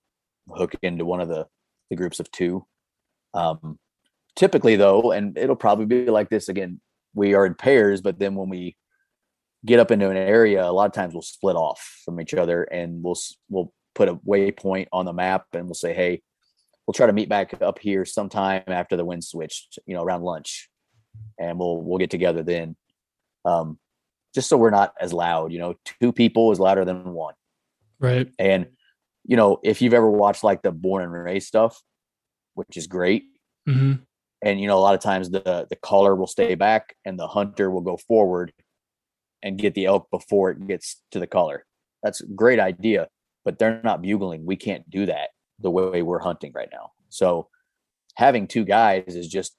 [0.51, 1.47] hook into one of the,
[1.89, 2.66] the groups of two.
[3.32, 3.78] Um,
[4.37, 6.81] typically though and it'll probably be like this again
[7.15, 8.77] we are in pairs but then when we
[9.65, 12.63] get up into an area a lot of times we'll split off from each other
[12.65, 13.19] and we'll
[13.49, 16.23] we'll put a waypoint on the map and we'll say hey
[16.87, 20.23] we'll try to meet back up here sometime after the wind switched you know around
[20.23, 20.69] lunch
[21.39, 22.77] and we'll we'll get together then.
[23.45, 23.79] Um
[24.35, 27.35] just so we're not as loud you know two people is louder than one.
[27.99, 28.31] Right.
[28.39, 28.67] And
[29.25, 31.81] you know if you've ever watched like the born and raised stuff
[32.55, 33.25] which is great
[33.69, 33.95] mm-hmm
[34.43, 37.27] and you know a lot of times the the caller will stay back and the
[37.27, 38.53] hunter will go forward
[39.43, 41.65] and get the elk before it gets to the caller
[42.03, 43.09] that's a great idea
[43.45, 45.31] but they're not bugling we can't do that
[45.61, 47.49] the way we're hunting right now so
[48.17, 49.57] having two guys is just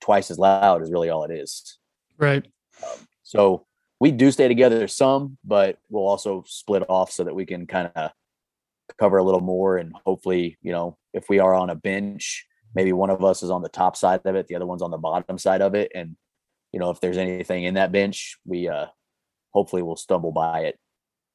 [0.00, 1.78] twice as loud is really all it is.
[2.18, 2.44] Right.
[2.82, 3.66] Um, so
[4.00, 7.90] we do stay together some, but we'll also split off so that we can kind
[7.94, 8.10] of
[8.98, 12.92] cover a little more and hopefully, you know, if we are on a bench, maybe
[12.92, 14.98] one of us is on the top side of it, the other one's on the
[14.98, 15.90] bottom side of it.
[15.94, 16.16] And,
[16.72, 18.86] you know, if there's anything in that bench, we uh
[19.52, 20.78] hopefully will stumble by it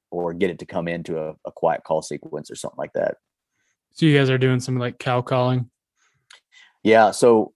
[0.09, 3.15] or get it to come into a, a quiet call sequence or something like that.
[3.93, 5.69] So you guys are doing some like cow calling.
[6.83, 7.11] Yeah.
[7.11, 7.53] So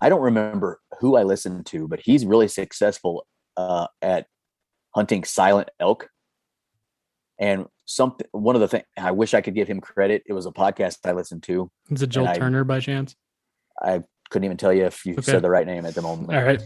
[0.00, 3.26] I don't remember who I listened to, but he's really successful
[3.56, 4.26] uh, at
[4.94, 6.08] hunting silent elk.
[7.38, 10.22] And something, one of the things I wish I could give him credit.
[10.26, 11.70] It was a podcast I listened to.
[11.90, 13.14] Is it Joel I- Turner by chance?
[13.80, 15.22] I couldn't even tell you if you Okay.
[15.22, 16.32] said the right name at the moment.
[16.34, 16.62] All right.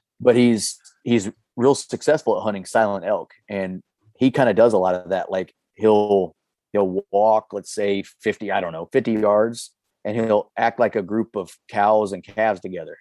[0.20, 3.82] but he's he's real successful at hunting silent elk and
[4.18, 6.34] he kind of does a lot of that like he'll
[6.72, 9.72] he'll walk let's say 50 i don't know 50 yards
[10.04, 12.96] and he'll act like a group of cows and calves together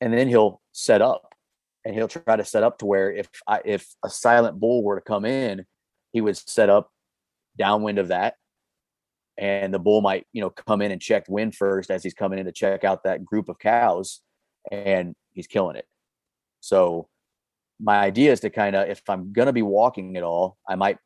[0.00, 1.34] and then he'll set up
[1.84, 4.96] and he'll try to set up to where if i if a silent bull were
[4.96, 5.64] to come in
[6.12, 6.90] he would set up
[7.58, 8.36] downwind of that
[9.38, 12.38] and the bull might you know come in and check wind first as he's coming
[12.38, 14.20] in to check out that group of cows
[14.70, 15.86] and he's killing it.
[16.60, 17.08] So
[17.80, 20.98] my idea is to kind of if I'm gonna be walking at all, I might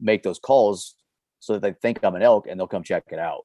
[0.00, 0.94] make those calls
[1.40, 3.42] so that they think I'm an elk and they'll come check it out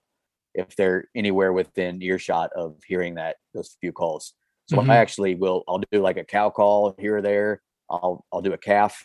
[0.56, 4.34] if they're anywhere within earshot of hearing that those few calls.
[4.68, 4.90] So Mhm.
[4.90, 7.62] I actually will I'll do like a cow call here or there.
[7.90, 9.04] I'll I'll do a calf.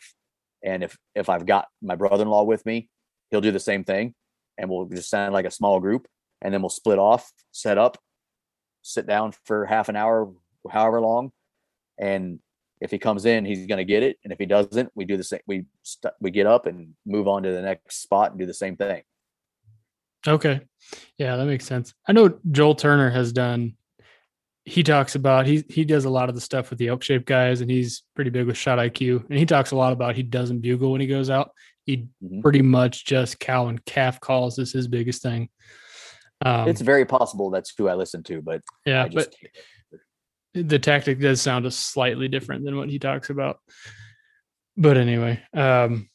[0.65, 2.89] And if if I've got my brother-in-law with me,
[3.31, 4.15] he'll do the same thing.
[4.59, 6.07] And we'll just sound like a small group
[6.41, 7.99] and then we'll split off, set up,
[8.83, 10.33] sit down for half an hour,
[10.71, 11.33] however long,
[11.99, 12.39] and
[12.81, 15.17] if he comes in, he's going to get it, and if he doesn't, we do
[15.17, 15.41] the same.
[15.47, 18.55] We st- we get up and move on to the next spot and do the
[18.55, 19.03] same thing.
[20.27, 20.61] Okay.
[21.17, 21.95] Yeah, that makes sense.
[22.07, 23.77] I know Joel Turner has done
[24.67, 27.27] he talks about he he does a lot of the stuff with the elk shape
[27.27, 30.23] guys and he's pretty big with shot IQ and he talks a lot about he
[30.23, 31.51] doesn't bugle when he goes out.
[31.85, 32.41] He Mhm.
[32.43, 35.51] pretty much just cow and calf calls is his biggest thing.
[36.45, 39.37] Um, it's very possible that's who I listen to, but yeah, just
[39.91, 40.01] but
[40.55, 43.59] the tactic does sound a slightly different than what he talks about.
[44.77, 46.09] But anyway, um,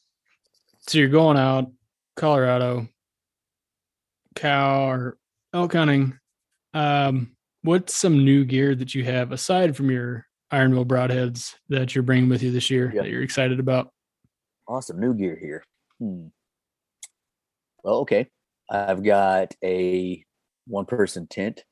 [0.88, 1.72] so you're going out,
[2.16, 2.88] Colorado,
[4.36, 5.18] cow or
[5.54, 6.18] elk hunting.
[6.74, 11.94] Um, what's some new gear that you have aside from your Iron Ironville broadheads that
[11.94, 13.04] you're bringing with you this year Yeah.
[13.04, 13.90] that you're excited about?
[14.68, 15.64] awesome new gear here.
[16.00, 16.28] Hmm.
[17.84, 18.28] Well, okay.
[18.70, 20.24] I've got a
[20.68, 21.64] one person tent.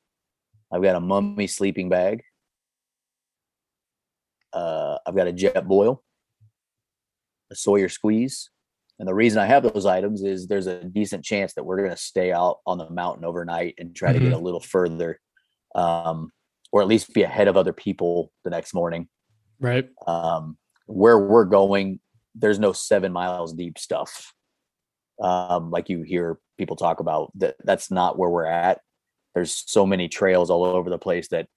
[0.72, 2.22] I've got a mummy sleeping bag.
[4.52, 5.98] Uh, I've got a Jetboil,
[7.52, 8.50] a Sawyer squeeze.
[8.98, 11.90] And the reason I have those items is there's a decent chance that we're going
[11.90, 15.20] to stay out on the mountain overnight and try to get a little further,
[15.74, 16.30] um,
[16.72, 19.08] or at least be ahead of other people the next morning
[19.60, 19.88] Right.
[20.06, 22.00] um, where we're going,
[22.34, 24.32] there's no seven miles deep stuff.
[25.20, 28.80] Um, like you hear people talk about that that's not where we're at.
[29.34, 31.48] There's so many trails all over the place that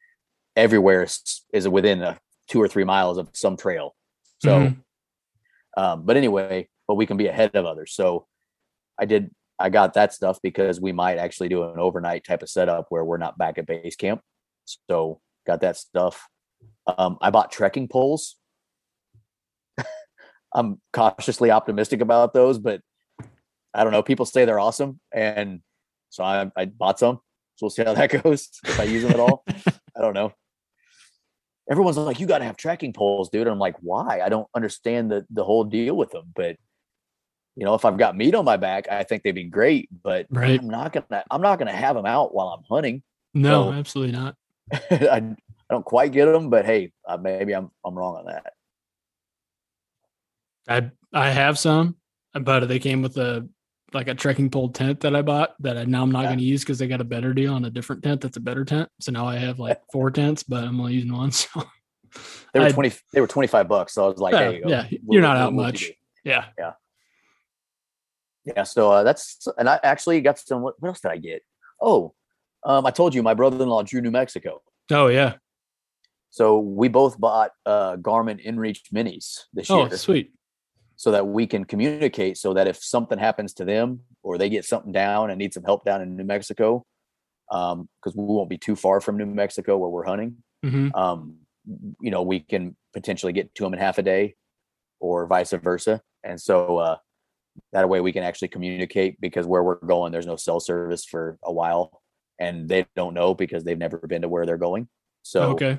[0.56, 2.20] everywhere is, is within a
[2.50, 3.96] two or three miles of some trail.
[4.40, 4.84] So, Mhm.
[5.78, 7.94] um, but anyway, but we can be ahead of others.
[7.94, 8.28] So
[9.00, 9.32] I did,
[9.62, 13.06] I got that stuff because we might actually do an overnight type of setup where
[13.06, 14.22] we're not back at base camp.
[14.66, 16.28] So got that stuff.
[16.88, 18.38] Um, I bought trekking poles.
[20.54, 22.82] I'm cautiously optimistic about those, but
[23.74, 24.04] I don't know.
[24.04, 25.62] People say they're awesome, and
[26.10, 27.20] so I, I bought some.
[27.56, 29.44] So we'll see how that goes if I use them at all.
[29.48, 30.34] I don't know.
[31.70, 34.48] Everyone's like, "You got to have trekking poles, dude." And I'm like, "Why?" I don't
[34.56, 36.32] understand the the whole deal with them.
[36.36, 36.58] But
[37.56, 39.90] you know, if I've got meat on my back, I think they'd be great.
[40.04, 40.60] But Right.
[40.60, 43.04] I'm not gonna I'm not gonna have them out while I'm hunting.
[43.34, 44.36] No, So- absolutely not.
[44.92, 45.36] I,
[45.70, 48.54] I don't quite get them, but hey, uh, maybe I'm I'm wrong on that.
[50.68, 51.96] I I have some,
[52.34, 53.48] but they came with a
[53.94, 56.28] like a trekking pole tent that I bought that I now I'm not Yeah.
[56.28, 58.42] going to use because they got a better deal on a different tent that's a
[58.42, 58.88] better tent.
[59.02, 61.32] So now I have like four tents, but I'm only using one.
[62.14, 62.20] So
[62.54, 62.92] They were I- twenty.
[63.14, 63.94] They were twenty five bucks.
[63.94, 65.66] So I was like, Yeah, "There you go." yeah, We'll- you're not we'll- out we'll
[65.66, 65.92] much.
[66.26, 66.74] Yeah, yeah,
[68.46, 68.64] Yeah.
[68.64, 70.62] So uh, that's and I actually got some.
[70.62, 71.44] What, what else did I get?
[71.82, 72.14] Oh,
[72.64, 74.62] um, I told you my brother in law drew New Mexico.
[74.92, 75.36] oh yeah,
[76.30, 80.32] So we both bought uh, Garmin InReach Minis this oh year, sweet,
[80.96, 82.38] so that we can communicate.
[82.38, 85.64] So that if something happens to them or they get something down and need some
[85.64, 86.86] help down in New Mexico,
[87.50, 90.38] because we won't be too far from New Mexico where we're hunting.
[90.64, 91.38] hmm um,
[92.02, 94.36] you know, we can potentially get to them in half a day
[95.00, 96.02] or vice versa.
[96.24, 96.98] And so uh,
[97.74, 101.38] that way we can actually communicate because where we're going, there's no cell service for
[101.44, 102.02] a while.
[102.40, 104.88] and they don't know because they've never been to where they're going.
[105.22, 105.78] So okay.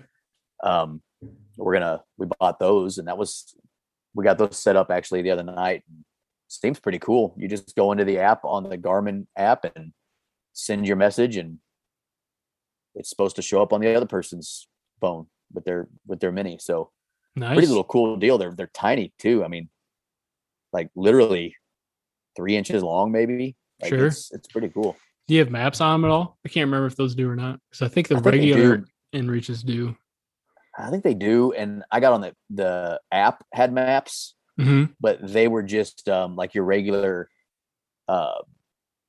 [0.63, 1.03] um,
[1.57, 3.55] we're gonna we bought those, and that was
[4.15, 5.83] we got those set up actually the other night.
[6.49, 7.35] Seems pretty cool.
[7.37, 9.93] You just go into the app on the Garmin app and
[10.53, 11.59] send your message, and
[12.95, 14.69] it's supposed to show up on the other person's
[15.01, 16.59] phone with their with their mini.
[16.61, 16.91] So
[17.35, 17.55] Nice.
[17.55, 18.39] pretty little cool deal.
[18.39, 19.43] They're they're tiny too.
[19.45, 19.69] I mean,
[20.73, 21.57] like literally
[22.37, 23.57] three inches long, maybe.
[23.81, 24.07] Like Sure.
[24.07, 24.97] It's, it's pretty cool.
[25.29, 26.39] Do you have maps on them at all?
[26.45, 27.61] I can't remember if those do or not.
[27.71, 28.85] Because I think the I think regular do.
[29.15, 29.97] inReaches do.
[30.79, 31.53] I think they do.
[31.53, 36.37] And I got on the the app had maps, hmm but they were just um
[36.37, 37.29] like your regular
[38.09, 38.41] uh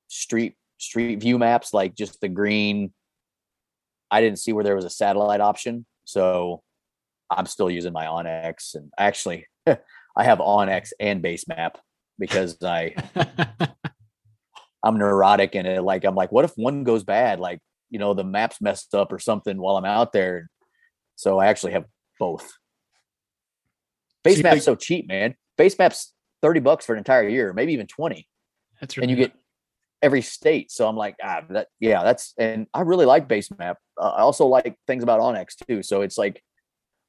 [0.08, 2.92] street street view maps, like just the green.
[4.10, 6.62] I didn't see where there was a satellite option, so
[7.30, 8.74] I'm still using my onX.
[8.74, 11.78] And actually, I have onX and base map
[12.18, 12.94] because I
[14.84, 17.40] I'm neurotic and it like I'm like, what if one goes bad?
[17.40, 17.60] Like,
[17.90, 20.48] you know, the map's messed up or something while I'm out there.
[21.16, 21.84] So I actually have
[22.18, 22.52] both.
[24.22, 25.34] Base you map's like- so cheap, man.
[25.56, 26.12] Base map's
[26.42, 28.26] 30 bucks for an entire year, maybe even 20.
[28.80, 29.32] That's And you get
[30.02, 30.70] every state.
[30.70, 33.78] So I'm like, ah, that yeah, that's and I really like base map.
[33.98, 35.82] Uh, I also like things about onX too.
[35.82, 36.42] So it's like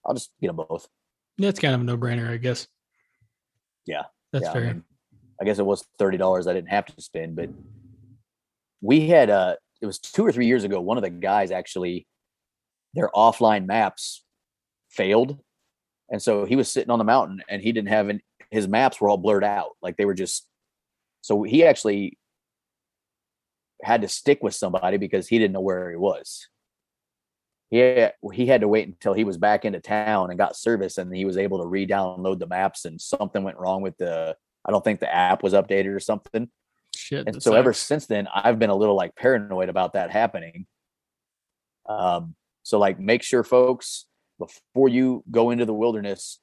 [0.05, 0.87] I'll just get them both.
[1.39, 2.67] it's kind of a no brainer, I guess.
[3.85, 4.63] Yeah, That's yeah, I, fair.
[4.65, 4.83] mean,
[5.39, 7.49] I guess it was thirty dollars I didn't have to spend, but
[8.81, 10.79] we had uh it was two or three years ago.
[10.79, 12.07] One of the guys actually
[12.93, 14.23] their offline maps
[14.89, 15.37] failed,
[16.09, 18.21] and so he was sitting on the mountain and he didn't have an,
[18.51, 20.47] his maps were all blurred out, like they were just.
[21.21, 22.17] So he actually
[23.81, 26.47] had to stick with somebody because he didn't know where he was.
[27.71, 31.13] Yeah, he had to wait until he was back into town and got service, and
[31.13, 32.85] he was able to re-download the maps.
[32.85, 34.37] And something went wrong with the.
[34.65, 36.49] I don't think the app was updated or something.
[36.95, 37.27] Shit.
[37.27, 40.65] And so ever since then, I've been a little like paranoid about that happening.
[41.87, 44.05] Um, so like make sure folks
[44.39, 46.39] before you go into the wilderness,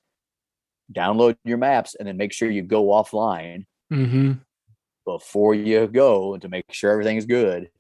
[0.93, 4.41] download your maps and then make sure you go offline Mhm.
[5.05, 7.71] before you go to make sure everything's good.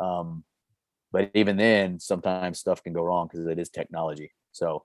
[0.00, 0.44] Um,
[1.10, 4.32] but even then, sometimes stuff can go wrong because it is technology.
[4.52, 4.84] So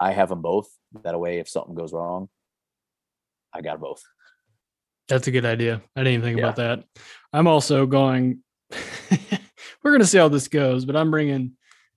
[0.00, 0.68] I have them both.
[1.02, 2.28] That way, if something goes wrong,
[3.54, 4.02] I got both.
[5.08, 5.80] That's a good idea.
[5.96, 6.44] I didn't even think Yeah.
[6.44, 6.84] about that.
[7.32, 8.42] I'm also going.
[9.82, 11.52] we're going to see how this goes, but I'm bringing.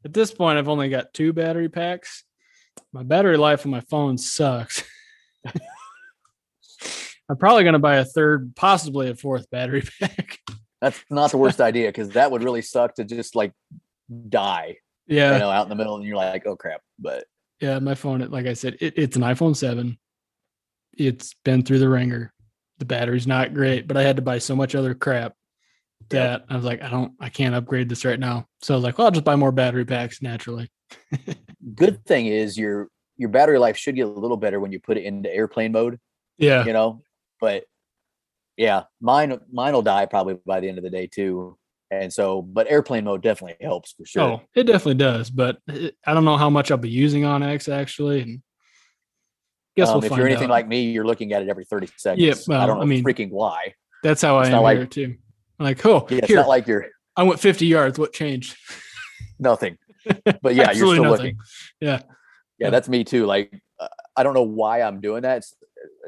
[0.05, 2.23] At this point, I've only got two battery packs.
[2.93, 4.83] My battery life on my phone sucks.
[7.29, 10.39] I'm probably going to buy a third, possibly a fourth battery pack.
[10.81, 13.53] That's not the worst idea because that would really suck to just like
[14.29, 16.81] die, Yeah, you know, out in the middle, and you're like, oh crap.
[16.99, 17.25] But
[17.61, 17.79] yeah.
[17.79, 19.97] My phone, like I said, it, it's an iPhone seven.
[20.97, 22.33] It's been through the ringer.
[22.79, 25.33] The battery's not great, but I had to buy so much other crap
[26.09, 28.47] that I was like, I don't, I can't upgrade this right now.
[28.61, 30.69] So I was like, well, I'll just buy more battery packs naturally.
[31.75, 34.97] good thing is your your battery life should get a little better when you put
[34.97, 35.99] it into airplane mode,
[36.37, 36.65] Yeah.
[36.65, 37.03] you know.
[37.39, 37.65] But
[38.57, 41.57] yeah, mine mine will die probably by the end of the day too.
[41.91, 44.21] And so, but airplane mode definitely helps for sure.
[44.23, 47.71] Oh, it definitely does, but it, I don't know how much I'll be using onX
[47.71, 48.21] actually.
[48.21, 48.41] And
[49.75, 50.51] guess Um, we'll if you're anything out.
[50.51, 52.47] like me, you're looking at it every 30 seconds.
[52.47, 53.73] well, I don't I know mean, freaking why.
[54.03, 55.15] That's how I it's am like- here too.
[55.59, 57.99] I'm like, oh, Yeah, it's here, not like you're I went 50 yards.
[57.99, 58.55] What changed?
[59.39, 59.77] nothing.
[60.41, 61.09] But yeah, you're still nothing.
[61.09, 61.37] looking.
[61.79, 62.01] Yeah.
[62.57, 63.25] Yeah, that's me too.
[63.25, 65.37] Like uh, I don't know why I'm doing that.
[65.37, 65.53] It's,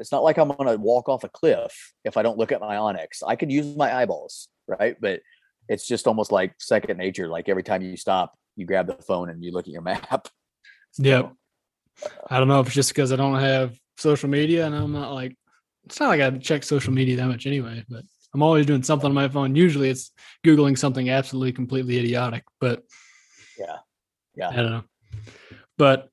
[0.00, 2.76] it's not like I'm gonna walk off a cliff if I don't look at my
[2.76, 3.22] onX.
[3.26, 4.96] I could use my eyeballs, right?
[5.00, 5.20] But
[5.68, 7.28] it's just almost like second nature.
[7.28, 10.28] Like every time you stop, you grab the phone and you look at your map.
[10.98, 11.32] Yep.
[12.28, 15.12] I don't know if it's just because I don't have social media and I'm not
[15.12, 15.36] like,
[15.84, 18.02] it's not like I check social media that much anyway, but
[18.32, 19.54] I'm always doing something on my phone.
[19.54, 20.12] Usually it's
[20.44, 22.82] Googling something absolutely completely idiotic, but
[23.58, 23.78] Yeah.
[24.36, 24.84] Yeah, I don't know.
[25.78, 26.08] But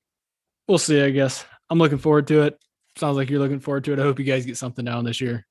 [0.67, 1.43] we'll see, I guess.
[1.69, 2.59] I'm looking forward to it.
[2.97, 3.99] Sounds like you're looking forward to it.
[3.99, 5.47] I hope you guys get something down this year.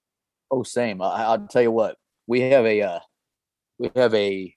[0.50, 1.00] Oh, same.
[1.02, 1.96] I, I'll tell you what.
[2.26, 2.98] We have a uh,
[3.78, 4.54] we have a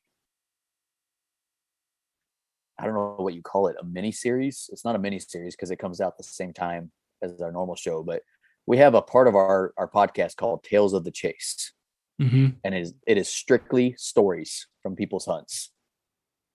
[2.79, 4.69] I don't know what you call it, a mini series.
[4.73, 6.91] It's not a mini series because it comes out the same time
[7.21, 8.21] as our normal show, but
[8.65, 11.73] we have a part of our our podcast called Tales of the Chase.
[12.19, 15.71] hmm and it is it is strictly stories from people's hunts.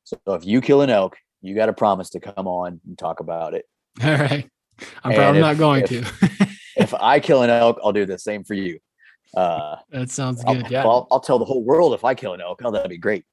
[0.05, 3.21] So if you kill an elk, you got to promise to come on and talk
[3.21, 3.65] about it.
[4.03, 4.49] All right.
[5.05, 6.49] I'm And probably if- not going if- to.
[6.77, 8.79] If I kill an elk, I'll do the same for you.
[9.37, 10.71] Uh, that sounds I'll, good.
[10.71, 10.85] Yeah.
[10.85, 12.61] I'll, I'll tell the whole world if I kill an elk.
[12.65, 13.25] Oh, that'd be great.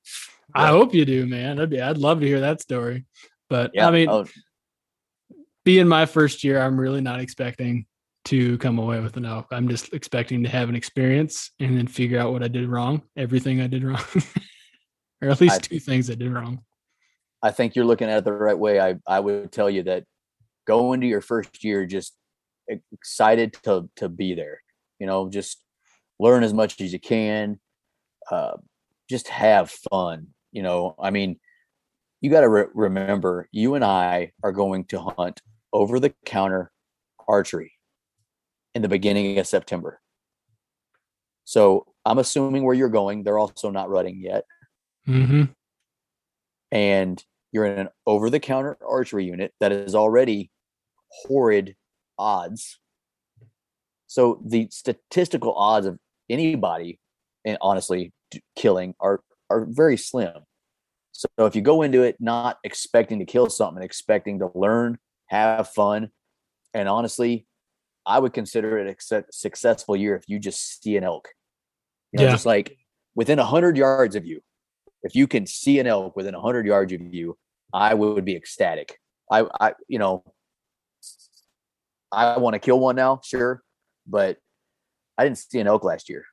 [0.54, 1.60] I hope you do, man.
[1.60, 3.06] I'd be, I'd love to hear that story.
[3.50, 4.26] But Yeah, I mean, oh,
[5.64, 7.86] being my first year, I'm really not expecting
[8.26, 9.48] to come away with an elk.
[9.52, 13.02] I'm just expecting to have an experience and then figure out what I did wrong,
[13.16, 14.02] everything I did wrong.
[15.22, 16.62] or at least I- two things I did wrong.
[17.44, 18.80] I think you're looking at it the right way.
[18.80, 20.06] I, I would tell you that
[20.66, 22.16] go into your first year just
[22.92, 24.62] excited to to be there.
[24.98, 25.62] You know, just
[26.20, 27.60] learn as much as you can.
[28.32, 28.54] Uh,
[29.10, 30.28] just have fun.
[30.56, 31.38] You know, I mean,
[32.22, 35.42] you got to re- remember, you and I are going to hunt
[35.74, 36.72] over the counter
[37.28, 37.74] archery
[38.74, 40.00] in the beginning of September.
[41.44, 44.46] So I'm assuming where you're going, they're also not rutting yet
[45.08, 45.44] Mm-hmm.
[46.72, 50.50] and you're in an over the counter archery unit that is already
[51.10, 51.76] horrid
[52.18, 52.80] odds.
[54.08, 56.00] So the statistical odds of
[56.30, 57.00] anybody
[57.44, 58.14] and honestly
[58.56, 60.34] killing are are very slim.
[61.12, 64.98] So if you go into it not expecting to kill something, expecting to learn,
[65.28, 66.10] have fun,
[66.74, 67.48] and honestly,
[68.06, 71.30] I would consider it a successful year if you just see an elk.
[72.12, 72.32] You know, Yeah.
[72.32, 72.78] just like
[73.16, 74.42] within a hundred yards of you,
[75.04, 77.38] if you can see an elk within a hundred yards of you,
[77.74, 79.00] I would be ecstatic.
[79.32, 80.24] I, I, you know,
[82.12, 83.64] I want to kill one now, sure,
[84.06, 84.38] but
[85.18, 86.26] I didn't see an elk last year.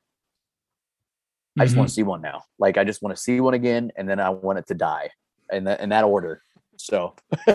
[1.59, 1.95] I just want to mm-hmm.
[1.95, 2.43] see one now.
[2.57, 5.11] Like I just want to see one again, and then I want it to die,
[5.51, 6.41] in that in that order.
[6.77, 7.15] So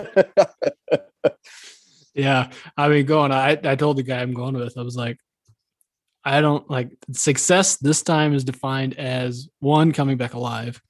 [2.19, 3.31] Yeah, I mean, going.
[3.31, 4.77] I I told the guy I'm going with.
[4.77, 5.19] I was like,
[6.25, 7.77] I don't like success.
[7.77, 10.83] This time is defined as one coming back alive,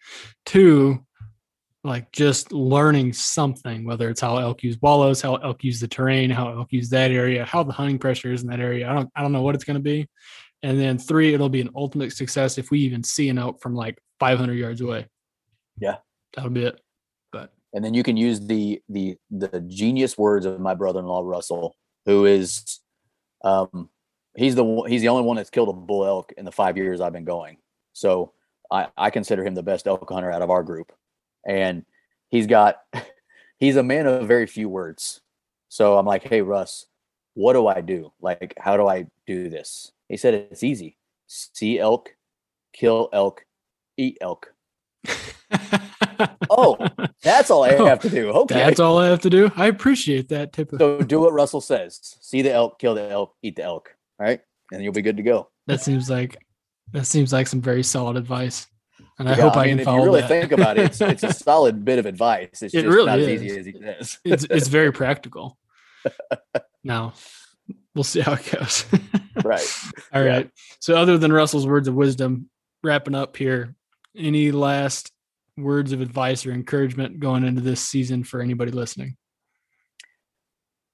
[0.47, 1.05] two,
[1.85, 6.31] like just learning something, whether it's how elk use wallows, how elk use the terrain,
[6.31, 8.89] how elk use that area, how the hunting pressure is in that area.
[8.91, 10.09] I don't I don't know what it's going to be,
[10.63, 13.75] and then three, it'll be an ultimate success if we even see an elk from
[13.75, 15.07] like 500 yards away.
[15.79, 15.97] Yeah.
[16.35, 16.81] that'll be it.
[17.33, 21.77] But and then you can use the the the genius words of my brother-in-law Russell,
[22.07, 22.81] who is,
[23.45, 23.89] um,
[24.37, 26.77] he's the one, he's the only one that's killed a bull elk in the five
[26.77, 27.59] years I've been going.
[27.93, 28.33] So
[28.71, 30.93] I I consider him the best elk hunter out of our group,
[31.47, 31.85] and
[32.31, 32.79] he's got
[33.59, 35.21] he's a man of very few words.
[35.69, 36.87] So I'm like, hey Russ,
[37.35, 38.13] what do I do?
[38.21, 39.93] Like, how do I do this?
[40.09, 40.97] He said it's easy.
[41.27, 42.11] See elk,
[42.73, 43.45] kill elk,
[43.97, 44.53] eat elk.
[46.51, 46.77] Oh,
[47.23, 48.31] that's all I Oh, have to do.
[48.31, 48.55] Okay.
[48.55, 49.53] That's all I have to do.
[49.55, 50.73] I appreciate that tip.
[50.73, 52.01] Of, So do what Russell says.
[52.21, 53.95] See the elk, kill the elk, eat the elk.
[54.19, 54.41] All right.
[54.73, 55.49] And you'll be good to go.
[55.69, 56.45] that seems like
[56.93, 58.67] that seems like some very solid advice,
[59.19, 60.29] and I Yeah, hope I, mean, can if follow you really that.
[60.29, 62.63] think about it, it's, it's a solid bit of advice.
[62.63, 63.43] It's It just really not as is.
[63.43, 64.19] easy as he says.
[64.25, 65.57] it's it's very practical.
[66.83, 67.13] now,
[67.99, 68.85] we'll see how it goes.
[69.45, 69.77] right.
[70.15, 70.31] All Yeah.
[70.31, 70.51] right.
[70.79, 72.49] So, other than Russell's words of wisdom,
[72.85, 73.75] wrapping up here,
[74.17, 75.11] any last
[75.57, 79.17] words of advice or encouragement going into this season for anybody listening?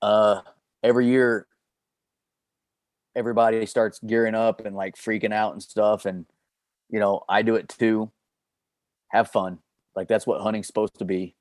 [0.01, 0.41] Uh,
[0.83, 1.47] every year,
[3.15, 6.07] everybody starts gearing up and like freaking out and stuff.
[6.07, 6.25] And,
[6.89, 8.11] you know, I do it too.
[9.09, 9.59] Have fun.
[9.95, 11.37] Like that's what hunting's supposed to be.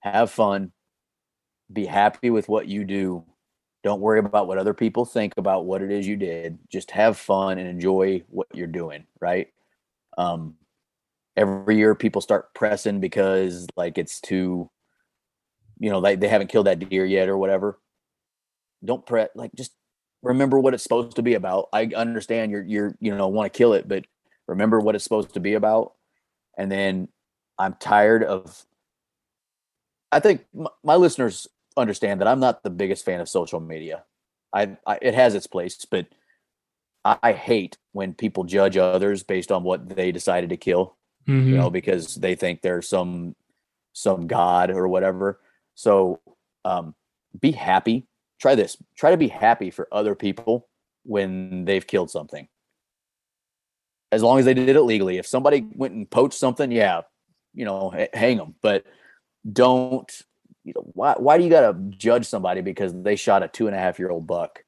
[0.00, 0.70] Have fun.
[1.72, 3.24] Be happy with what you do.
[3.88, 6.58] Don't worry about what other people think about what it is you did.
[6.70, 9.48] Just have fun and enjoy what you're doing, right?
[10.18, 10.56] Um
[11.38, 14.68] every year people start pressing because like it's too
[15.78, 17.78] you know, like they haven't killed that deer yet or whatever.
[18.84, 19.72] Don't press like just
[20.20, 21.70] remember what it's supposed to be about.
[21.72, 24.04] I understand you're you're you know want to kill it, but
[24.46, 25.94] remember what it's supposed to be about.
[26.58, 27.08] And then
[27.58, 28.66] I'm tired of
[30.12, 31.48] I think m- my listeners
[31.78, 34.04] understand that I'm not the biggest fan of social media.
[34.52, 36.06] I, I it has its place, but
[37.04, 40.96] I, I hate when people judge others based on what they decided to kill
[41.28, 41.46] Mhm.
[41.46, 43.36] you know, because they think they're some
[43.92, 45.40] some god or whatever.
[45.74, 46.20] So
[46.64, 46.94] um,
[47.38, 48.06] be happy.
[48.40, 48.76] Try this.
[48.96, 50.68] Try to be happy for other people
[51.04, 52.48] when they've killed something.
[54.10, 55.18] As long as they did it legally.
[55.18, 57.02] If somebody went and poached something, yeah,
[57.52, 58.54] you know, hang them.
[58.62, 58.84] But
[59.50, 60.10] don't.
[60.68, 61.14] You know, why?
[61.16, 63.98] Why do you got to judge somebody because they shot a two and a half
[63.98, 64.64] year old buck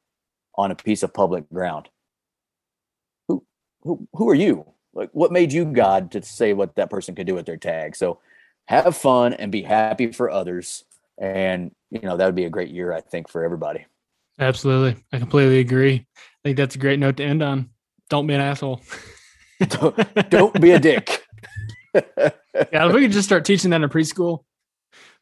[0.56, 1.88] on a piece of public ground?
[3.28, 3.44] Who?
[3.82, 4.08] Who?
[4.14, 4.66] Who are you?
[4.92, 7.94] like what made you god to say what that person could do with their tag
[7.94, 8.18] so
[8.66, 10.84] have fun and be happy for others
[11.16, 13.86] and you know that would be a great year i think for everybody
[14.38, 15.04] Absolutely.
[15.12, 16.06] I completely agree.
[16.16, 17.68] I think that's a great note to end on.
[18.08, 18.80] Don't be an asshole.
[19.60, 19.94] don't,
[20.30, 21.26] don't be a dick
[21.94, 24.44] Yeah, if we could just start teaching that in preschool,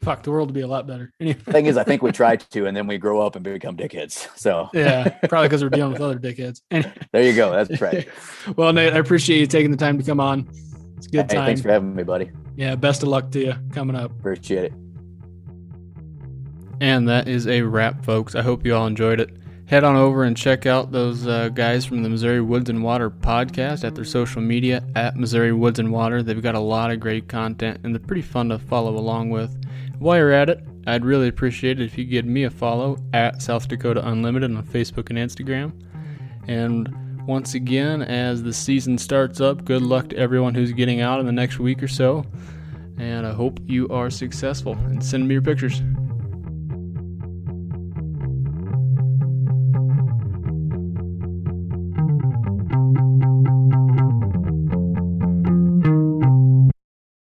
[0.02, 1.12] fuck, the world would be a lot better.
[1.20, 3.76] Anyway, thing is i think we try to and then we grow up and become
[3.76, 6.62] dickheads so yeah, probably because we're dealing with other dickheads.
[6.70, 6.92] Anyway.
[7.12, 8.08] there you go that's right
[8.56, 10.48] well, Nate, I appreciate you taking the time to come on.
[10.96, 11.46] It's a good hey, time.
[11.46, 14.10] thanks for having me buddy yeah, best of luck to you coming up.
[14.12, 14.72] appreciate it
[16.80, 18.34] And that is a wrap, folks.
[18.34, 19.30] I hope you all enjoyed it.
[19.66, 23.10] head on over and check out those uh, guys from the Missouri Woods and Water
[23.10, 26.22] podcast at their social media at Missouri Woods and Water.
[26.22, 29.50] They've got a lot of great content and they're pretty fun to follow along with.
[29.98, 33.42] While you're at it, I'd really appreciate it if you give me a follow at
[33.42, 35.72] South Dakota Unlimited on Facebook and Instagram.
[36.46, 41.20] And once again, as the season starts up, good luck to everyone who's getting out
[41.20, 42.24] in the next week or so.
[42.96, 44.72] And I hope you are successful.
[44.72, 45.82] And send me your pictures.